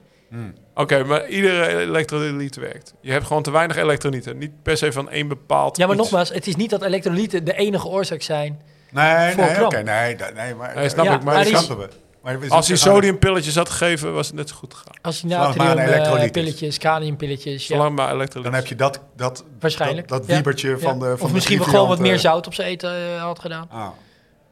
Oké, 0.76 1.04
maar 1.04 1.28
iedere 1.28 1.68
elektrolyt 1.78 2.56
werkt. 2.56 2.94
Je 3.02 3.12
hebt 3.12 3.26
gewoon 3.26 3.44
te 3.44 3.52
weinig 3.52 3.78
elektrolyten. 3.78 4.38
Niet 4.38 4.52
per 4.64 4.78
se 4.78 4.92
van 4.92 5.10
één 5.10 5.28
bepaald 5.28 5.78
Ja, 5.78 5.86
maar 5.86 5.96
iets. 5.96 6.04
nogmaals, 6.04 6.30
het 6.34 6.48
is 6.48 6.56
niet 6.56 6.70
dat 6.70 6.82
elektrolyten 6.84 7.44
de 7.44 7.54
enige 7.54 7.88
oorzaak 7.88 8.22
zijn. 8.22 8.62
Nee, 8.92 9.32
Voor 9.34 9.44
nee, 9.44 9.66
oké, 9.66 9.82
nee, 9.84 10.16
nee, 10.36 10.56
maar... 10.56 10.76
Nee, 10.76 10.90
snap 10.90 11.06
Ja, 11.06 11.14
ik. 11.16 11.24
Maar, 11.24 11.34
maar 11.34 11.44
die- 11.44 11.54
is- 11.54 11.64
snappen 11.64 11.88
we. 11.88 11.94
Maar 12.28 12.50
als 12.50 12.68
hij 12.68 12.78
sodiumpilletjes 12.78 13.56
had 13.56 13.70
gegeven, 13.70 14.14
was 14.14 14.28
het 14.28 14.36
net 14.36 14.50
zo 14.50 14.56
goed 14.56 14.74
gegaan. 14.74 14.94
Als 15.02 15.22
je 15.22 15.28
Zolang 15.28 15.48
het 15.48 15.58
maar 15.58 15.70
een 15.70 15.76
natrium, 15.76 15.94
elektrolyt 15.94 16.22
eh, 16.22 16.26
is. 16.26 16.32
pilletjes, 16.32 16.78
kaliumpilletjes, 16.78 17.68
ja, 17.68 17.76
Zolang 17.76 17.96
maar 17.96 18.14
elektrolyt. 18.14 18.46
Dan 18.46 18.54
heb 18.54 18.68
je 18.68 18.76
dat, 18.76 19.00
dat, 19.16 19.44
waarschijnlijk. 19.60 20.08
dat, 20.08 20.26
wiebertje 20.26 20.70
Ja. 20.70 20.78
van 20.78 21.00
de 21.00 21.06
van 21.06 21.14
Of 21.14 21.28
de 21.28 21.34
misschien 21.34 21.58
wel 21.58 21.68
gewoon 21.68 21.88
wat 21.88 22.00
meer 22.00 22.14
eh, 22.14 22.20
zout 22.20 22.48
op 22.48 22.54
zijn 22.54 22.68
eten 22.68 22.92
eh, 22.92 23.22
had 23.22 23.40
gedaan. 23.40 23.68
Ah. 23.72 23.88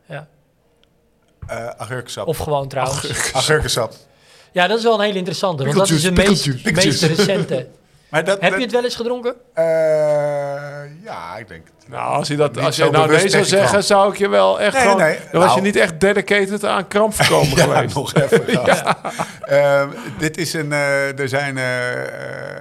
Ja. 0.08 0.28
Eh, 1.48 1.68
agurkensap. 1.68 2.28
Of 2.28 2.38
gewoon 2.38 2.68
trouwens. 2.68 3.34
Agurkensap. 3.34 3.94
Ja, 4.52 4.68
dat 4.68 4.78
is 4.78 4.84
wel 4.84 4.94
een 4.94 5.06
hele 5.06 5.18
interessante. 5.18 5.64
Want 5.64 5.78
dat 5.78 5.90
is 5.90 6.02
de 6.02 6.12
meest, 6.12 6.64
meest 6.64 7.02
recente. 7.04 7.68
Maar 8.16 8.24
dat, 8.24 8.40
Heb 8.42 8.50
dat- 8.50 8.60
je 8.60 8.66
het 8.66 8.74
wel 8.74 8.84
eens 8.84 8.96
gedronken? 8.96 9.36
eh, 9.54 9.64
ja, 11.04 11.38
ik 11.38 11.48
denk 11.48 11.64
het. 11.66 11.90
Nou, 11.90 12.14
als, 12.16 12.28
hij 12.28 12.38
dat, 12.38 12.58
als 12.58 12.76
jij 12.76 12.90
nou 12.90 13.10
nee 13.12 13.30
zou 13.30 13.44
zeggen, 13.46 13.84
zou 13.84 14.12
ik 14.12 14.18
je 14.18 14.30
wel 14.30 14.60
echt 14.60 14.74
Nee, 14.74 14.82
gewoon... 14.82 14.98
nee. 14.98 15.18
Dan 15.32 15.42
was 15.42 15.50
je 15.50 15.56
Nou. 15.56 15.62
niet 15.62 15.76
echt 15.76 16.00
dedicated 16.00 16.66
aan 16.66 16.88
kramp 16.88 17.14
voorkomen 17.14 17.58
Ja, 17.58 17.64
geweest. 17.64 17.96
nog 17.96 18.14
even. 18.14 18.46
Ehm, 19.42 19.90
dit 20.18 20.38
is 20.38 20.54
een, 20.54 20.72
eh, 20.72 21.20
er 21.20 21.30
zijn, 21.30 21.58
eh, 21.58 21.92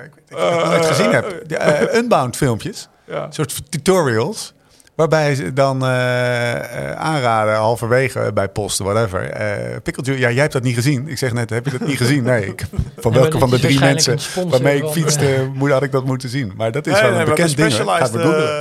ik 0.04 0.10
weet 0.28 0.38
niet 0.38 0.38
of 0.62 0.62
je 0.70 0.76
het 0.76 0.86
gezien 0.86 1.12
eh, 1.58 1.94
Unbound 1.94 2.36
filmpjes, 2.36 2.88
Ja. 3.06 3.22
een 3.22 3.32
soort 3.32 3.70
tutorials, 3.72 4.54
waarbij 4.94 5.34
ze 5.34 5.52
dan 5.52 5.84
eh, 5.84 6.54
eh, 6.90 6.92
aanraden 7.00 7.54
halverwege 7.54 8.30
bij 8.34 8.48
posten, 8.48 8.84
whatever. 8.84 9.30
Eh 9.30 9.76
Picklejuice, 9.82 10.22
ja, 10.22 10.30
jij 10.30 10.40
hebt 10.40 10.52
dat 10.52 10.62
niet 10.62 10.74
gezien. 10.74 11.08
Ik 11.08 11.18
zeg 11.18 11.32
net, 11.32 11.50
heb 11.50 11.64
je 11.64 11.70
dat 11.78 11.88
niet 11.88 11.96
gezien? 11.96 12.22
Nee, 12.22 12.46
ik, 12.46 12.64
van 12.98 13.12
welke 13.12 13.38
van 13.38 13.50
de 13.50 13.58
drie 13.60 13.78
mensen 13.80 14.18
waarmee 14.48 14.76
ik 14.82 14.88
fietste, 14.88 15.50
moet, 15.54 15.70
had 15.70 15.82
ik 15.82 15.92
dat 15.92 16.04
moeten 16.04 16.28
zien. 16.28 16.52
Maar 16.56 16.72
dat 16.72 16.86
is 16.86 16.92
Nee, 16.92 17.02
wel 17.02 17.10
nee, 17.10 17.20
een 17.20 17.26
bekend 17.26 17.56
ding. 17.56 17.72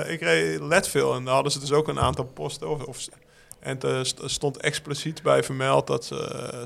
eh, 0.06 0.14
ik 0.14 0.22
reed 0.22 0.60
Leadville 0.62 1.16
en 1.16 1.24
daar 1.26 1.34
hadden 1.34 1.52
ze 1.52 1.60
dus 1.60 1.72
ook 1.72 1.88
een 1.88 2.00
aantal 2.00 2.26
posten. 2.26 2.70
Of, 2.70 2.84
of, 2.84 2.98
en 3.60 3.80
er 3.82 4.06
st- 4.06 4.22
stond 4.26 4.58
expliciet 4.58 5.22
bij 5.24 5.44
vermeld 5.44 5.88
dat 5.88 6.06
ze, 6.06 6.16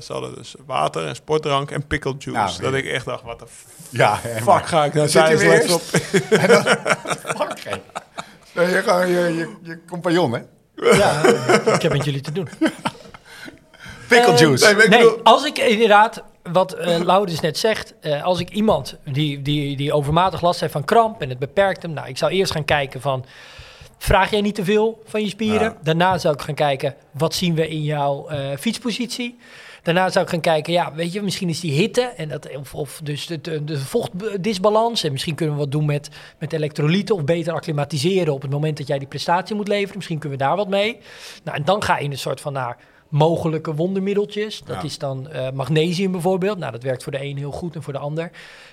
ze 0.02 0.12
hadden 0.12 0.34
dus 0.34 0.54
water 0.66 1.06
en 1.06 1.14
sportdrank 1.14 1.70
en 1.70 1.86
pickle 1.86 2.14
juice. 2.18 2.60
Nou, 2.60 2.62
dat 2.72 2.74
ik 2.80 2.86
echt 2.86 3.04
dacht, 3.04 3.22
wat 3.22 3.38
de 3.38 3.44
Ja, 3.90 4.16
fuck 4.42 4.66
ga 4.66 4.84
ik 4.84 4.94
nou 4.94 5.08
Zit 5.08 5.28
je 5.28 5.36
tijdens 5.36 5.68
Leadville... 5.68 5.78
Fuck. 7.38 7.80
Je, 8.66 8.82
gewoon 8.84 9.08
je, 9.08 9.34
je, 9.36 9.48
je 9.62 9.78
compagnon, 9.88 10.32
hè? 10.32 10.40
Ja, 10.96 11.24
ik 11.74 11.82
heb 11.82 11.92
met 11.92 12.04
jullie 12.04 12.20
te 12.20 12.32
doen. 12.32 12.48
Pickle 14.08 14.32
Eh, 14.32 14.38
juice. 14.38 14.86
nee, 14.88 15.06
als 15.22 15.44
ik 15.44 15.58
inderdaad, 15.58 16.22
wat 16.42 16.72
eh 16.72 16.98
Laurens 16.98 17.40
net 17.40 17.58
zegt, 17.58 17.94
eh, 18.00 18.24
als 18.24 18.40
ik 18.40 18.50
iemand 18.50 18.96
die, 19.04 19.42
die, 19.42 19.76
die 19.76 19.92
overmatig 19.92 20.40
last 20.40 20.60
heeft 20.60 20.72
van 20.72 20.84
kramp 20.84 21.20
en 21.22 21.28
het 21.28 21.38
beperkt 21.38 21.82
hem, 21.82 21.92
nou, 21.92 22.08
ik 22.08 22.18
zou 22.18 22.32
eerst 22.32 22.52
gaan 22.52 22.64
kijken 22.64 23.00
van, 23.00 23.24
vraag 23.98 24.30
jij 24.30 24.40
niet 24.40 24.54
te 24.54 24.64
veel 24.64 25.02
van 25.06 25.22
je 25.22 25.28
spieren? 25.28 25.62
Ja. 25.62 25.76
Daarna 25.82 26.18
zou 26.18 26.34
ik 26.34 26.40
gaan 26.40 26.54
kijken, 26.54 26.94
wat 27.12 27.34
zien 27.34 27.54
we 27.54 27.68
in 27.68 27.82
jouw 27.82 28.28
eh, 28.28 28.56
fietspositie? 28.58 29.38
Daarna 29.88 30.10
zou 30.10 30.24
ik 30.24 30.30
gaan 30.30 30.40
kijken, 30.40 30.72
ja, 30.72 30.92
weet 30.94 31.12
je, 31.12 31.22
misschien 31.22 31.48
is 31.48 31.60
die 31.60 31.72
hitte 31.72 32.00
en 32.02 32.28
dat, 32.28 32.56
of, 32.56 32.74
of 32.74 33.00
dus 33.02 33.26
de, 33.26 33.64
de, 33.64 33.78
vochtdisbalans. 33.78 35.04
En 35.04 35.12
misschien 35.12 35.34
kunnen 35.34 35.54
we 35.54 35.60
wat 35.60 35.72
doen 35.72 35.86
met, 35.86 36.08
met 36.38 36.52
elektrolyten 36.52 37.14
of 37.14 37.24
beter 37.24 37.52
acclimatiseren 37.52 38.32
op 38.32 38.42
het 38.42 38.50
moment 38.50 38.76
dat 38.76 38.86
jij 38.86 38.98
die 38.98 39.08
prestatie 39.08 39.56
moet 39.56 39.68
leveren. 39.68 39.96
Misschien 39.96 40.18
kunnen 40.18 40.38
we 40.38 40.44
daar 40.44 40.56
wat 40.56 40.68
mee. 40.68 40.98
Nou, 41.44 41.56
en 41.56 41.64
dan 41.64 41.82
ga 41.82 41.98
je 41.98 42.04
in 42.04 42.10
een 42.10 42.18
soort 42.18 42.40
van 42.40 42.52
naar 42.52 42.76
mogelijke 43.08 43.74
wondermiddeltjes. 43.74 44.62
Dat 44.64 44.76
Ja. 44.76 44.82
is 44.82 44.98
dan 44.98 45.28
eh, 45.28 45.50
magnesium 45.50 46.12
bijvoorbeeld. 46.12 46.58
Nou, 46.58 46.72
dat 46.72 46.82
werkt 46.82 47.02
voor 47.02 47.12
de 47.12 47.24
een 47.24 47.36
heel 47.36 47.52
goed 47.52 47.74
en 47.74 47.82
voor 47.82 47.92
de 47.92 47.98
ander 47.98 48.30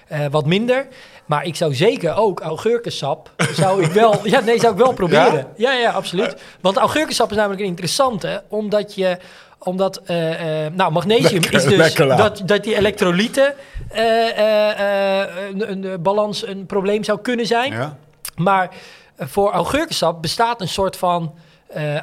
eh, 0.07 0.25
wat 0.31 0.45
minder. 0.45 0.87
Maar 1.25 1.45
ik 1.45 1.55
zou 1.55 1.73
zeker 1.75 2.15
ook 2.15 2.39
augurkensap, 2.39 3.31
zou 3.53 3.83
ik 3.83 3.91
wel, 3.91 4.19
ja, 4.27 4.39
nee, 4.39 4.59
zou 4.59 4.73
ik 4.73 4.79
wel 4.79 4.93
proberen. 4.93 5.47
Ja, 5.55 5.73
ja, 5.73 5.91
absoluut. 5.91 6.35
Want 6.61 6.77
augurkensap 6.77 7.29
is 7.29 7.35
namelijk 7.35 7.61
een 7.61 7.67
interessante, 7.67 8.43
omdat 8.47 8.95
je 8.95 9.17
omdat, 9.65 10.01
eh, 10.05 10.65
eh, 10.65 10.73
nou, 10.73 10.91
magnesium 10.91 11.41
Lekker, 11.41 11.53
is 11.53 11.63
dus 11.63 11.93
dat, 11.95 12.41
dat 12.45 12.63
die 12.63 12.77
elektrolyten 12.77 13.53
eh, 13.89 15.19
een, 15.49 15.71
een, 15.71 16.01
balans 16.01 16.47
een 16.47 16.65
probleem 16.65 17.03
zou 17.03 17.19
kunnen 17.21 17.45
zijn. 17.45 17.71
Ja? 17.71 17.97
Maar 18.35 18.75
voor 19.17 19.51
augurkensap 19.51 20.21
bestaat 20.21 20.61
een 20.61 20.67
soort 20.67 20.97
van 20.97 21.33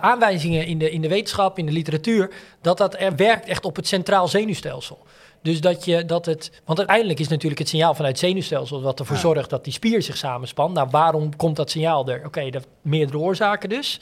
aanwijzingen 0.01 0.67
in 0.67 0.79
de, 0.79 0.91
in 0.91 1.01
de 1.01 1.09
wetenschap, 1.09 1.59
in 1.59 1.67
de 1.67 1.73
literatuur, 1.73 2.31
dat 2.61 2.79
dat 2.79 3.01
er 3.01 3.17
werkt 3.17 3.49
echt 3.49 3.65
op 3.65 3.77
het 3.77 3.87
centraal 3.87 4.29
zenuwstelsel. 4.29 4.99
Dus 5.43 5.61
dat 5.61 5.85
je 5.85 6.05
dat 6.05 6.27
het. 6.27 6.51
Want 6.65 6.79
uiteindelijk 6.79 7.21
is 7.21 7.29
natuurlijk 7.29 7.61
het 7.61 7.69
signaal 7.69 7.95
vanuit 7.95 8.21
het 8.21 8.27
zenuwstelsel 8.29 8.83
wat 8.83 8.99
ervoor 8.99 9.17
Ja. 9.17 9.23
zorgt 9.23 9.51
dat 9.51 9.65
die 9.65 9.73
spier 9.73 10.03
zich 10.03 10.17
samenspant. 10.17 10.75
Nou, 10.75 10.89
waarom 10.91 11.37
komt 11.37 11.57
dat 11.57 11.71
signaal 11.71 12.09
er? 12.09 12.23
Oké, 12.27 12.51
dat 12.51 12.67
meerdere 12.83 13.19
oorzaken 13.19 13.69
dus. 13.69 14.01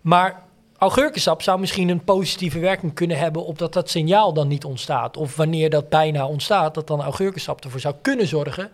Maar 0.00 0.42
augurkensap 0.78 1.42
zou 1.42 1.60
misschien 1.60 1.88
een 1.88 2.04
positieve 2.04 2.58
werking 2.58 2.94
kunnen 2.94 3.18
hebben 3.18 3.44
op 3.44 3.58
dat 3.58 3.72
dat 3.72 3.90
signaal 3.90 4.32
dan 4.32 4.48
niet 4.48 4.64
ontstaat. 4.64 5.16
Of 5.16 5.36
wanneer 5.36 5.70
dat 5.70 5.88
bijna 5.88 6.26
ontstaat, 6.26 6.74
dat 6.74 6.86
dan 6.86 7.02
augurkensap 7.02 7.64
ervoor 7.64 7.80
zou 7.80 7.94
kunnen 8.02 8.26
zorgen 8.26 8.70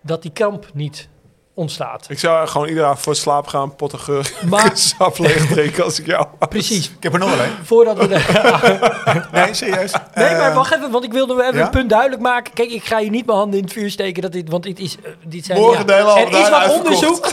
dat 0.00 0.22
die 0.22 0.30
kramp 0.30 0.66
niet 0.74 1.08
ontstaat. 1.54 2.06
Ik 2.10 2.18
zou 2.18 2.48
gewoon 2.48 2.68
iedere 2.68 2.86
avond 2.86 3.00
voor 3.00 3.14
slaap 3.16 3.46
gaan, 3.46 3.76
pot 3.76 3.94
geur, 3.98 4.32
Maar- 4.50 4.76
sap 4.76 5.18
leeg 5.18 5.46
drinken 5.46 5.84
als 5.84 5.98
ik 6.00 6.06
jou 6.06 6.26
was. 6.38 6.48
Precies. 6.48 6.86
Ik 6.90 7.02
heb 7.02 7.12
er 7.12 7.18
nog 7.18 7.36
wel 7.36 7.44
een. 7.44 7.52
Voordat 7.64 7.98
we 7.98 8.08
de, 8.08 9.28
Nee, 9.32 9.54
serieus. 9.54 9.92
Nee, 10.14 10.30
maar 10.36 10.48
Eh, 10.50 10.54
wacht 10.54 10.74
even, 10.74 10.90
want 10.90 11.04
ik 11.04 11.12
wilde 11.12 11.42
even 11.42 11.56
ja? 11.56 11.64
een 11.64 11.70
punt 11.70 11.90
duidelijk 11.90 12.22
maken. 12.22 12.52
Kijk, 12.52 12.70
ik 12.70 12.84
ga 12.84 12.98
hier 12.98 13.10
niet 13.10 13.26
mijn 13.26 13.38
handen 13.38 13.58
in 13.58 13.64
het 13.64 13.72
vuur 13.72 13.90
steken, 13.90 14.22
dat 14.22 14.32
dit, 14.32 14.48
want 14.50 14.62
dit 14.62 14.78
is, 14.78 14.96
eh, 15.02 15.10
dit 15.26 15.44
zijn, 15.44 15.58
Morgen 15.58 15.86
de 15.86 15.92
hele 15.92 16.20
er 16.20 16.40
is 16.40 16.48
wat 16.50 16.70
onderzoek. 16.78 17.28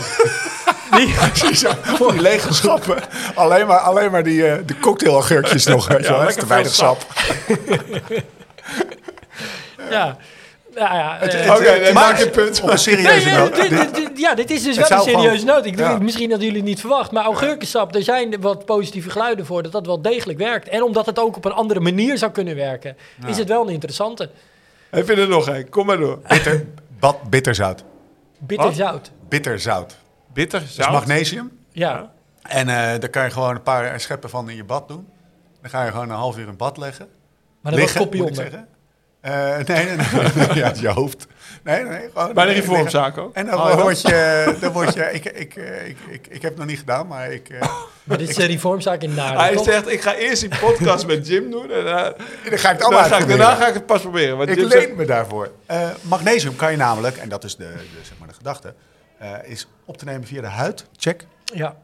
Die- 0.96 1.14
voor 1.84 2.12
lege 2.14 2.54
schappen. 2.54 2.96
Alleen 3.34 3.66
maar, 3.66 3.78
alleen 3.78 4.10
maar 4.10 4.22
die, 4.22 4.46
eh, 4.46 4.58
de 4.66 4.78
cocktailaugurkjes 4.78 5.66
nog. 5.66 5.88
Weet 5.88 6.02
je 6.06 6.08
wel. 6.12 6.20
Dat 6.20 6.28
is 6.28 6.34
lekker 6.36 6.42
te 6.42 6.48
weinig 6.48 6.72
sap. 6.74 7.06
ja, 9.90 10.16
nou 10.74 10.94
ja, 10.94 11.18
eh, 11.20 11.94
maak 11.94 12.18
je 12.18 12.28
punt. 12.30 12.60
Op 12.62 12.70
een 12.70 12.78
serieuze 12.78 13.28
Nee, 13.28 13.36
noot. 13.36 13.54
dit- 13.54 13.68
dit- 13.70 13.94
dit- 13.94 14.10
ja, 14.18 14.34
dit 14.34 14.50
is 14.50 14.62
dus 14.62 14.76
wel 14.76 14.90
een 14.90 15.02
serieuze 15.02 15.44
noot. 15.44 15.66
Ik 15.66 15.78
ja. 15.78 15.98
Misschien 15.98 16.28
hadden 16.30 16.46
jullie 16.46 16.60
het 16.62 16.70
niet 16.70 16.80
verwacht, 16.80 17.10
maar 17.10 17.24
augurkensap, 17.24 17.94
er 17.94 18.02
zijn 18.02 18.40
wat 18.40 18.64
positieve 18.64 19.10
geluiden 19.10 19.46
voor 19.46 19.62
dat 19.62 19.72
dat 19.72 19.86
wel 19.86 20.02
degelijk 20.02 20.38
werkt. 20.38 20.68
En 20.68 20.82
omdat 20.82 21.06
het 21.06 21.18
ook 21.18 21.36
op 21.36 21.44
een 21.44 21.52
andere 21.52 21.80
manier 21.80 22.18
zou 22.18 22.32
kunnen 22.32 22.56
werken, 22.56 22.96
is 23.26 23.38
het 23.38 23.48
wel 23.48 23.62
een 23.62 23.72
interessante. 23.72 24.30
Heb 24.90 25.08
je 25.08 25.14
er 25.14 25.28
nog 25.28 25.48
een? 25.48 25.68
Kom 25.68 25.86
maar 25.86 25.96
door. 25.98 26.18
Bitter, 26.28 26.64
bad, 26.98 27.22
bitterzout. 27.30 27.84
Bitterzout. 28.38 29.10
Bitterzout. 29.28 29.96
Bitter, 30.32 30.60
Dat 30.60 30.68
is 30.68 30.74
zout. 30.74 30.90
magnesium. 30.92 31.58
Ja. 31.72 32.10
En 32.42 32.68
eh 32.68 32.74
daar 33.00 33.08
kan 33.08 33.24
je 33.24 33.30
gewoon 33.30 33.54
een 33.54 33.62
paar 33.62 34.00
scheppen 34.00 34.30
van 34.30 34.50
in 34.50 34.56
je 34.56 34.64
bad 34.64 34.88
doen. 34.88 35.08
Dan 35.60 35.70
ga 35.70 35.84
je 35.84 35.90
gewoon 35.90 36.10
een 36.10 36.16
half 36.16 36.38
uur 36.38 36.48
in 36.48 36.56
bad 36.56 36.76
leggen. 36.76 37.06
Maar 37.60 37.72
dan 37.72 37.80
was 37.80 37.92
liggen, 37.92 38.00
kopje 38.00 38.18
moet 38.22 38.28
ik 38.30 38.36
onder. 38.36 38.50
zeggen. 38.50 38.68
Eh, 39.20 39.76
nee, 39.76 39.86
nee, 39.86 39.96
nee. 39.96 40.46
nee. 40.46 40.56
ja, 40.62 40.72
is 40.72 40.80
je 40.80 40.88
hoofd. 40.88 41.26
Nee, 41.64 41.84
nee. 41.84 42.08
Gewoon 42.14 42.34
Bij 42.34 42.46
de 42.46 42.52
reformzaak 42.52 43.18
ook. 43.18 43.34
En 43.34 43.46
dan 43.46 43.56
dat? 43.66 43.80
word 43.80 44.00
je... 44.00 44.56
Dan 44.60 44.72
word 44.72 44.94
je 44.94 45.12
ik, 45.12 45.24
ik, 45.24 45.56
eh, 45.56 45.88
ik, 45.88 45.96
ik, 46.10 46.26
ik 46.26 46.42
heb 46.42 46.50
het 46.50 46.56
nog 46.58 46.66
niet 46.66 46.78
gedaan, 46.78 47.06
maar 47.06 47.32
ik... 47.32 47.48
eh, 47.48 47.60
Maar 48.04 48.18
dit 48.18 48.28
is 48.28 48.36
een 48.36 48.46
reformzaak 48.46 49.02
in 49.02 49.14
Naarden, 49.14 49.40
Hij 49.40 49.54
toch? 49.54 49.64
zegt, 49.64 49.88
ik 49.88 50.00
ga 50.02 50.14
eerst 50.14 50.40
die 50.40 50.58
podcast 50.60 51.06
met 51.06 51.26
Jim 51.26 51.50
doen. 51.50 51.70
En, 51.70 51.86
eh, 51.86 51.94
dan 52.50 52.58
ga 52.58 52.70
ik 52.70 52.76
het 52.76 52.82
allemaal 52.82 52.88
daarna, 52.88 53.02
ga 53.02 53.06
ik, 53.06 53.12
uitproberen. 53.12 53.38
daarna 53.38 53.54
ga 53.62 53.66
ik 53.68 53.74
het 53.74 53.86
pas 53.86 54.00
proberen. 54.00 54.36
Want 54.36 54.48
Ik 54.48 54.56
Jim 54.56 54.68
leen 54.68 54.80
zegt, 54.80 54.94
me 54.96 55.04
daarvoor. 55.04 55.50
Eh, 55.66 55.88
magnesium 56.02 56.56
kan 56.56 56.70
je 56.70 56.76
namelijk, 56.76 57.16
en 57.16 57.28
dat 57.28 57.44
is 57.44 57.56
de, 57.56 57.64
de, 57.64 57.98
zeg 58.02 58.18
maar 58.18 58.28
de 58.28 58.34
gedachte, 58.34 58.74
is 59.44 59.66
op 59.84 59.96
te 59.96 60.04
nemen 60.04 60.26
via 60.26 60.40
de 60.40 60.46
huid. 60.46 60.86
Check. 60.96 61.26
Ja. 61.44 61.76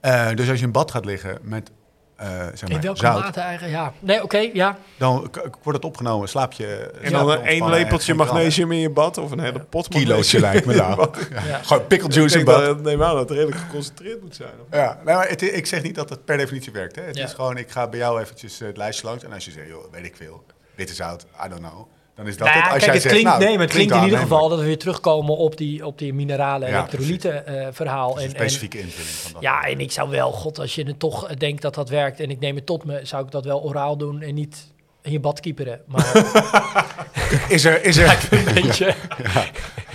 Eh, 0.00 0.28
dus 0.34 0.48
als 0.50 0.58
je 0.58 0.64
in 0.64 0.72
bad 0.72 0.90
gaat 0.90 1.04
liggen 1.04 1.38
met 1.42 1.70
eh, 2.16 2.28
zeg 2.28 2.62
In 2.62 2.72
maar, 2.72 2.80
welke 2.80 2.98
zout, 2.98 3.20
mate 3.22 3.40
eigenlijk? 3.40 3.74
Ja. 3.74 3.92
Nee, 4.00 4.22
oké, 4.22 4.38
ja. 4.52 4.78
dan 4.98 5.30
wordt 5.62 5.78
het 5.78 5.84
opgenomen, 5.84 6.28
slaap 6.28 6.52
je. 6.52 6.90
en 7.02 7.12
dan 7.12 7.42
één 7.42 7.68
lepeltje 7.68 8.14
magnesium 8.14 8.72
in 8.72 8.78
je 8.78 8.90
bad. 8.90 9.18
Of 9.18 9.30
een 9.30 9.40
hele 9.40 9.60
pot 9.60 9.88
Kilootje 9.88 10.08
magnesium 10.08 10.40
lijkt 10.42 10.66
me 10.66 10.72
in 10.72 10.78
nou. 10.78 11.10
Ja. 11.48 11.58
Gewoon 11.62 11.86
pickle 11.86 12.08
juice 12.08 12.38
in 12.38 12.44
bad. 12.44 12.60
dat, 12.64 12.82
neem 12.82 13.02
aan 13.02 13.10
dat 13.14 13.28
het 13.28 13.30
redelijk 13.38 13.60
geconcentreerd 13.60 14.20
moet 14.22 14.34
zijn. 14.36 14.50
of? 14.60 14.76
Ja, 14.76 15.00
nee, 15.04 15.14
maar 15.14 15.28
het, 15.28 15.42
ik 15.42 15.66
zeg 15.66 15.82
niet 15.82 15.94
dat 15.94 16.08
het 16.10 16.24
per 16.24 16.36
definitie 16.36 16.72
werkt. 16.72 16.96
Hè. 16.96 17.02
Het 17.02 17.16
Ja. 17.16 17.24
is 17.24 17.32
gewoon, 17.32 17.56
ik 17.56 17.70
ga 17.70 17.88
bij 17.88 17.98
jou 17.98 18.20
eventjes 18.20 18.60
eh, 18.60 18.66
het 18.66 18.76
lijstje 18.76 19.06
langs. 19.06 19.24
En 19.24 19.32
als 19.32 19.44
je 19.44 19.50
zegt, 19.50 19.68
joh, 19.68 19.92
weet 19.92 20.04
ik 20.04 20.16
veel, 20.16 20.44
bitterzout, 20.74 21.26
I 21.44 21.48
don't 21.48 21.60
know. 21.68 21.86
Dan 22.16 22.26
is 22.26 22.36
dat 22.36 22.46
Nou 22.46 22.58
ja, 22.58 22.64
het. 22.64 22.72
Als 22.72 22.84
kijk, 22.84 22.84
jij 22.84 22.92
het 22.92 23.02
zegt, 23.02 23.14
klinkt, 23.14 23.30
nou, 23.30 23.44
nee, 23.44 23.52
maar 23.52 23.64
het 23.66 23.74
klinkt 23.74 23.94
in 23.94 24.02
ieder 24.04 24.18
geval 24.18 24.48
dat 24.48 24.58
we 24.58 24.64
weer 24.64 24.78
terugkomen 24.78 25.36
op 25.36 25.56
die, 25.56 25.86
op 25.86 25.98
die 25.98 26.14
mineralen 26.14 26.68
en 26.68 26.72
Ja, 26.74 26.78
elektrolyten 26.78 27.46
eh, 27.46 27.66
verhaal. 27.72 28.10
Is 28.10 28.16
En, 28.16 28.22
een 28.22 28.28
en, 28.34 28.40
specifieke 28.40 28.78
invulling 28.78 29.14
van 29.14 29.32
dat. 29.32 29.42
ja, 29.42 29.62
en 29.62 29.80
ik 29.80 29.92
zou 29.92 30.10
wel, 30.10 30.32
god, 30.32 30.58
als 30.58 30.74
je 30.74 30.82
het 30.82 30.98
toch 30.98 31.28
eh, 31.28 31.36
denkt 31.36 31.62
dat 31.62 31.74
dat 31.74 31.88
werkt 31.88 32.20
en 32.20 32.30
ik 32.30 32.38
neem 32.40 32.56
het 32.56 32.66
tot 32.66 32.84
me, 32.84 33.00
zou 33.02 33.24
ik 33.24 33.30
dat 33.30 33.44
wel 33.44 33.62
oraal 33.62 33.96
doen 33.96 34.22
en 34.22 34.34
niet 34.34 34.72
in 35.02 35.12
je 35.12 35.20
bad 35.20 35.40
kieperen. 35.40 35.80
Maar 35.86 36.12
Is 37.48 37.64
er, 37.64 37.84
is 37.84 37.96
er, 37.96 38.26
een 38.30 38.54
beetje, 38.54 38.94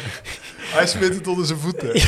Hij 0.76 0.88
smit 0.88 1.16
het 1.16 1.28
onder 1.28 1.46
zijn 1.46 1.60
voeten. 1.60 2.02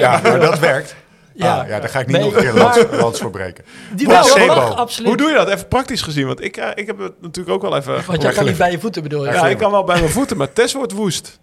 ja, 0.00 0.20
maar 0.22 0.40
dat 0.40 0.58
werkt. 0.58 0.94
Ja. 1.34 1.46
Ja, 1.56 1.66
ja 1.66 1.80
daar 1.80 1.88
ga 1.88 2.00
ik 2.00 2.06
niet 2.06 2.16
Nee, 2.16 2.24
nog 2.24 2.34
een 2.34 2.40
keer 2.42 2.54
lans, 2.62 2.84
lans 2.90 3.20
voor 3.20 3.30
breken. 3.30 3.64
Die 3.94 4.06
wel, 4.06 4.76
absoluut. 4.76 5.08
Hoe 5.08 5.16
doe 5.16 5.28
je 5.28 5.34
dat? 5.34 5.48
Even 5.48 5.68
praktisch 5.68 6.02
gezien. 6.02 6.26
Want 6.26 6.42
ik, 6.44 6.56
eh, 6.56 6.68
ik 6.74 6.86
heb 6.86 6.98
het 6.98 7.20
natuurlijk 7.20 7.54
ook 7.56 7.62
wel 7.70 7.76
even... 7.76 8.04
Want 8.06 8.22
jij 8.22 8.32
kan 8.32 8.44
niet 8.44 8.56
bij 8.56 8.70
je 8.70 8.78
voeten 8.80 9.02
bedoel 9.02 9.24
je? 9.26 9.32
Ja, 9.32 9.46
ik 9.48 9.58
kan 9.58 9.70
wel 9.70 9.84
bij 9.84 9.98
mijn 10.00 10.10
voeten, 10.12 10.36
maar 10.36 10.52
Tess 10.52 10.74
wordt 10.74 10.92
woest. 10.92 11.38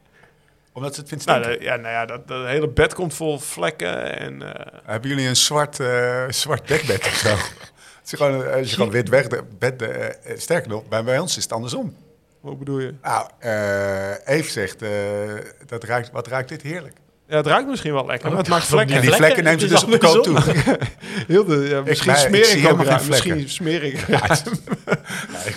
Omdat 0.73 0.93
ze 0.95 0.99
het 0.99 1.09
vindt 1.09 1.25
Nou, 1.25 1.41
de- 1.41 1.57
ja, 1.59 1.75
nou 1.75 1.93
ja, 1.93 2.05
dat, 2.05 2.27
dat 2.27 2.45
hele 2.45 2.67
bed 2.69 2.93
komt 2.93 3.13
vol 3.13 3.39
vlekken 3.39 4.19
en... 4.19 4.41
eh, 4.55 4.65
Hebben 4.83 5.09
jullie 5.09 5.27
een 5.27 5.35
zwart, 5.35 5.79
eh, 5.79 6.23
zwart 6.29 6.67
dekbed 6.67 7.05
of 7.05 7.13
zo? 7.13 7.29
Het 7.29 7.39
is 8.03 8.11
gewoon, 8.13 8.51
als 8.53 8.69
je 8.69 8.75
gewoon 8.75 8.91
wit 8.91 9.09
weg 9.09 9.27
de 9.27 9.43
bed, 9.59 9.83
sterker 10.37 10.69
nog, 10.69 10.87
bij, 10.87 11.03
bij 11.03 11.19
ons 11.19 11.37
is 11.37 11.43
het 11.43 11.53
andersom. 11.53 11.95
hoe 12.39 12.55
bedoel 12.55 12.79
je? 12.79 12.93
Nou, 13.01 13.27
eh 13.39 14.27
Eve 14.27 14.51
zegt, 14.51 14.81
eh, 14.81 14.89
dat 15.65 15.83
ruikt, 15.83 16.11
wat 16.11 16.27
ruikt 16.27 16.49
dit 16.49 16.61
heerlijk. 16.61 16.95
Ja, 17.29 17.37
het 17.37 17.45
ruikt 17.45 17.67
misschien 17.67 17.93
wel 17.93 18.05
lekker, 18.05 18.29
maar 18.29 18.37
het 18.37 18.47
maakt 18.47 18.69
die 18.69 18.79
En 18.79 18.85
vlekken. 18.85 19.01
die 19.01 19.13
vlekken, 19.13 19.25
vlekken 19.25 19.43
neemt 19.43 19.61
ze 19.61 19.67
dus 19.67 19.83
op 19.83 19.91
de 19.91 19.97
koop 19.97 20.23
toe. 20.23 20.35
andersom. 20.35 20.77
Heel 21.27 21.45
de, 21.45 21.67
ja, 21.69 21.81
misschien 21.81 22.11
ik 22.11 22.17
smeer 22.17 22.57
ik, 22.57 22.71
ook. 22.71 22.77
Misschien 22.77 23.13
vlekken. 23.13 23.49
smeer 23.49 23.83
ik. 23.89 24.05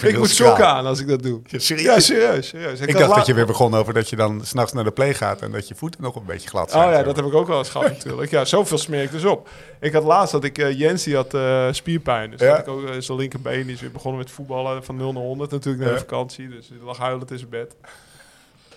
Ja, 0.00 0.08
ik, 0.08 0.18
moet 0.18 0.30
sokken 0.30 0.66
aan 0.66 0.86
als 0.86 1.00
ik 1.00 1.08
dat 1.08 1.22
doe. 1.22 1.40
Ja, 1.44 1.58
serieus? 1.58 1.86
Ja, 1.86 2.00
serieus. 2.00 2.48
serieus. 2.48 2.80
Ik 2.80 2.98
dacht 2.98 3.14
dat 3.14 3.26
je 3.26 3.34
weer 3.34 3.46
begon 3.46 3.74
over 3.74 3.94
dat 3.94 4.08
je 4.08 4.16
dan 4.16 4.40
s'nachts 4.44 4.72
naar 4.72 4.84
de 4.84 4.90
play 4.90 5.14
gaat 5.14 5.42
en 5.42 5.50
dat 5.50 5.68
je 5.68 5.74
voeten 5.74 6.02
nog 6.02 6.14
een 6.16 6.24
beetje 6.26 6.48
glad 6.48 6.70
zijn. 6.70 6.86
Oh 6.86 6.92
ja, 6.92 7.02
dat 7.02 7.16
heb 7.16 7.24
ik 7.24 7.34
ook 7.34 7.46
wel 7.46 7.58
eens 7.58 7.68
gehad 7.68 7.88
natuurlijk. 7.88 8.30
Ja, 8.30 8.44
zoveel 8.44 8.78
smeer 8.78 9.02
ik 9.02 9.10
dus 9.10 9.24
op. 9.24 9.48
Ik 9.80 9.92
had 9.92 10.04
laatst 10.04 10.32
dat 10.32 10.44
ik 10.44 10.58
uh, 10.58 10.78
Jens 10.78 11.02
die 11.04 11.14
had 11.14 11.34
eh, 11.34 11.66
spierpijn. 11.70 12.30
Dus 12.30 12.48
had 12.48 12.58
ik 12.58 12.68
ook 12.68 12.88
eh, 12.88 12.94
zijn 12.98 13.18
linkerbeen. 13.18 13.66
Die 13.66 13.74
is 13.74 13.80
weer 13.80 13.90
begonnen 13.90 14.20
met 14.20 14.30
voetballen 14.30 14.84
van 14.84 14.96
0 14.96 15.12
naar 15.12 15.22
100 15.22 15.50
natuurlijk 15.50 15.84
na 15.84 15.92
de 15.92 15.98
vakantie. 15.98 16.48
Dus 16.48 16.68
hij 16.68 16.78
lag 16.84 16.98
huilend 16.98 17.30
in 17.30 17.38
zijn 17.38 17.50
bed. 17.50 17.74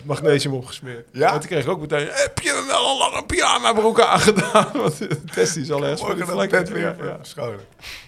Magnesium 0.04 0.54
opgesmeerd. 0.54 1.08
Ja? 1.12 1.34
En 1.34 1.40
toen 1.40 1.50
kreeg 1.50 1.64
ik 1.64 1.70
ook 1.70 1.80
meteen, 1.80 2.08
heb 2.12 2.40
je 2.40 2.66
wel 2.68 2.92
een 2.92 2.98
lange 2.98 3.26
pyjama 3.26 3.74
broek 3.74 4.02
aangedaan? 4.02 4.70
Want 4.82 4.98
de 4.98 5.24
test 5.24 5.56
is 5.56 5.72
al 5.72 5.98
voor 5.98 6.16
Morgen 6.18 6.50
bed 6.50 6.70
weer 6.70 6.96
Ja. 7.06 7.20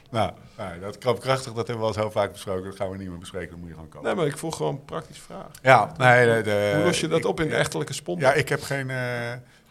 Nou, 0.10 0.31
nou, 0.58 0.79
dat 0.79 0.97
krampkrachtig, 0.97 1.53
dat 1.53 1.67
hebben 1.67 1.86
we 1.88 1.93
al 1.93 2.01
zo 2.03 2.10
vaak 2.10 2.31
besproken. 2.31 2.63
Dat 2.63 2.75
gaan 2.75 2.89
we 2.89 2.97
niet 2.97 3.10
meer 3.10 3.17
bespreken, 3.17 3.49
dat 3.49 3.58
moet 3.60 3.67
je 3.67 3.73
gewoon 3.73 3.89
komen. 3.89 4.05
Nee, 4.08 4.15
maar 4.15 4.25
ik 4.25 4.38
vroeg 4.38 4.55
gewoon 4.55 4.73
een 4.73 4.86
praktische 4.86 5.21
vraag. 5.21 5.47
Ja, 5.62 5.91
nee, 5.97 6.25
de, 6.36 6.41
de- 6.41 6.71
Hoe 6.75 6.84
los 6.86 6.99
je 6.99 7.08
dat 7.08 7.19
ik- 7.19 7.25
op 7.25 7.39
in 7.39 7.49
de 7.49 7.55
echtelijke 7.55 7.93
spond? 7.93 8.21
Ja, 8.21 8.34
ik 8.34 8.49
heb 8.49 8.62
geen... 8.63 8.89
eh, 8.89 8.97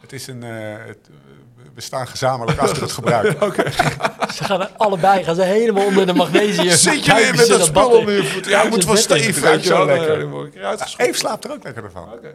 het 0.00 0.12
is 0.12 0.26
een... 0.26 0.42
eh, 0.42 0.50
het, 0.86 0.98
we 1.74 1.80
staan 1.80 2.06
gezamenlijk 2.08 2.58
achter 2.58 2.82
het 2.82 2.92
gebruik. 2.92 3.36
Ze 4.34 4.44
gaan 4.44 4.60
er 4.60 4.70
allebei 4.76 5.24
gaan 5.24 5.34
ze 5.34 5.42
helemaal 5.42 5.86
onder 5.86 6.06
de 6.06 6.14
magnesium. 6.14 6.70
Zit 6.70 7.04
je 7.04 7.14
weer 7.14 7.34
met 7.34 7.48
dat 7.48 7.64
spul 7.64 7.90
onder 7.90 8.14
je 8.14 8.24
voeten? 8.24 8.50
Ja, 8.50 8.64
moet 8.64 8.84
wel 8.84 8.96
stevig. 8.96 9.64
Ja, 9.64 9.84
lekker. 9.84 10.18
dan 10.18 10.30
word 10.30 10.46
ik 10.46 10.54
eruit 10.54 10.82
geschoten. 10.82 11.06
Eve 11.06 11.18
slaapt 11.18 11.44
er 11.44 11.52
ook 11.52 11.64
lekker 11.64 11.90
van. 11.90 12.12
Oké. 12.12 12.34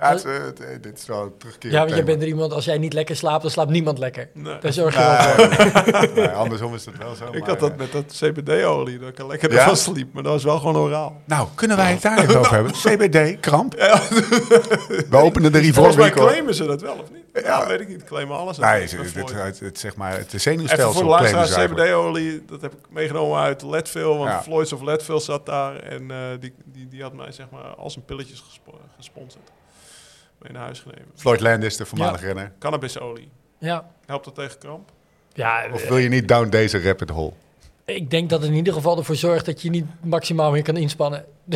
Ja, 0.00 0.10
het, 0.10 0.24
eh, 0.24 0.32
het, 0.32 0.60
eh, 0.60 0.66
dit 0.80 0.98
is 0.98 1.06
wel 1.06 1.22
een 1.22 1.36
terugkeer. 1.38 1.70
Ja, 1.70 1.78
want 1.78 1.90
jij 1.90 2.04
bent 2.04 2.22
er 2.22 2.28
iemand, 2.28 2.52
als 2.52 2.64
jij 2.64 2.78
niet 2.78 2.92
lekker 2.92 3.16
slaapt, 3.16 3.42
dan 3.42 3.50
slaapt 3.50 3.70
niemand 3.70 3.98
lekker. 3.98 4.28
Nee. 4.32 4.58
Daar 4.60 4.72
zorg 4.72 4.94
je 4.94 5.00
wel 5.00 5.16
voor. 5.16 6.08
nee, 6.14 6.28
andersom 6.28 6.74
is 6.74 6.84
het 6.84 6.98
wel 6.98 7.14
zo. 7.14 7.24
Ik 7.24 7.40
maar, 7.40 7.48
had 7.48 7.60
dat 7.60 7.70
eh, 7.70 7.76
met 7.76 7.92
dat 7.92 8.04
CBD-olie, 8.20 8.98
dat 8.98 9.08
ik 9.08 9.18
er 9.18 9.26
lekker 9.26 9.52
Ja? 9.52 9.58
ervan 9.58 9.76
sliep. 9.76 10.12
Maar 10.12 10.22
dat 10.22 10.32
was 10.32 10.44
wel 10.44 10.58
gewoon 10.58 10.76
oraal. 10.76 11.20
Nou, 11.24 11.48
kunnen 11.54 11.76
wij 11.76 11.90
het 11.90 12.02
daar 12.02 12.18
even 12.18 12.38
over 12.38 12.52
hebben? 12.54 12.72
CBD, 12.84 13.40
kramp. 13.40 13.74
We 13.74 15.16
openen 15.16 15.52
de 15.52 15.58
Volgens 15.72 15.76
Reform 15.76 15.96
mij 15.96 16.10
claimen 16.10 16.54
ze 16.54 16.66
dat 16.66 16.80
wel, 16.80 16.92
of 16.94 17.10
niet? 17.12 17.19
Ja, 17.32 17.66
weet 17.66 17.80
ik 17.80 17.88
niet. 17.88 18.04
Claimen 18.04 18.36
alles. 18.36 18.58
Nee, 18.58 18.68
uit 18.68 18.90
het, 18.90 19.14
het, 19.14 19.32
het, 19.32 19.60
het- 19.60 19.78
zeg 19.78 19.96
maar, 19.96 20.12
het 20.12 20.26
Even 20.26 20.40
zenuwstelsel 20.40 20.92
voor 20.92 21.02
de 21.02 21.08
luisteraars, 21.08 21.52
eigenlijk. 21.54 21.88
CBD-olie, 21.88 22.44
dat 22.44 22.60
heb 22.62 22.72
ik 22.72 22.78
meegenomen 22.90 23.38
uit 23.38 23.62
Leadville. 23.62 24.14
Want 24.16 24.30
Ja. 24.30 24.42
Floyd's 24.42 24.72
of 24.72 24.80
Leadville 24.82 25.20
zat 25.20 25.46
daar. 25.46 25.76
En 25.76 26.10
eh, 26.10 26.16
die, 26.40 26.54
die, 26.64 26.88
die 26.88 27.02
had 27.02 27.12
mij 27.12 27.32
zeg 27.32 27.50
maar 27.50 27.62
als 27.74 27.96
een 27.96 28.04
pilletjes 28.04 28.40
gespo- 28.40 28.80
gesponsord. 28.96 29.50
Mee 30.38 30.52
naar 30.52 30.62
huis 30.62 30.80
genomen. 30.80 31.04
Floyd 31.14 31.40
Landis, 31.40 31.76
de 31.76 31.86
voormalige 31.86 32.26
renner. 32.26 32.52
Cannabisolie. 32.58 33.30
Ja, 33.58 33.90
Helpt 34.06 34.24
dat 34.24 34.34
tegen 34.34 34.58
kramp? 34.58 34.90
ja 35.32 35.66
Of 35.72 35.88
wil 35.88 35.98
je 35.98 36.08
niet 36.08 36.28
down 36.28 36.48
deze 36.48 36.82
rapid 36.82 37.10
hole? 37.10 37.32
Ik 37.94 38.10
denk 38.10 38.30
dat 38.30 38.40
het 38.40 38.50
in 38.50 38.56
ieder 38.56 38.72
geval 38.72 38.98
ervoor 38.98 39.16
zorgt 39.16 39.46
dat 39.46 39.62
je 39.62 39.70
niet 39.70 39.84
maximaal 40.02 40.50
meer 40.50 40.62
kan 40.62 40.76
inspannen. 40.76 41.24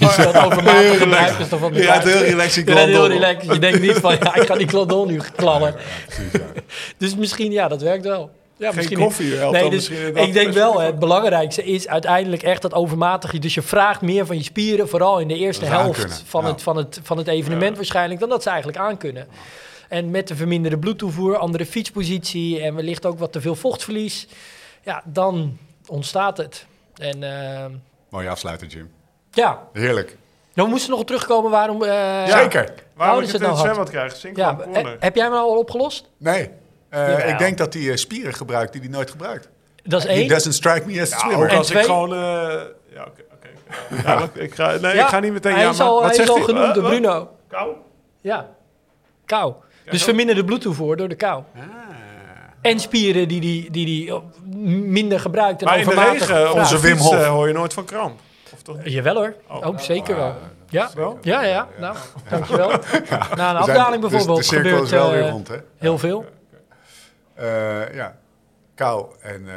Als 0.00 0.16
je 0.16 0.22
dat 0.22 0.36
overmatig 0.36 0.98
gebruikt, 0.98 1.40
is 1.40 1.48
wat 1.48 1.74
Je 1.74 1.82
rijdt 1.82 2.04
heel 2.04 2.22
relaxed 2.22 2.68
Je 2.68 2.74
heel 2.74 3.08
relaxed. 3.08 3.60
Denkt 3.60 3.80
niet 3.80 3.92
van, 3.92 4.12
ja, 4.12 4.34
ik 4.34 4.46
ga 4.46 4.54
die 4.54 4.68
Glendon 4.68 5.06
nu 5.06 5.20
knallen. 5.36 5.74
Precies, 6.06 6.32
ja. 6.32 6.62
Dus 6.98 7.16
misschien, 7.16 7.52
ja, 7.52 7.68
dat 7.68 7.82
werkt 7.82 8.04
wel. 8.04 8.30
Ja, 8.58 8.66
Geen 8.66 8.76
misschien 8.76 8.98
koffie 8.98 9.34
helpt 9.34 9.52
Nee, 9.52 9.62
dan 9.62 9.70
dus 9.70 9.90
ik 10.14 10.32
denk 10.32 10.52
wel, 10.52 10.80
het 10.80 10.98
belangrijkste 10.98 11.64
is 11.64 11.88
uiteindelijk 11.88 12.42
echt 12.42 12.62
dat 12.62 12.74
overmatige. 12.74 13.38
Dus 13.38 13.54
je 13.54 13.62
vraagt 13.62 14.00
meer 14.00 14.26
van 14.26 14.36
je 14.36 14.42
spieren, 14.42 14.88
vooral 14.88 15.18
in 15.18 15.28
de 15.28 15.36
eerste 15.36 15.64
helft 15.64 16.22
van, 16.26 16.44
ja. 16.44 16.50
het, 16.50 16.62
van, 16.62 16.76
het, 16.76 17.00
van 17.02 17.18
het 17.18 17.28
evenement 17.28 17.76
waarschijnlijk, 17.76 18.20
dan 18.20 18.28
dat 18.28 18.42
ze 18.42 18.48
eigenlijk 18.48 18.78
aankunnen. 18.78 19.26
En 19.88 20.10
met 20.10 20.28
de 20.28 20.36
verminderde 20.36 20.78
bloedtoevoer, 20.78 21.36
andere 21.36 21.66
fietspositie 21.66 22.60
en 22.60 22.74
wellicht 22.74 23.06
ook 23.06 23.18
wat 23.18 23.32
te 23.32 23.40
veel 23.40 23.54
vochtverlies, 23.54 24.26
ja, 24.84 25.02
dan 25.04 25.58
ontstaat 25.88 26.36
het. 26.36 26.66
En 26.96 27.22
ehm, 27.22 27.70
Mooie 28.08 28.28
afsluiter, 28.28 28.66
Jim. 28.66 28.90
ja, 29.30 29.62
Heerlijk. 29.72 30.16
dan 30.54 30.68
moesten 30.68 30.90
we 30.90 30.96
nog 30.96 31.04
terugkomen 31.06 31.50
waarom... 31.50 31.82
eh, 31.82 32.26
Zeker. 32.26 32.72
Waarom 32.94 33.20
is 33.22 33.26
ik 33.26 33.32
het 33.32 33.40
het 33.42 33.50
in 33.50 33.56
nou 33.56 33.68
het 33.76 33.92
hard? 33.92 34.16
zwembad 34.16 34.36
Ja, 34.74 34.80
eh, 34.80 34.86
heb 35.00 35.14
jij 35.16 35.28
me 35.30 35.36
al 35.36 35.58
opgelost? 35.58 36.08
Nee. 36.16 36.50
Eh, 36.88 37.28
ik 37.28 37.38
denk 37.38 37.58
dat 37.58 37.74
hij 37.74 37.90
eh, 37.90 37.96
spieren 37.96 38.34
gebruikt 38.34 38.72
die 38.72 38.80
hij 38.80 38.90
nooit 38.90 39.10
gebruikt. 39.10 39.48
Dat 39.82 40.00
is 40.00 40.06
He 40.06 40.12
één. 40.14 40.28
doesn't 40.28 40.54
strike 40.54 40.86
me 40.86 41.00
as 41.00 41.12
a 41.12 41.16
Ja, 41.16 41.22
swimmer. 41.22 41.50
ook 41.50 41.56
als 41.56 41.66
ik 41.70 41.72
twee? 41.74 41.84
gewoon... 41.84 42.12
eh, 42.12 42.18
ja, 42.94 43.04
oké. 43.06 43.22
oké. 43.32 43.48
Ja, 44.10 44.28
ik, 44.34 44.54
ga, 44.54 44.70
nee, 44.70 44.94
Ja, 44.94 45.02
ik 45.02 45.08
ga 45.08 45.20
niet 45.20 45.32
meteen... 45.32 45.52
Hij 45.52 45.62
ja, 45.62 45.70
is 45.70 45.78
maar 45.78 45.86
al, 45.86 45.94
wat 45.94 46.02
hij 46.02 46.10
is 46.10 46.16
zegt 46.16 46.28
al 46.28 46.34
hij? 46.36 46.44
genoemd 46.44 46.74
door? 46.74 46.84
Bruno. 46.84 47.30
Kou? 47.48 47.72
Ja. 48.20 48.48
Kou. 49.26 49.54
Dus 49.90 50.04
verminder 50.04 50.34
de 50.34 50.44
bloedtoevoer 50.44 50.96
door 50.96 51.08
de 51.08 51.14
kou. 51.14 51.42
Ah. 51.56 51.62
En 52.66 52.80
spieren 52.80 53.28
die 53.28 53.40
die, 53.40 53.70
die, 53.70 53.86
die 53.86 54.14
oh, 54.14 54.24
minder 54.44 55.20
gebruikt. 55.20 55.60
En 55.60 55.66
Maar 55.66 55.78
in 55.78 55.88
de 55.88 55.94
regen, 55.94 56.52
Onze 56.52 56.80
Wim 56.80 56.96
fiets, 56.96 57.08
Hof. 57.08 57.24
hoor 57.26 57.46
je 57.48 57.54
nooit 57.54 57.72
van 57.72 57.84
kramp. 57.84 58.20
Of 58.52 58.62
toch? 58.62 58.76
Jawel 58.84 59.14
hoor. 59.14 59.34
Oh. 59.48 59.66
Ook 59.66 59.80
zeker 59.80 60.16
wel. 60.16 60.34
Ja, 60.68 60.90
Wel? 60.94 61.18
ja, 61.22 61.42
ja. 61.42 61.68
Nou, 61.78 61.96
dankjewel. 62.30 62.68
Na 63.36 63.50
een 63.50 63.56
afdaling 63.56 64.02
dus 64.02 64.10
bijvoorbeeld 64.10 64.48
de 64.48 64.56
gebeurt 64.56 64.82
is 64.82 64.90
wel 64.90 65.10
weer 65.10 65.22
eh, 65.24 65.30
rond, 65.30 65.48
hè? 65.48 65.56
heel 65.78 65.98
veel. 65.98 66.24
Eh, 67.34 67.94
ja, 67.94 68.16
kou 68.74 69.06
en, 69.20 69.48
eh, 69.48 69.54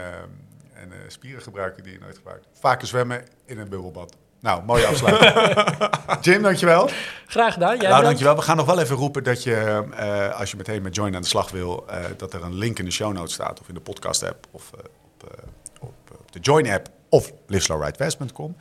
en 0.74 0.92
eh, 0.92 0.98
spieren 1.08 1.42
gebruiken 1.42 1.84
die 1.84 1.94
je 1.94 2.00
nooit 2.00 2.16
gebruikt. 2.18 2.48
Vaker 2.54 2.88
zwemmen 2.88 3.24
in 3.46 3.60
een 3.60 3.70
bubbelbad. 3.70 4.16
Nou, 4.40 4.64
mooie 4.64 4.86
afsluiting. 4.86 5.34
Jim, 6.26 6.42
dankjewel. 6.42 6.90
Graag 7.28 7.54
gedaan. 7.54 7.78
Jij 7.78 7.90
Nou, 7.90 8.04
dankjewel. 8.04 8.36
We 8.36 8.42
gaan 8.42 8.58
nog 8.58 8.66
wel 8.66 8.80
even 8.80 8.96
roepen 8.96 9.24
dat 9.24 9.44
je, 9.44 9.84
eh, 9.96 10.40
als 10.40 10.52
je 10.52 10.58
meteen 10.58 10.82
met 10.82 10.96
Join 10.96 11.16
aan 11.16 11.22
de 11.22 11.28
slag 11.28 11.52
wil, 11.52 11.86
eh, 11.88 11.98
dat 12.18 12.34
er 12.34 12.44
een 12.44 12.56
link 12.56 12.80
in 12.80 12.86
de 12.86 12.92
show 12.92 13.14
notes 13.14 13.34
staat, 13.34 13.60
of 13.60 13.68
in 13.68 13.74
de 13.74 13.80
podcast 13.80 14.24
app, 14.24 14.48
of 14.52 14.72
eh, 14.74 14.80
op, 15.02 15.32
eh, 15.32 15.44
op, 15.80 15.94
op 16.20 16.32
de 16.32 16.40
Join 16.40 16.70
app, 16.70 16.88
of 17.10 17.32
liveslowridefast.com. 17.48 18.56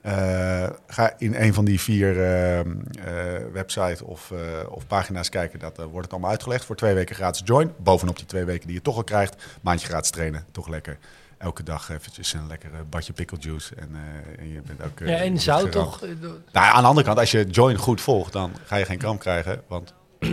Eh, 0.00 0.68
ga 0.86 1.14
in 1.18 1.34
een 1.34 1.54
van 1.54 1.64
die 1.64 1.80
vier 1.80 2.14
websites 3.52 4.02
of, 4.02 4.30
eh, 4.30 4.38
of 4.72 4.86
pagina's 4.86 5.28
kijken. 5.28 5.58
Dat 5.58 5.76
wordt 5.76 6.02
het 6.02 6.10
allemaal 6.10 6.30
uitgelegd 6.30 6.64
voor 6.64 6.76
twee 6.76 6.94
weken 6.94 7.14
gratis 7.14 7.42
Join. 7.44 7.72
Bovenop 7.76 8.16
die 8.16 8.26
twee 8.26 8.44
weken 8.44 8.66
die 8.66 8.76
je 8.76 8.82
toch 8.82 8.96
al 8.96 9.04
krijgt. 9.04 9.36
Maandje 9.60 9.86
gratis 9.86 10.10
trainen, 10.10 10.44
toch 10.52 10.68
lekker. 10.68 10.98
Elke 11.40 11.62
dag 11.62 11.90
eventjes 11.90 12.32
een 12.32 12.46
lekker 12.46 12.70
eh, 12.72 12.78
badje 12.90 13.12
pickle 13.12 13.38
juice. 13.40 13.74
En, 13.74 13.88
eh, 13.94 14.40
en 14.42 14.48
je 14.52 14.60
bent 14.66 14.82
ook... 14.82 15.00
eh, 15.00 15.08
Ja, 15.08 15.16
en 15.16 15.38
zout 15.38 15.72
toch? 15.72 16.00
Nou, 16.52 16.74
aan 16.74 16.82
de 16.82 16.88
andere 16.88 17.06
kant, 17.06 17.18
als 17.18 17.30
je 17.30 17.44
Join 17.44 17.76
goed 17.76 18.00
volgt, 18.00 18.32
dan 18.32 18.52
ga 18.64 18.76
je 18.76 18.84
geen 18.84 18.98
kramp 18.98 19.20
krijgen. 19.20 19.62
Want 19.68 19.94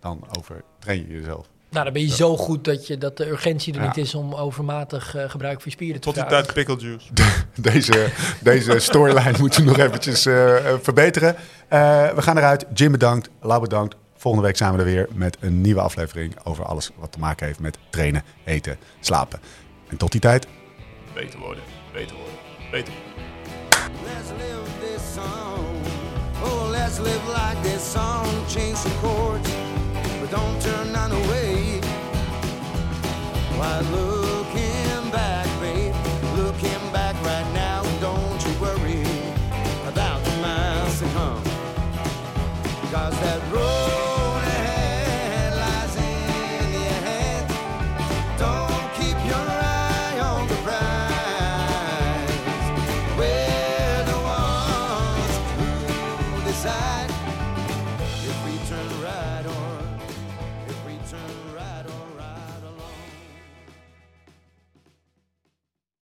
dan 0.00 0.24
overtrain 0.38 1.06
je 1.08 1.14
jezelf. 1.14 1.46
Nou, 1.70 1.84
dan 1.84 1.92
ben 1.92 2.02
je 2.02 2.08
zo 2.08 2.36
goed 2.36 2.64
dat, 2.64 2.86
je, 2.86 2.98
dat 2.98 3.16
de 3.16 3.28
urgentie 3.28 3.74
er 3.74 3.80
Ja. 3.80 3.86
niet 3.86 3.96
is 3.96 4.14
om 4.14 4.34
overmatig 4.34 5.14
eh, 5.16 5.30
gebruik 5.30 5.54
van 5.54 5.64
je 5.64 5.70
spieren 5.70 6.00
te 6.00 6.06
Tot 6.12 6.14
die 6.14 6.26
tijd 6.26 6.52
pickle 6.52 6.76
juice. 6.76 7.06
Deze, 7.70 8.10
deze 8.42 8.78
storyline 8.78 9.38
moeten 9.38 9.60
we 9.64 9.68
nog 9.70 9.78
eventjes 9.78 10.22
verbeteren. 10.82 11.36
Eh, 11.68 12.08
we 12.14 12.22
gaan 12.22 12.36
eruit. 12.38 12.66
Jim 12.74 12.92
bedankt, 12.92 13.30
Lau 13.40 13.60
bedankt. 13.60 13.96
Volgende 14.16 14.46
week 14.46 14.56
zijn 14.56 14.72
we 14.72 14.78
er 14.78 14.84
weer 14.84 15.08
met 15.12 15.36
een 15.40 15.60
nieuwe 15.60 15.80
aflevering 15.80 16.34
over 16.44 16.64
alles 16.64 16.90
wat 16.96 17.12
te 17.12 17.18
maken 17.18 17.46
heeft 17.46 17.58
met 17.60 17.78
trainen, 17.90 18.22
eten, 18.44 18.76
slapen. 19.00 19.40
En 19.90 19.96
tot 19.96 20.12
die 20.12 20.20
tijd, 20.20 20.46
Beter 21.14 21.38
worden, 21.38 21.62
beter 21.92 22.16
worden, 22.16 22.34
beter 22.70 22.92
worden. 22.92 23.10
Let's 24.04 24.30
live 24.30 24.70
this 24.80 25.14
song. 25.14 25.66
Oh, 26.42 26.70
let's 26.70 26.98
live 26.98 27.26
like 27.26 27.62
this 27.62 27.92
song. 27.92 28.26
Change 28.48 28.76
some 28.76 28.94
chords, 29.00 29.50
but 30.20 30.30
don't 30.30 30.60
turn 30.60 30.92
none 30.92 31.12
away. 31.12 31.80
Why, 33.56 33.80
looking 33.90 34.19